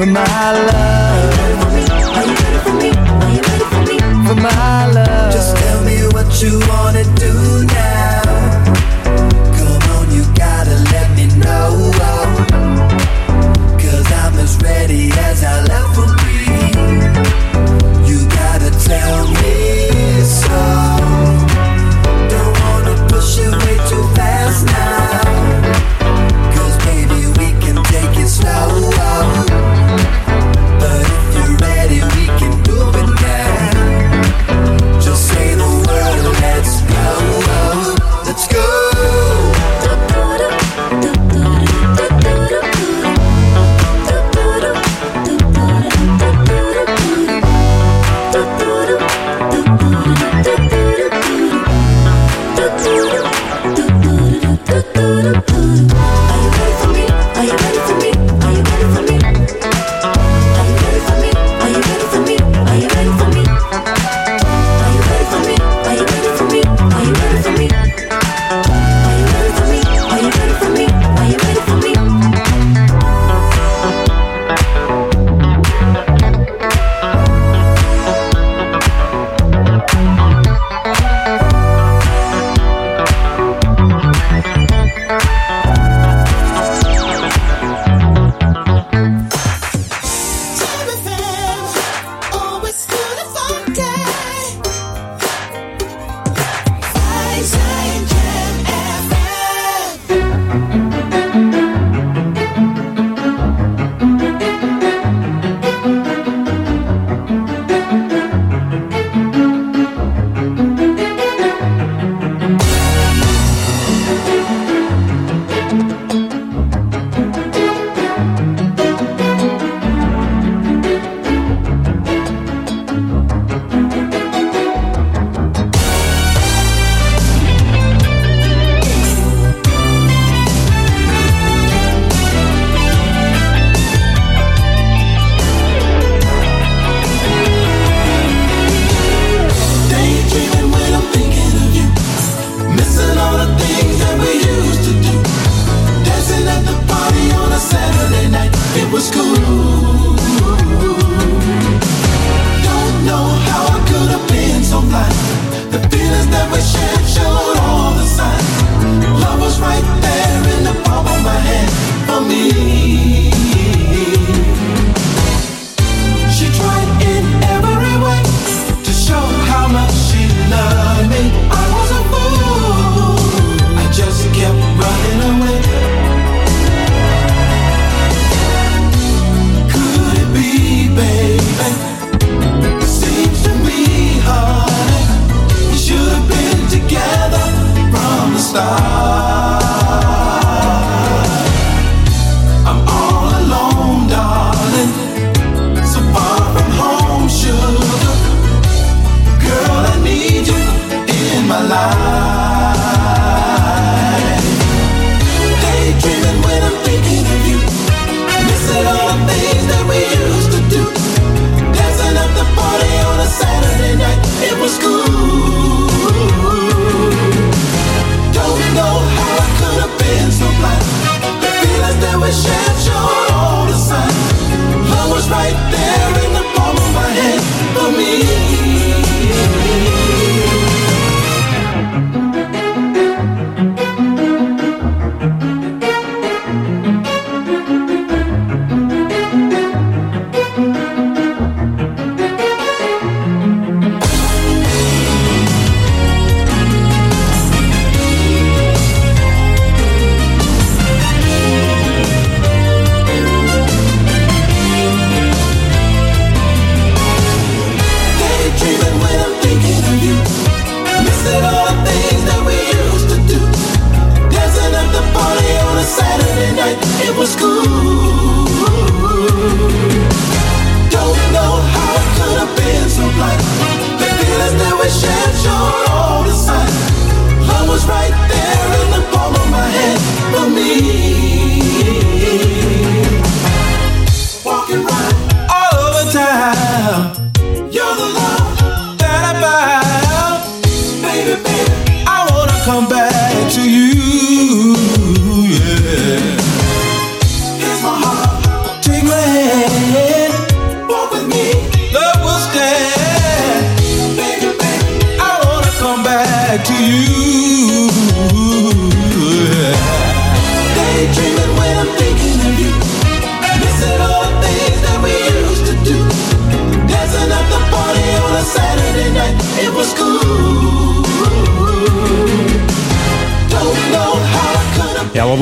For 0.00 0.06
my 0.06 0.52
love. 0.52 1.34
Are 2.16 2.24
you 2.24 2.34
ready 2.34 2.58
for 2.64 2.72
me? 2.72 2.90
Are 2.90 3.32
you 3.36 3.42
ready 3.42 3.66
for 3.72 3.82
me? 3.90 3.98
For 4.26 4.34
my 4.34 4.86
love. 4.92 5.30
Just 5.30 5.54
tell 5.58 5.84
me 5.84 5.98
what 6.14 6.40
you 6.40 6.58
wanna 6.70 7.04
do 7.16 7.39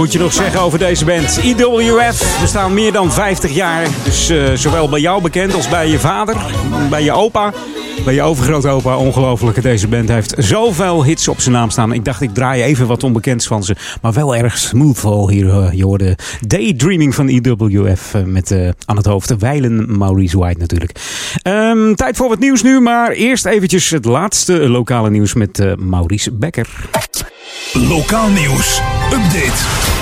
moet 0.09 0.17
je 0.17 0.23
nog 0.23 0.33
zeggen 0.33 0.61
over 0.61 0.79
deze 0.79 1.05
band? 1.05 1.41
IWF 1.43 2.39
bestaan 2.41 2.75
meer 2.75 2.93
dan 2.93 3.13
50 3.13 3.51
jaar. 3.51 3.87
Dus 4.05 4.29
eh, 4.29 4.53
zowel 4.55 4.89
bij 4.89 5.01
jou 5.01 5.23
bekend 5.23 5.55
als 5.55 5.69
bij 5.69 5.89
je 5.89 5.99
vader, 5.99 6.37
bij 6.91 7.03
je 7.03 7.13
opa, 7.13 7.53
bij 8.05 8.15
je 8.15 8.23
overgrootopa. 8.23 8.97
Ongelooflijk, 8.97 9.63
deze 9.63 9.89
band 9.89 10.09
heeft 10.09 10.35
zoveel 10.39 11.05
hits 11.05 11.29
op 11.29 11.41
zijn 11.41 11.55
naam 11.55 11.71
staan. 11.71 11.93
Ik 11.93 12.05
dacht, 12.05 12.21
ik 12.21 12.35
draai 12.35 12.63
even 12.63 12.87
wat 12.87 13.05
onbekends 13.05 13.47
van 13.47 13.65
ze. 13.65 13.77
Maar 14.03 14.13
wel 14.13 14.37
erg 14.37 14.59
smoothval 14.59 15.29
hier. 15.29 15.49
eh, 15.49 15.73
je 15.73 15.85
hoorde 15.85 16.19
Daydreaming 16.47 17.15
van 17.15 17.29
IWF 17.29 18.15
eh, 18.15 18.23
met 18.23 18.53
aan 18.85 18.97
het 18.97 19.07
hoofd 19.07 19.37
wijlen 19.39 19.99
Maurice 19.99 20.39
White 20.39 20.61
natuurlijk. 20.61 20.93
Ehm, 21.43 21.95
tijd 21.95 22.17
voor 22.17 22.29
wat 22.29 22.39
nieuws 22.39 22.63
nu, 22.63 22.81
maar 22.81 23.11
eerst 23.11 23.47
eventjes 23.47 23.91
het 23.91 24.05
laatste 24.05 24.69
lokale 24.69 25.11
nieuws 25.11 25.35
met 25.35 25.77
Maurice 25.79 26.33
Becker. 26.33 26.69
Lokaal 27.73 28.29
nieuws. 28.29 28.81
Update. 29.13 29.98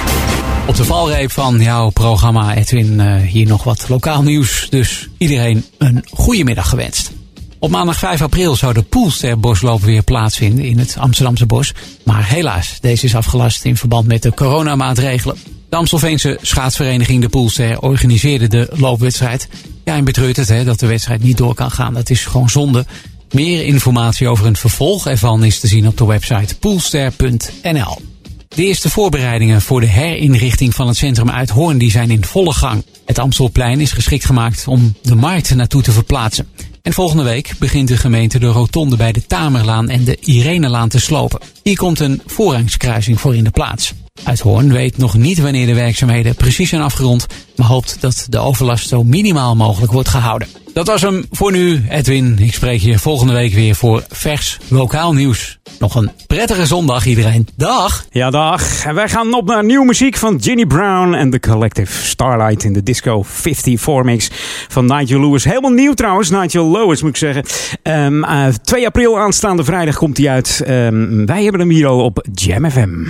Op 0.67 0.77
de 0.77 0.85
valreep 0.85 1.31
van 1.31 1.61
jouw 1.61 1.91
programma, 1.91 2.55
Edwin, 2.55 3.01
eh, 3.01 3.17
hier 3.17 3.47
nog 3.47 3.65
wat 3.65 3.89
lokaal 3.89 4.23
nieuws. 4.23 4.67
Dus 4.71 5.09
iedereen 5.19 5.65
een 5.79 6.05
goede 6.11 6.45
middag 6.45 6.69
gewenst. 6.69 7.13
Op 7.59 7.71
maandag 7.71 7.99
5 7.99 8.23
april 8.23 8.57
zou 8.57 8.73
de 8.75 8.83
Poelster 8.83 9.41
Bosloop 9.41 9.83
weer 9.83 10.03
plaatsvinden 10.03 10.65
in 10.65 10.79
het 10.79 10.97
Amsterdamse 10.99 11.47
bos. 11.47 11.73
Maar 12.05 12.29
helaas, 12.29 12.79
deze 12.81 13.05
is 13.05 13.15
afgelast 13.15 13.65
in 13.65 13.77
verband 13.77 14.07
met 14.07 14.23
de 14.23 14.35
coronamaatregelen. 14.35 15.37
De 15.69 15.77
Amstelveense 15.77 16.39
schaatsvereniging 16.43 17.23
De 17.23 17.29
Poelster 17.29 17.81
organiseerde 17.81 18.49
de 18.49 18.69
loopwedstrijd. 18.77 19.49
Ja, 19.85 19.97
en 19.97 20.05
betreurt 20.05 20.37
het 20.37 20.49
hè, 20.49 20.65
dat 20.65 20.79
de 20.79 20.87
wedstrijd 20.87 21.23
niet 21.23 21.37
door 21.37 21.55
kan 21.55 21.71
gaan. 21.71 21.95
Dat 21.95 22.11
is 22.11 22.25
gewoon 22.25 22.51
zonde. 22.51 22.87
Meer 23.31 23.65
informatie 23.65 24.29
over 24.29 24.47
een 24.47 24.57
vervolg 24.57 25.07
ervan 25.07 25.45
is 25.45 25.61
te 25.61 25.67
zien 25.67 25.87
op 25.87 25.97
de 25.97 26.07
website 26.07 26.59
poelster.nl. 26.59 28.16
De 28.49 28.65
eerste 28.65 28.91
voorbereidingen 28.91 29.63
voor 29.63 29.81
de 29.81 29.87
herinrichting 29.87 30.75
van 30.75 30.87
het 30.87 30.97
centrum 30.97 31.31
Uithoorn 31.31 31.79
die 31.79 31.91
zijn 31.91 32.11
in 32.11 32.25
volle 32.25 32.53
gang. 32.53 32.85
Het 33.05 33.19
Amstelplein 33.19 33.81
is 33.81 33.93
geschikt 33.93 34.25
gemaakt 34.25 34.69
om 34.69 34.95
de 35.03 35.15
markt 35.15 35.55
naartoe 35.55 35.83
te 35.83 35.93
verplaatsen. 35.93 36.49
En 36.83 36.93
volgende 36.93 37.23
week 37.23 37.55
begint 37.59 37.89
de 37.89 37.97
gemeente 37.97 38.39
de 38.39 38.47
rotonde 38.47 38.97
bij 38.97 39.13
de 39.13 39.27
Tamerlaan 39.27 39.89
en 39.89 40.05
de 40.05 40.19
Irenelaan 40.21 40.89
te 40.89 41.01
slopen. 41.01 41.41
Hier 41.67 41.77
komt 41.77 42.01
een 42.01 42.23
voorrangskruising 42.27 43.21
voor 43.21 43.37
in 43.37 43.45
de 43.45 43.51
plaats. 43.51 43.95
Uithoorn 44.25 44.73
weet 44.73 44.97
nog 44.97 45.17
niet 45.17 45.39
wanneer 45.39 45.67
de 45.67 45.75
werkzaamheden 45.75 46.35
precies 46.35 46.69
zijn 46.69 46.83
afgerond, 46.83 47.27
maar 47.57 47.67
hoopt 47.67 47.97
dat 48.01 48.27
de 48.29 48.39
overlast 48.39 48.89
zo 48.89 49.05
minimaal 49.05 49.57
mogelijk 49.57 49.93
wordt 49.93 50.09
gehouden. 50.09 50.49
Dat 50.77 50.87
was 50.87 51.03
hem 51.03 51.27
voor 51.31 51.53
nu, 51.53 51.85
Edwin. 51.89 52.37
Ik 52.39 52.55
spreek 52.55 52.81
je 52.81 52.99
volgende 52.99 53.33
week 53.33 53.53
weer 53.53 53.75
voor 53.75 54.05
vers 54.09 54.59
lokaal 54.69 55.15
nieuws. 55.15 55.59
Nog 55.79 55.95
een 55.95 56.11
prettige 56.27 56.67
zondag 56.67 57.07
iedereen. 57.07 57.49
Dag! 57.57 58.05
Ja, 58.11 58.31
dag. 58.31 58.85
En 58.85 58.95
wij 58.95 59.09
gaan 59.09 59.35
op 59.35 59.47
naar 59.47 59.65
nieuwe 59.65 59.85
muziek 59.85 60.17
van 60.17 60.43
Ginny 60.43 60.67
Brown 60.67 61.15
en 61.15 61.31
The 61.31 61.41
Collective 61.41 62.05
Starlight 62.05 62.65
in 62.65 62.73
de 62.73 62.83
Disco 62.83 63.23
54 63.23 64.03
mix 64.03 64.31
van 64.69 64.87
Nigel 64.87 65.21
Lewis. 65.21 65.45
Helemaal 65.45 65.71
nieuw 65.71 65.93
trouwens, 65.93 66.31
Nigel 66.31 66.71
Lewis 66.71 67.03
moet 67.03 67.11
ik 67.11 67.17
zeggen. 67.17 67.45
Ehm, 67.83 68.25
eh, 68.25 68.47
2 68.47 68.87
april 68.87 69.19
aanstaande 69.19 69.65
vrijdag 69.65 69.97
komt 69.97 70.17
hij 70.17 70.29
uit. 70.29 70.63
Ehm, 70.65 71.27
wij 71.27 71.43
hebben 71.43 71.56
hem 71.59 71.71
hier 71.71 71.87
al 71.87 72.01
op 72.01 72.25
Jam 72.33 72.71
FM. 72.71 73.05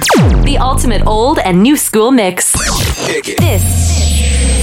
The 0.45 0.59
ultimate 0.61 1.05
old 1.05 1.39
and 1.43 1.63
new 1.63 1.77
school 1.77 2.11
mix. 2.11 2.51
This 3.23 3.63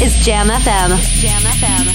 is 0.02 0.26
Jam 0.26 0.50
FM. 0.50 0.90
Jam 1.22 1.42
FM. 1.42 1.93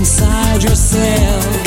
Inside 0.00 0.62
yourself. 0.62 1.59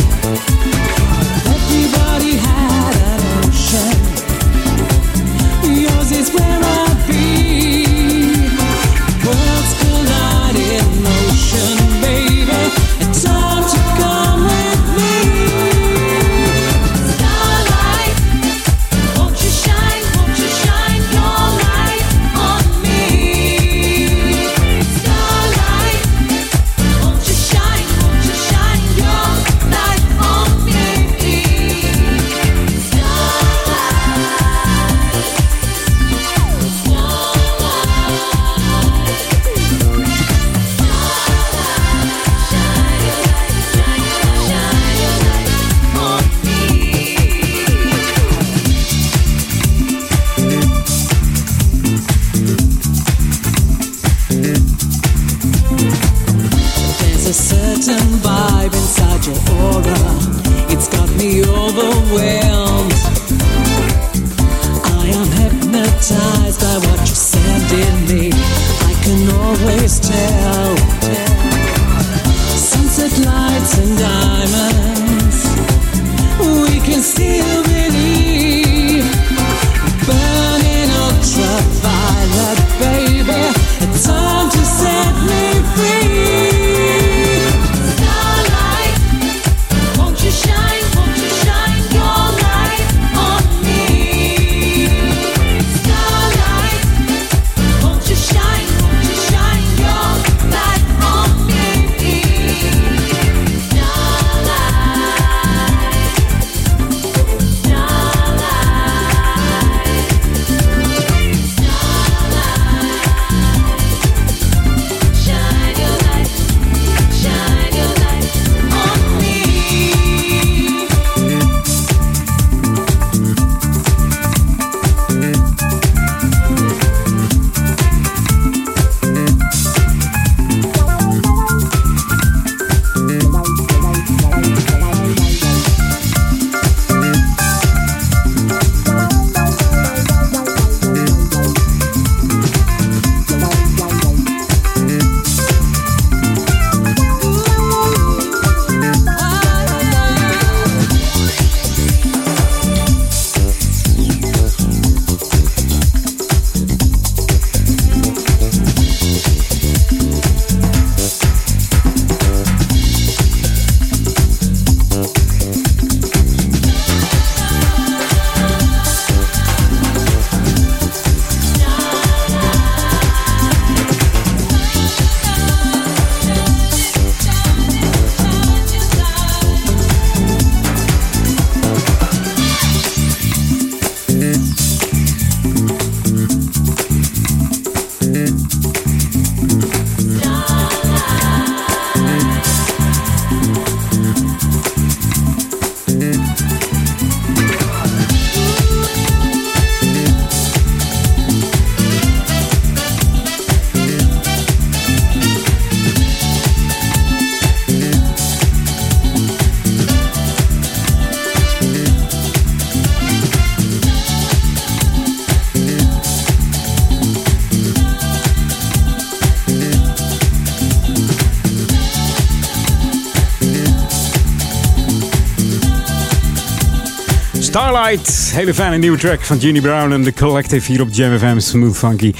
Hele 228.33 228.53
fijne 228.53 228.77
nieuwe 228.77 228.97
track 228.97 229.21
van 229.21 229.39
Ginny 229.39 229.61
Brown 229.61 229.91
en 229.91 230.03
The 230.03 230.13
Collective 230.13 230.71
hier 230.71 230.81
op 230.81 230.87
Jam 230.91 231.17
FM. 231.17 231.39
Smooth 231.39 231.77
Funky. 231.77 232.13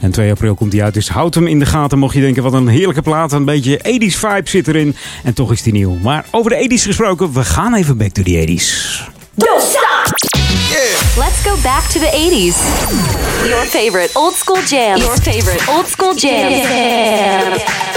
En 0.00 0.10
2 0.10 0.30
april 0.30 0.54
komt 0.54 0.72
hij 0.72 0.82
uit, 0.82 0.94
dus 0.94 1.08
houd 1.08 1.34
hem 1.34 1.46
in 1.46 1.58
de 1.58 1.66
gaten. 1.66 1.98
Mocht 1.98 2.14
je 2.14 2.20
denken, 2.20 2.42
wat 2.42 2.52
een 2.52 2.68
heerlijke 2.68 3.02
plaat. 3.02 3.32
Een 3.32 3.44
beetje 3.44 3.78
80s 3.78 4.18
vibe 4.18 4.48
zit 4.48 4.68
erin. 4.68 4.96
En 5.24 5.34
toch 5.34 5.52
is 5.52 5.62
die 5.62 5.72
nieuw. 5.72 5.94
Maar 6.02 6.24
over 6.30 6.50
de 6.50 6.78
80s 6.78 6.82
gesproken, 6.82 7.32
we 7.32 7.44
gaan 7.44 7.74
even 7.74 7.96
back 7.96 8.10
to 8.10 8.22
the 8.22 8.46
80s. 8.46 8.66
Don't 9.34 9.62
stop! 9.62 9.90
Let's 11.16 11.42
go 11.42 11.56
back 11.62 11.82
to 11.82 12.00
the 12.00 12.10
80s. 12.12 12.56
Your 13.48 13.64
favorite 13.64 14.10
old 14.18 14.34
school 14.34 14.62
jams. 14.66 15.02
Your 15.02 15.16
favorite 15.16 15.70
old 15.70 15.88
school 15.88 16.14
jams. 16.14 16.66
Reach 16.66 17.89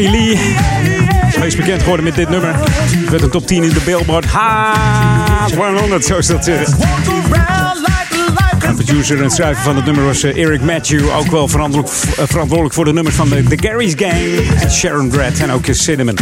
Tony 0.00 0.12
Lee. 0.12 0.38
Meest 1.40 1.56
bekend 1.56 1.80
geworden 1.82 2.04
met 2.04 2.14
dit 2.14 2.28
nummer. 2.28 2.54
Met 3.10 3.22
een 3.22 3.30
top 3.30 3.46
10 3.46 3.62
in 3.62 3.72
de 3.72 3.80
Billboard 3.84 4.26
Hot 4.26 5.54
100, 5.54 6.04
zo 6.04 6.16
is 6.16 6.26
dat. 6.26 6.44
De 6.44 6.62
producer 8.74 9.22
en 9.22 9.30
schrijver 9.30 9.62
van 9.62 9.76
het 9.76 9.84
nummer 9.84 10.04
was 10.04 10.22
eh, 10.22 10.44
Eric 10.44 10.60
Matthew. 10.60 11.16
Ook 11.16 11.30
wel 11.30 11.48
verantwoordelijk, 11.48 12.18
eh, 12.18 12.24
verantwoordelijk 12.26 12.74
voor 12.74 12.84
de 12.84 12.92
nummers 12.92 13.16
van 13.16 13.28
de, 13.28 13.42
de 13.42 13.68
Gary's 13.68 13.94
Gang. 13.96 14.12
En 14.60 14.70
Sharon 14.70 15.08
Brad 15.08 15.38
en 15.38 15.50
ook 15.50 15.66
eh, 15.66 15.74
Cinnamon. 15.74 16.16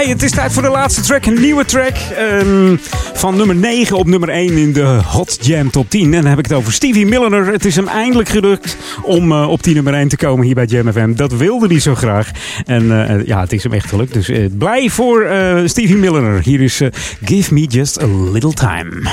Hey, 0.00 0.08
het 0.08 0.22
is 0.22 0.30
tijd 0.30 0.52
voor 0.52 0.62
de 0.62 0.68
laatste 0.68 1.00
track. 1.00 1.26
Een 1.26 1.40
nieuwe 1.40 1.64
track. 1.64 1.96
ehm, 2.16 2.76
van 3.14 3.36
nummer 3.36 3.56
9 3.56 3.96
op 3.96 4.06
nummer 4.06 4.28
1 4.28 4.56
in 4.56 4.72
de 4.72 5.00
Hot 5.06 5.38
Jam 5.40 5.70
Top 5.70 5.90
10. 5.90 6.04
En 6.04 6.10
dan 6.10 6.24
heb 6.30 6.38
ik 6.38 6.44
het 6.44 6.56
over 6.56 6.72
Stevie 6.72 7.06
Milliner. 7.06 7.46
Het 7.46 7.64
is 7.64 7.76
hem 7.76 7.88
eindelijk 7.88 8.28
gelukt 8.28 8.76
om 9.02 9.32
eh, 9.32 9.48
op 9.48 9.62
die 9.62 9.74
nummer 9.74 9.94
1 9.94 10.08
te 10.08 10.16
komen 10.16 10.46
hier 10.46 10.54
bij 10.54 10.64
Jam 10.64 10.92
FM. 10.92 11.14
Dat 11.14 11.32
wilde 11.32 11.66
hij 11.66 11.80
zo 11.80 11.94
graag. 11.94 12.30
En 12.64 13.08
eh, 13.08 13.26
ja, 13.26 13.40
het 13.40 13.52
is 13.52 13.62
hem 13.62 13.72
echt 13.72 13.88
gelukt. 13.88 14.12
Dus 14.12 14.30
blij 14.58 14.90
voor 14.90 15.22
eh, 15.22 15.56
Stevie 15.64 15.96
Milliner. 15.96 16.40
Hier 16.42 16.60
is 16.60 16.80
eh, 16.80 16.88
Give 17.24 17.54
Me 17.54 17.66
Just 17.66 18.02
a 18.02 18.06
Little 18.32 18.52
Time. 18.52 19.10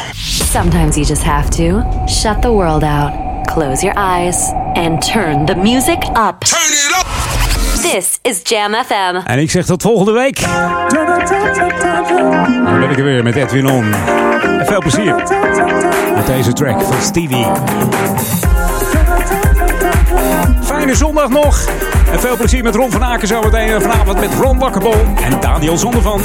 Sometimes 0.51 0.95
you 0.95 1.07
just 1.07 1.23
have 1.23 1.49
to 1.49 1.83
shut 2.09 2.41
the 2.41 2.51
world 2.51 2.83
out, 2.83 3.11
close 3.53 3.85
your 3.85 3.99
eyes, 3.99 4.51
and 4.73 5.11
turn 5.11 5.45
the 5.45 5.55
music 5.55 6.03
up. 6.03 6.39
Turn 6.39 6.71
it 6.71 6.95
up! 6.99 7.36
This 7.81 8.19
is 8.21 8.39
Jam 8.43 8.73
FM. 8.73 9.15
En 9.25 9.39
ik 9.39 9.51
zeg 9.51 9.65
tot 9.65 9.81
volgende 9.81 10.11
week. 10.11 10.39
Dan 12.65 12.79
ben 12.79 12.89
ik 12.89 12.97
er 12.97 13.03
weer 13.03 13.23
met 13.23 13.35
Edwin 13.35 13.67
On. 13.67 13.93
En 14.43 14.65
veel 14.65 14.79
plezier 14.79 15.15
met 16.15 16.25
deze 16.25 16.53
track 16.53 16.81
van 16.81 17.01
Stevie. 17.01 17.45
Fijne 20.61 20.95
zondag 20.95 21.29
nog. 21.29 21.65
En 22.11 22.19
veel 22.19 22.37
plezier 22.37 22.63
met 22.63 22.75
Ron 22.75 22.91
van 22.91 23.03
Aken 23.03 23.27
zometeen. 23.27 23.67
En 23.67 23.81
vanavond 23.81 24.19
met 24.19 24.33
Ron 24.33 24.59
Wakkerbol 24.59 24.95
en 25.23 25.39
Daniel 25.39 25.77
Zondervan. 25.77 26.21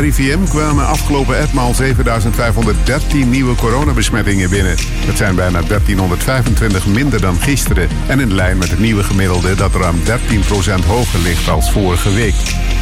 RIVM 0.00 0.44
kwamen 0.44 0.86
afgelopen 0.86 1.38
etmaal 1.38 1.74
7513 1.74 3.30
nieuwe 3.30 3.54
coronabesmettingen 3.54 4.50
binnen. 4.50 4.76
Dat 5.06 5.16
zijn 5.16 5.34
bijna 5.34 5.62
1325 5.62 6.86
minder 6.86 7.20
dan 7.20 7.36
gisteren. 7.40 7.88
En 8.06 8.20
in 8.20 8.34
lijn 8.34 8.58
met 8.58 8.70
het 8.70 8.78
nieuwe 8.78 9.02
gemiddelde 9.02 9.54
dat 9.54 9.74
ruim 9.74 9.96
13% 10.04 10.86
hoger 10.86 11.20
ligt 11.20 11.48
als 11.48 11.70
vorige 11.70 12.12
week. 12.12 12.34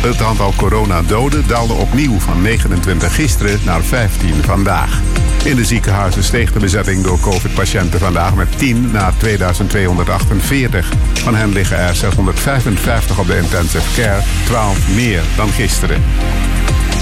Het 0.02 0.22
aantal 0.22 0.52
coronadoden 0.56 1.46
daalde 1.46 1.72
opnieuw 1.72 2.18
van 2.18 2.42
29 2.42 3.14
gisteren 3.14 3.60
naar 3.64 3.82
15 3.82 4.34
vandaag. 4.42 5.00
In 5.44 5.56
de 5.56 5.64
ziekenhuizen 5.64 6.24
steeg 6.24 6.52
de 6.52 6.60
bezetting 6.60 7.02
door 7.02 7.20
COVID-patiënten 7.20 8.00
vandaag 8.00 8.34
met 8.34 8.58
10 8.58 8.90
naar 8.92 9.12
2248. 9.16 10.92
Van 11.12 11.34
hen 11.34 11.52
liggen 11.52 11.78
er 11.78 11.94
655 11.94 13.18
op 13.18 13.26
de 13.26 13.36
intensive 13.36 14.02
care, 14.02 14.22
12 14.44 14.94
meer 14.94 15.22
dan 15.36 15.48
gisteren. 15.48 16.02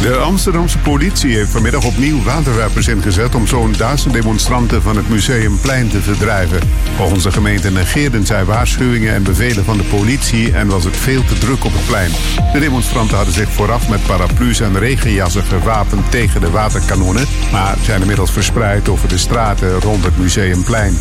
De 0.02 0.16
Amsterdamse 0.16 0.78
politie 0.78 1.34
heeft 1.34 1.50
vanmiddag 1.50 1.84
opnieuw 1.84 2.22
waterwerpers 2.22 2.88
ingezet 2.88 3.34
om 3.34 3.46
zo'n 3.46 3.72
duizend 3.72 4.12
demonstranten 4.12 4.82
van 4.82 4.96
het 4.96 5.08
Museumplein 5.08 5.88
te 5.88 6.00
verdrijven. 6.00 6.60
Volgens 6.96 7.22
de 7.22 7.32
gemeente 7.32 7.70
negeerden 7.70 8.26
zij 8.26 8.44
waarschuwingen 8.44 9.14
en 9.14 9.22
bevelen 9.22 9.64
van 9.64 9.76
de 9.76 9.84
politie 9.84 10.52
en 10.52 10.66
was 10.66 10.84
het 10.84 10.96
veel 10.96 11.24
te 11.24 11.38
druk 11.38 11.64
op 11.64 11.72
het 11.72 11.86
plein. 11.86 12.10
De 12.52 12.60
demonstranten 12.60 13.16
hadden 13.16 13.34
zich 13.34 13.52
vooraf 13.52 13.88
met 13.88 14.06
paraplu's 14.06 14.60
en 14.60 14.78
regenjassen 14.78 15.44
gewapend 15.44 16.10
tegen 16.10 16.40
de 16.40 16.50
waterkanonnen, 16.50 17.26
maar 17.52 17.76
zijn 17.82 18.00
inmiddels 18.00 18.32
verspreid 18.32 18.88
over 18.88 19.08
de 19.08 19.18
straten 19.18 19.80
rond 19.80 20.04
het 20.04 20.18
Museumplein. 20.18 20.96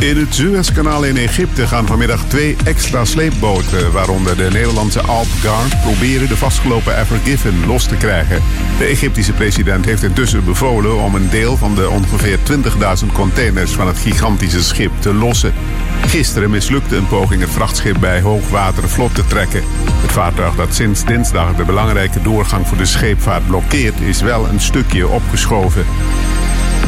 In 0.00 0.16
het 0.16 0.34
Suezkanaal 0.34 1.04
in 1.04 1.16
Egypte 1.16 1.66
gaan 1.66 1.86
vanmiddag 1.86 2.24
twee 2.24 2.56
extra 2.64 3.04
sleepboten, 3.04 3.92
waaronder 3.92 4.36
de 4.36 4.48
Nederlandse 4.52 5.00
Alp 5.00 5.26
Guard, 5.40 5.80
proberen 5.82 6.28
de 6.28 6.36
vastgelopen 6.36 6.98
Ever 6.98 7.18
Given 7.24 7.66
los 7.66 7.86
te 7.86 7.96
krijgen. 7.96 8.42
De 8.78 8.84
Egyptische 8.84 9.32
president 9.32 9.84
heeft 9.84 10.02
intussen 10.02 10.44
bevolen 10.44 10.96
om 10.96 11.14
een 11.14 11.30
deel 11.30 11.56
van 11.56 11.74
de 11.74 11.88
ongeveer 11.88 12.38
20.000 13.02 13.12
containers 13.12 13.72
van 13.72 13.86
het 13.86 13.98
gigantische 13.98 14.62
schip 14.62 14.92
te 14.98 15.14
lossen. 15.14 15.52
Gisteren 16.06 16.50
mislukte 16.50 16.96
een 16.96 17.08
poging 17.08 17.40
het 17.40 17.50
vrachtschip 17.50 17.96
bij 18.00 18.20
hoogwater 18.20 18.88
vlot 18.88 19.14
te 19.14 19.26
trekken. 19.26 19.62
Het 20.00 20.12
vaartuig 20.12 20.54
dat 20.54 20.74
sinds 20.74 21.04
dinsdag 21.04 21.54
de 21.54 21.64
belangrijke 21.64 22.22
doorgang 22.22 22.66
voor 22.66 22.78
de 22.78 22.86
scheepvaart 22.86 23.46
blokkeert, 23.46 24.00
is 24.00 24.20
wel 24.20 24.48
een 24.48 24.60
stukje 24.60 25.08
opgeschoven. 25.08 25.84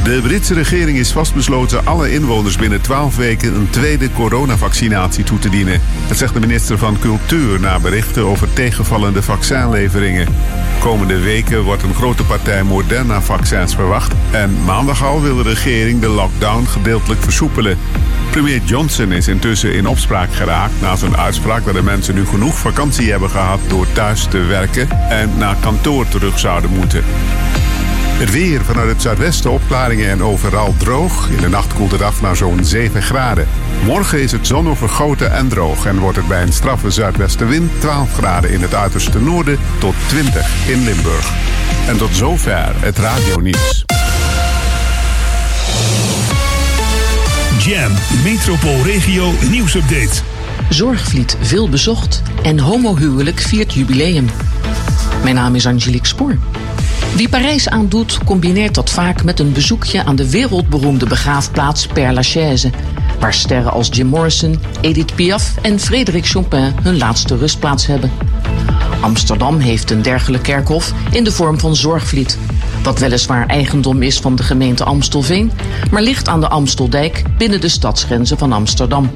De 0.04 0.20
Britse 0.22 0.54
regering 0.54 0.98
is 0.98 1.12
vastbesloten 1.12 1.86
alle 1.86 2.12
inwoners 2.12 2.56
binnen 2.56 2.80
12 2.80 3.16
weken 3.16 3.54
een 3.54 3.70
tweede 3.70 4.12
coronavaccinatie 4.12 5.24
toe 5.24 5.38
te 5.38 5.48
dienen. 5.48 5.80
Dat 6.08 6.16
zegt 6.16 6.34
de 6.34 6.40
minister 6.40 6.78
van 6.78 6.98
Cultuur 6.98 7.60
na 7.60 7.78
berichten 7.78 8.24
over 8.24 8.52
tegenvallende 8.52 9.22
vaccinleveringen. 9.22 10.28
Komende 10.80 11.18
weken 11.18 11.62
wordt 11.62 11.82
een 11.82 11.94
grote 11.94 12.24
partij 12.24 12.62
Moderna-vaccins 12.62 13.74
verwacht. 13.74 14.14
En 14.30 14.64
maandag 14.64 15.04
al 15.04 15.22
wil 15.22 15.36
de 15.36 15.42
regering 15.42 16.00
de 16.00 16.08
lockdown 16.08 16.64
gedeeltelijk 16.64 17.22
versoepelen. 17.22 17.78
Premier 18.30 18.62
Johnson 18.64 19.12
is 19.12 19.28
intussen 19.28 19.74
in 19.74 19.86
opspraak 19.86 20.34
geraakt 20.34 20.80
na 20.80 20.96
zijn 20.96 21.16
uitspraak 21.16 21.64
dat 21.64 21.74
de 21.74 21.82
mensen 21.82 22.14
nu 22.14 22.26
genoeg 22.26 22.58
vakantie 22.58 23.10
hebben 23.10 23.30
gehad 23.30 23.60
door 23.68 23.86
thuis 23.92 24.24
te 24.24 24.38
werken 24.38 24.88
en 25.08 25.30
naar 25.38 25.56
kantoor 25.60 26.08
terug 26.08 26.38
zouden 26.38 26.70
moeten. 26.70 27.04
Het 28.22 28.32
weer 28.32 28.64
vanuit 28.64 28.88
het 28.88 29.02
zuidwesten 29.02 29.50
opklaringen 29.50 30.08
en 30.08 30.22
overal 30.22 30.74
droog. 30.76 31.28
In 31.28 31.40
de 31.40 31.48
nacht 31.48 31.74
koelt 31.74 31.90
het 31.90 32.02
af 32.02 32.20
naar 32.20 32.36
zo'n 32.36 32.64
7 32.64 33.02
graden. 33.02 33.48
Morgen 33.84 34.22
is 34.22 34.32
het 34.32 34.46
zonovergoten 34.46 35.32
en 35.32 35.48
droog 35.48 35.86
en 35.86 35.98
wordt 35.98 36.16
het 36.16 36.28
bij 36.28 36.42
een 36.42 36.52
straffe 36.52 36.90
zuidwestenwind 36.90 37.80
12 37.80 38.12
graden 38.12 38.50
in 38.50 38.62
het 38.62 38.74
uiterste 38.74 39.20
noorden 39.20 39.58
tot 39.78 39.94
20 40.06 40.68
in 40.68 40.84
Limburg. 40.84 41.32
En 41.88 41.96
tot 41.96 42.16
zover 42.16 42.72
het 42.76 42.98
radionieuws. 42.98 43.84
Jam, 47.58 47.92
Metropoolregio 48.24 49.32
nieuwsupdate. 49.50 50.22
Zorgvliet 50.68 51.36
veel 51.40 51.68
bezocht 51.68 52.22
en 52.42 52.58
homohuwelijk 52.58 53.40
viert 53.40 53.74
jubileum. 53.74 54.26
Mijn 55.22 55.34
naam 55.34 55.54
is 55.54 55.66
Angelique 55.66 56.06
Spoor. 56.06 56.38
Wie 57.16 57.28
Parijs 57.28 57.68
aandoet, 57.68 58.18
combineert 58.24 58.74
dat 58.74 58.90
vaak 58.90 59.24
met 59.24 59.40
een 59.40 59.52
bezoekje 59.52 60.04
aan 60.04 60.16
de 60.16 60.30
wereldberoemde 60.30 61.06
begraafplaats 61.06 61.86
Père 61.86 62.12
Lachaise, 62.12 62.70
waar 63.20 63.34
sterren 63.34 63.72
als 63.72 63.88
Jim 63.90 64.06
Morrison, 64.06 64.60
Edith 64.80 65.14
Piaf 65.14 65.54
en 65.62 65.80
Frédéric 65.80 66.26
Chopin 66.26 66.74
hun 66.82 66.98
laatste 66.98 67.36
rustplaats 67.36 67.86
hebben. 67.86 68.10
Amsterdam 69.00 69.58
heeft 69.58 69.90
een 69.90 70.02
dergelijk 70.02 70.42
kerkhof 70.42 70.92
in 71.10 71.24
de 71.24 71.32
vorm 71.32 71.58
van 71.58 71.76
Zorgvliet, 71.76 72.38
wat 72.82 72.98
weliswaar 72.98 73.46
eigendom 73.46 74.02
is 74.02 74.18
van 74.18 74.36
de 74.36 74.42
gemeente 74.42 74.84
Amstelveen, 74.84 75.52
maar 75.90 76.02
ligt 76.02 76.28
aan 76.28 76.40
de 76.40 76.48
Amsteldijk 76.48 77.22
binnen 77.38 77.60
de 77.60 77.68
stadsgrenzen 77.68 78.38
van 78.38 78.52
Amsterdam. 78.52 79.10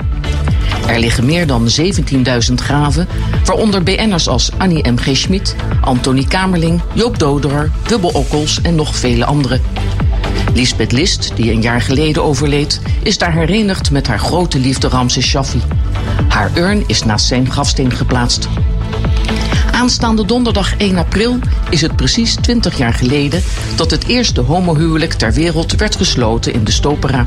Er 0.86 0.98
liggen 0.98 1.24
meer 1.24 1.46
dan 1.46 1.68
17.000 2.48 2.54
graven, 2.54 3.08
waaronder 3.44 3.82
BN'ers 3.82 4.28
als 4.28 4.50
Annie 4.58 4.90
M. 4.90 4.96
G. 4.96 5.16
Schmid, 5.16 5.56
Antonie 5.80 6.26
Kamerling, 6.26 6.80
Joop 6.92 7.18
Doderer, 7.18 7.70
Wubbel 7.86 8.10
Okkels 8.10 8.60
en 8.62 8.74
nog 8.74 8.96
vele 8.96 9.24
anderen. 9.24 9.60
Lisbeth 10.54 10.92
List, 10.92 11.32
die 11.34 11.52
een 11.52 11.62
jaar 11.62 11.80
geleden 11.80 12.24
overleed, 12.24 12.80
is 13.02 13.18
daar 13.18 13.32
herenigd 13.32 13.90
met 13.90 14.06
haar 14.06 14.18
grote 14.18 14.58
liefde 14.58 14.88
Ramses 14.88 15.26
Shaffi. 15.26 15.60
Haar 16.28 16.50
urn 16.54 16.84
is 16.86 17.04
naast 17.04 17.26
zijn 17.26 17.50
grafsteen 17.50 17.92
geplaatst. 17.92 18.48
Aanstaande 19.72 20.24
donderdag 20.24 20.76
1 20.76 20.96
april 20.96 21.38
is 21.70 21.80
het 21.80 21.96
precies 21.96 22.34
20 22.34 22.78
jaar 22.78 22.94
geleden 22.94 23.42
dat 23.76 23.90
het 23.90 24.06
eerste 24.06 24.40
homohuwelijk 24.40 25.12
ter 25.12 25.32
wereld 25.32 25.72
werd 25.72 25.96
gesloten 25.96 26.52
in 26.52 26.64
de 26.64 26.70
Stopera. 26.70 27.26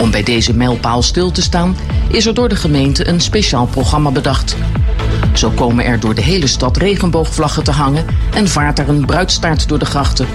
Om 0.00 0.10
bij 0.10 0.22
deze 0.22 0.54
mijlpaal 0.54 1.02
stil 1.02 1.30
te 1.30 1.42
staan, 1.42 1.76
is 2.08 2.26
er 2.26 2.34
door 2.34 2.48
de 2.48 2.56
gemeente 2.56 3.08
een 3.08 3.20
speciaal 3.20 3.66
programma 3.66 4.10
bedacht. 4.10 4.56
Zo 5.36 5.50
komen 5.50 5.84
er 5.84 6.00
door 6.00 6.14
de 6.14 6.22
hele 6.22 6.46
stad 6.46 6.76
regenboogvlaggen 6.76 7.64
te 7.64 7.70
hangen 7.70 8.04
en 8.34 8.48
vaart 8.48 8.78
er 8.78 8.88
een 8.88 9.04
bruidstaart 9.04 9.68
door 9.68 9.78
de 9.78 9.84
grachten. 9.84 10.26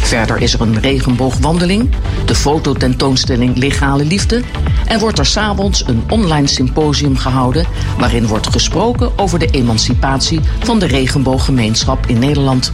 Verder 0.00 0.40
is 0.40 0.54
er 0.54 0.60
een 0.60 0.80
regenboogwandeling, 0.80 1.90
de 2.24 2.34
fototentoonstelling 2.34 3.56
Legale 3.56 4.04
Liefde 4.04 4.42
en 4.86 4.98
wordt 4.98 5.18
er 5.18 5.26
s'avonds 5.26 5.86
een 5.86 6.02
online 6.08 6.46
symposium 6.46 7.16
gehouden 7.16 7.66
waarin 7.98 8.26
wordt 8.26 8.48
gesproken 8.48 9.18
over 9.18 9.38
de 9.38 9.50
emancipatie 9.50 10.40
van 10.62 10.78
de 10.78 10.86
regenbooggemeenschap 10.86 12.06
in 12.06 12.18
Nederland. 12.18 12.72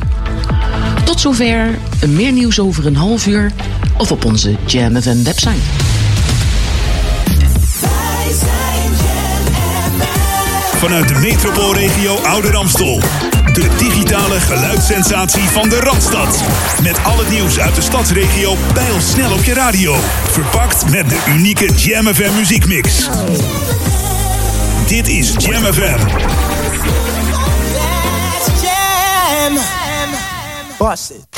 Tot 1.04 1.20
zover, 1.20 1.78
meer 2.06 2.32
nieuws 2.32 2.60
over 2.60 2.86
een 2.86 2.96
half 2.96 3.26
uur 3.26 3.52
of 3.96 4.12
op 4.12 4.24
onze 4.24 4.56
Jam 4.66 4.92
website. 4.92 5.87
Vanuit 10.78 11.08
de 11.08 11.14
metropoolregio 11.14 12.14
Ouder 12.14 12.56
Amstel. 12.56 13.00
De 13.52 13.68
digitale 13.78 14.40
geluidssensatie 14.40 15.42
van 15.42 15.68
de 15.68 15.80
Radstad. 15.80 16.42
Met 16.82 17.04
al 17.04 17.18
het 17.18 17.30
nieuws 17.30 17.58
uit 17.60 17.74
de 17.74 17.80
stadsregio 17.80 18.56
snel 18.98 19.32
op 19.32 19.44
je 19.44 19.54
radio. 19.54 19.96
Verpakt 20.30 20.90
met 20.90 21.08
de 21.08 21.24
unieke 21.28 21.72
Jam 21.72 22.06
FM 22.06 22.34
muziekmix. 22.34 23.08
Dit 24.86 25.08
is 25.08 25.34
Jam 25.38 25.62
FM. 25.62 25.98
Jam. 28.62 29.58
Bust 30.78 31.37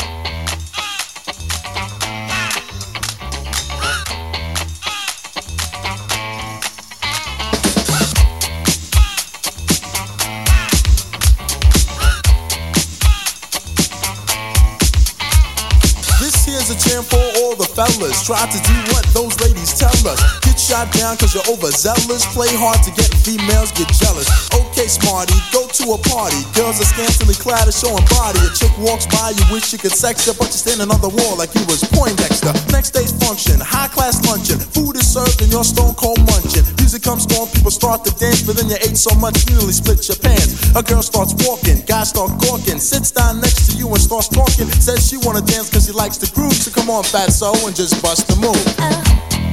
fellas. 17.80 18.22
Try 18.26 18.44
to 18.44 18.60
do 18.68 18.76
what 18.92 19.04
those 19.16 19.32
ladies 19.40 19.72
tell 19.72 19.94
us. 20.04 20.20
Get 20.44 20.60
shot 20.60 20.92
down 20.92 21.16
cause 21.16 21.32
you're 21.32 21.48
overzealous. 21.48 22.26
Play 22.36 22.52
hard 22.52 22.82
to 22.84 22.90
get 22.92 23.08
females, 23.24 23.72
get 23.72 23.88
jealous. 23.96 24.28
Okay, 24.52 24.69
smarty, 24.90 25.38
go 25.54 25.70
to 25.70 25.94
a 25.94 25.98
party. 26.10 26.42
Girls 26.58 26.82
are 26.82 26.90
scantily 26.90 27.38
clad 27.38 27.70
and 27.70 27.74
showing 27.74 28.02
body. 28.10 28.42
A 28.42 28.50
chick 28.50 28.74
walks 28.82 29.06
by, 29.06 29.30
you 29.30 29.44
wish 29.54 29.70
you 29.70 29.78
could 29.78 29.94
sex 29.94 30.26
her, 30.26 30.34
but 30.34 30.50
you're 30.50 30.62
standing 30.66 30.90
on 30.90 30.98
the 30.98 31.08
wall 31.08 31.38
like 31.38 31.54
you 31.54 31.62
was 31.70 31.86
Poindexter. 31.94 32.50
Next 32.74 32.90
day's 32.90 33.14
function, 33.14 33.62
high 33.62 33.86
class 33.86 34.18
luncheon. 34.26 34.58
Food 34.58 34.98
is 34.98 35.06
served 35.06 35.38
and 35.40 35.50
you're 35.50 35.64
stone 35.64 35.94
cold 35.94 36.18
munching. 36.26 36.66
Music 36.82 37.06
comes 37.06 37.24
on, 37.38 37.46
people 37.54 37.70
start 37.70 38.02
to 38.04 38.12
dance, 38.18 38.42
but 38.42 38.58
then 38.58 38.66
you 38.66 38.78
ate 38.82 38.98
so 38.98 39.14
much 39.14 39.46
you 39.46 39.54
nearly 39.56 39.72
split 39.72 40.02
your 40.10 40.18
pants. 40.18 40.58
A 40.74 40.82
girl 40.82 41.02
starts 41.02 41.38
walking, 41.46 41.86
guys 41.86 42.10
start 42.10 42.34
gawking, 42.42 42.82
sits 42.82 43.14
down 43.14 43.38
next 43.38 43.70
to 43.70 43.78
you 43.78 43.86
and 43.86 44.02
starts 44.02 44.26
talking. 44.26 44.66
Says 44.82 45.06
she 45.06 45.16
wanna 45.22 45.40
dance 45.46 45.70
cause 45.70 45.86
she 45.86 45.94
likes 45.94 46.18
the 46.18 46.26
groove, 46.34 46.58
so 46.58 46.74
come 46.74 46.90
on, 46.90 47.06
fatso, 47.06 47.54
and 47.62 47.76
just 47.76 48.02
bust 48.02 48.26
the 48.26 48.36
move. 48.42 48.58
Just 48.58 49.49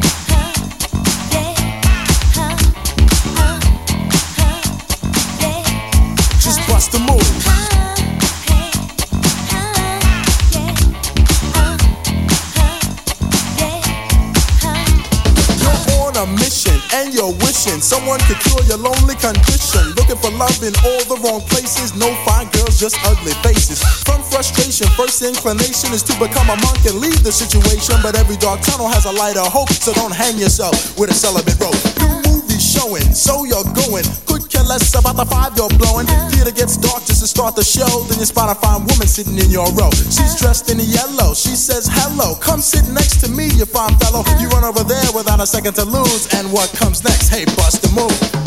bust 6.87 6.91
the 6.91 6.99
move. 6.99 7.67
A 16.17 16.25
mission 16.25 16.73
and 16.97 17.13
you're 17.13 17.29
wishing 17.45 17.77
someone 17.77 18.17
could 18.25 18.41
cure 18.41 18.65
your 18.65 18.81
lonely 18.81 19.13
condition. 19.21 19.93
Looking 19.93 20.17
for 20.17 20.33
love 20.33 20.57
in 20.65 20.73
all 20.81 21.05
the 21.05 21.21
wrong 21.21 21.41
places. 21.41 21.93
No 21.93 22.09
fine 22.25 22.49
girls, 22.49 22.79
just 22.79 22.97
ugly 23.05 23.33
faces. 23.45 23.83
From 24.01 24.23
frustration, 24.23 24.87
first 24.97 25.21
inclination 25.21 25.93
is 25.93 26.01
to 26.09 26.17
become 26.17 26.49
a 26.49 26.57
monk 26.57 26.81
and 26.89 26.97
leave 26.97 27.21
the 27.21 27.31
situation. 27.31 28.01
But 28.01 28.17
every 28.17 28.35
dark 28.37 28.61
tunnel 28.61 28.89
has 28.89 29.05
a 29.05 29.11
light 29.11 29.37
of 29.37 29.45
hope, 29.45 29.69
so 29.69 29.93
don't 29.93 30.09
hang 30.09 30.39
yourself 30.39 30.97
with 30.97 31.11
a 31.11 31.13
celibate 31.13 31.61
rope. 31.61 31.77
New 32.01 32.17
movie 32.33 32.57
showing, 32.57 33.13
so 33.13 33.45
you're 33.45 33.69
going. 33.85 34.05
Could 34.25 34.36
less 34.67 34.93
about 34.93 35.15
the 35.15 35.25
five 35.25 35.55
you're 35.55 35.71
blowing. 35.79 36.05
Theater 36.29 36.51
gets 36.51 36.77
dark 36.77 37.03
just 37.07 37.21
to 37.23 37.27
start 37.27 37.55
the 37.55 37.63
show. 37.63 37.87
Then 38.11 38.19
you 38.19 38.25
spot 38.25 38.51
a 38.51 38.55
fine 38.59 38.83
woman 38.83 39.07
sitting 39.07 39.39
in 39.39 39.49
your 39.49 39.71
row. 39.73 39.89
She's 39.91 40.35
dressed 40.35 40.69
in 40.69 40.77
yellow. 40.79 41.33
She 41.33 41.55
says 41.55 41.87
hello. 41.89 42.35
Come 42.35 42.59
sit 42.59 42.85
next 42.91 43.23
to 43.23 43.31
me, 43.31 43.47
you 43.55 43.65
fine 43.65 43.95
fellow. 43.97 44.23
You 44.39 44.47
run 44.49 44.63
over 44.63 44.83
there 44.83 45.09
without 45.15 45.39
a 45.39 45.47
second 45.47 45.73
to 45.75 45.85
lose. 45.85 46.27
And 46.35 46.51
what 46.51 46.69
comes 46.75 47.03
next? 47.03 47.29
Hey, 47.29 47.45
bust 47.55 47.81
the 47.81 47.91
move. 47.95 48.46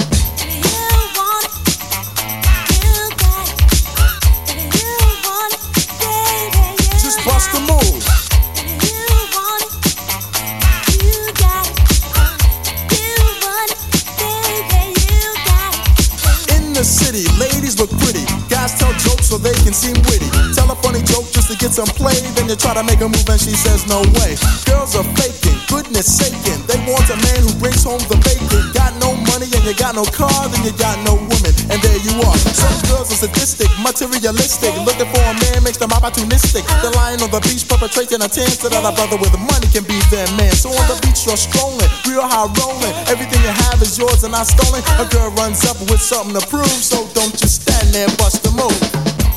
Can 19.70 19.94
seem 19.94 19.98
witty. 20.10 20.26
Tell 20.50 20.66
a 20.66 20.74
funny 20.82 20.98
joke 21.06 21.30
just 21.30 21.46
to 21.46 21.54
get 21.54 21.70
some 21.70 21.86
play. 21.94 22.18
Then 22.34 22.50
you 22.50 22.58
try 22.58 22.74
to 22.74 22.82
make 22.82 22.98
a 22.98 23.06
move 23.06 23.22
and 23.30 23.38
she 23.38 23.54
says 23.54 23.86
no 23.86 24.02
way. 24.18 24.34
Girls 24.66 24.98
are 24.98 25.06
faking, 25.14 25.54
goodness 25.70 26.10
saking. 26.10 26.58
They 26.66 26.74
want 26.90 27.06
a 27.06 27.14
man 27.14 27.46
who 27.46 27.54
brings 27.62 27.86
home 27.86 28.02
the 28.10 28.18
bacon. 28.26 28.66
Got 28.74 28.98
no 28.98 29.14
money 29.30 29.46
and 29.46 29.62
you 29.62 29.74
got 29.78 29.94
no 29.94 30.02
car, 30.10 30.34
then 30.50 30.66
you 30.66 30.74
got 30.74 30.98
no 31.06 31.14
woman. 31.14 31.54
And 31.70 31.78
there 31.78 32.00
you 32.02 32.18
are. 32.18 32.38
Some 32.50 32.74
girls 32.90 33.14
are 33.14 33.20
sadistic, 33.22 33.70
materialistic. 33.78 34.74
Looking 34.82 35.06
for 35.06 35.22
a 35.22 35.34
man 35.38 35.62
makes 35.62 35.78
them 35.78 35.94
opportunistic. 35.94 36.66
They're 36.82 36.96
lying 36.98 37.22
on 37.22 37.30
the 37.30 37.38
beach 37.46 37.62
perpetrating 37.70 38.18
a 38.18 38.28
tan 38.28 38.50
so 38.50 38.66
that 38.74 38.82
a 38.82 38.90
brother 38.90 39.22
with 39.22 39.38
money 39.38 39.70
can 39.70 39.86
be 39.86 40.02
their 40.10 40.26
man. 40.34 40.50
So 40.58 40.74
on 40.74 40.86
the 40.90 40.98
beach 41.06 41.30
you're 41.30 41.38
strolling, 41.38 41.86
real 42.10 42.26
high 42.26 42.50
rolling. 42.58 42.94
Everything 43.06 43.38
you 43.46 43.54
have 43.70 43.78
is 43.78 43.94
yours 43.94 44.26
and 44.26 44.34
not 44.34 44.50
stolen. 44.50 44.82
A 44.98 45.06
girl 45.06 45.30
runs 45.38 45.62
up 45.62 45.78
with 45.86 46.02
something 46.02 46.34
to 46.34 46.42
prove, 46.50 46.66
so 46.66 47.06
don't 47.14 47.30
just 47.38 47.62
stand 47.62 47.94
there, 47.94 48.10
bust 48.18 48.42
the 48.42 48.50
move. 48.58 49.19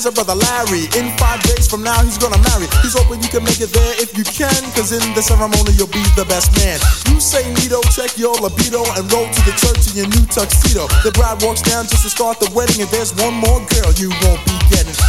Has 0.00 0.08
a 0.08 0.16
brother 0.16 0.32
Larry. 0.32 0.88
In 0.96 1.12
five 1.20 1.44
days 1.44 1.68
from 1.68 1.84
now, 1.84 2.00
he's 2.00 2.16
gonna 2.16 2.40
marry. 2.48 2.64
He's 2.80 2.96
hoping 2.96 3.20
you 3.20 3.28
can 3.28 3.44
make 3.44 3.60
it 3.60 3.68
there 3.68 4.00
if 4.00 4.16
you 4.16 4.24
can, 4.24 4.56
cause 4.72 4.96
in 4.96 5.04
the 5.12 5.20
ceremony, 5.20 5.76
you'll 5.76 5.92
be 5.92 6.00
the 6.16 6.24
best 6.24 6.56
man. 6.56 6.80
You 7.12 7.20
say 7.20 7.44
Nito, 7.60 7.84
check 7.92 8.16
your 8.16 8.32
libido, 8.40 8.80
and 8.96 9.04
roll 9.12 9.28
to 9.28 9.40
the 9.44 9.52
church 9.60 9.92
in 9.92 10.00
your 10.00 10.08
new 10.08 10.24
tuxedo. 10.24 10.88
The 11.04 11.12
bride 11.12 11.44
walks 11.44 11.60
down 11.60 11.84
just 11.84 12.08
to 12.08 12.08
start 12.08 12.40
the 12.40 12.48
wedding, 12.56 12.80
and 12.80 12.88
there's 12.88 13.12
one 13.20 13.36
more 13.44 13.60
girl 13.76 13.92
you 14.00 14.08
won't 14.24 14.40
be 14.48 14.56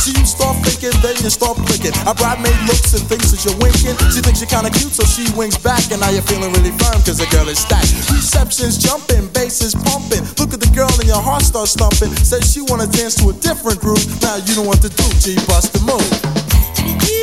So 0.01 0.09
you 0.17 0.25
start 0.25 0.57
thinking, 0.65 0.97
then 1.05 1.13
you 1.21 1.29
start 1.29 1.61
blinking. 1.61 1.93
A 2.09 2.17
bridesmaid 2.17 2.57
looks 2.65 2.97
and 2.97 3.05
thinks 3.05 3.29
that 3.29 3.45
you're 3.45 3.53
winking. 3.61 3.93
She 4.09 4.25
thinks 4.25 4.41
you're 4.41 4.49
kinda 4.49 4.73
cute, 4.73 4.89
so 4.89 5.05
she 5.05 5.29
winks 5.37 5.61
back, 5.61 5.85
and 5.93 6.01
now 6.01 6.09
you're 6.09 6.25
feeling 6.25 6.49
really 6.57 6.73
firm, 6.81 6.97
cause 7.05 7.21
the 7.21 7.29
girl 7.29 7.45
is 7.45 7.59
stacked. 7.61 7.93
Reception's 8.09 8.81
jumping, 8.81 9.29
bass 9.29 9.61
is 9.61 9.77
pumping. 9.77 10.25
Look 10.41 10.57
at 10.57 10.59
the 10.59 10.73
girl, 10.73 10.89
and 10.97 11.05
your 11.05 11.21
heart 11.21 11.45
starts 11.45 11.77
thumping. 11.77 12.17
Says 12.25 12.49
she 12.49 12.61
wanna 12.65 12.87
dance 12.87 13.13
to 13.21 13.29
a 13.29 13.33
different 13.45 13.79
groove. 13.79 14.01
Now 14.25 14.41
you 14.41 14.55
don't 14.57 14.65
what 14.65 14.81
to 14.81 14.89
do, 14.89 15.05
G, 15.21 15.37
bust 15.45 15.69
the 15.73 15.81
move. 15.85 17.20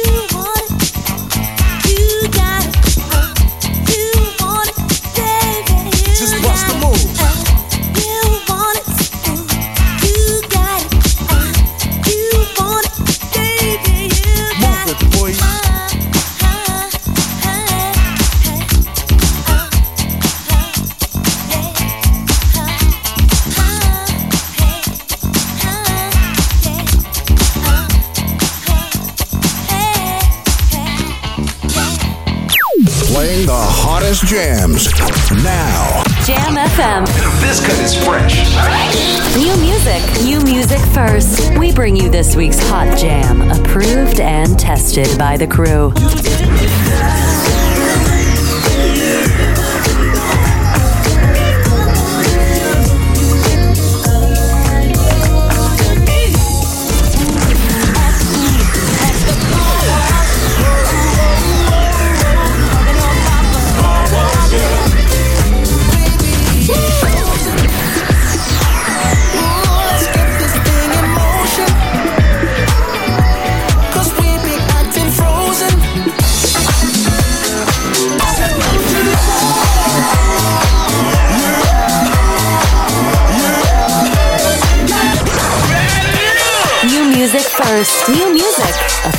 Hottest 34.18 34.26
jams 34.26 34.86
now. 35.42 36.02
Jam 36.24 36.56
FM. 36.56 37.06
This 37.40 37.60
cut 37.60 37.78
is 37.78 37.94
fresh. 38.04 38.46
New 39.36 39.56
music, 39.56 40.02
new 40.24 40.40
music 40.40 40.80
first. 40.92 41.56
We 41.58 41.72
bring 41.72 41.96
you 41.96 42.08
this 42.08 42.34
week's 42.34 42.58
Hot 42.68 42.96
Jam, 42.98 43.42
approved 43.50 44.20
and 44.20 44.58
tested 44.58 45.18
by 45.18 45.36
the 45.36 45.46
crew. 45.46 45.92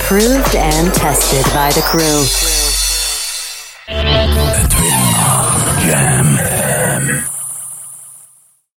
Approved 0.10 0.56
and 0.56 0.92
tested 0.92 1.46
by 1.54 1.70
the 1.70 1.82
crew. 1.82 2.79